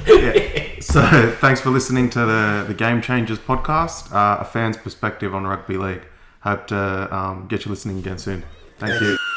Yeah. 0.06 0.80
so 0.80 1.00
thanks 1.40 1.60
for 1.60 1.70
listening 1.70 2.10
to 2.10 2.18
the, 2.20 2.64
the 2.68 2.74
Game 2.74 3.00
Changers 3.00 3.38
podcast, 3.38 4.12
uh, 4.12 4.38
a 4.40 4.44
fan's 4.44 4.76
perspective 4.76 5.34
on 5.34 5.46
rugby 5.46 5.76
league. 5.76 6.02
Hope 6.40 6.66
to 6.68 7.14
um, 7.14 7.46
get 7.48 7.64
you 7.64 7.70
listening 7.70 7.98
again 7.98 8.18
soon. 8.18 8.42
Thank 8.78 9.00
you. 9.00 9.27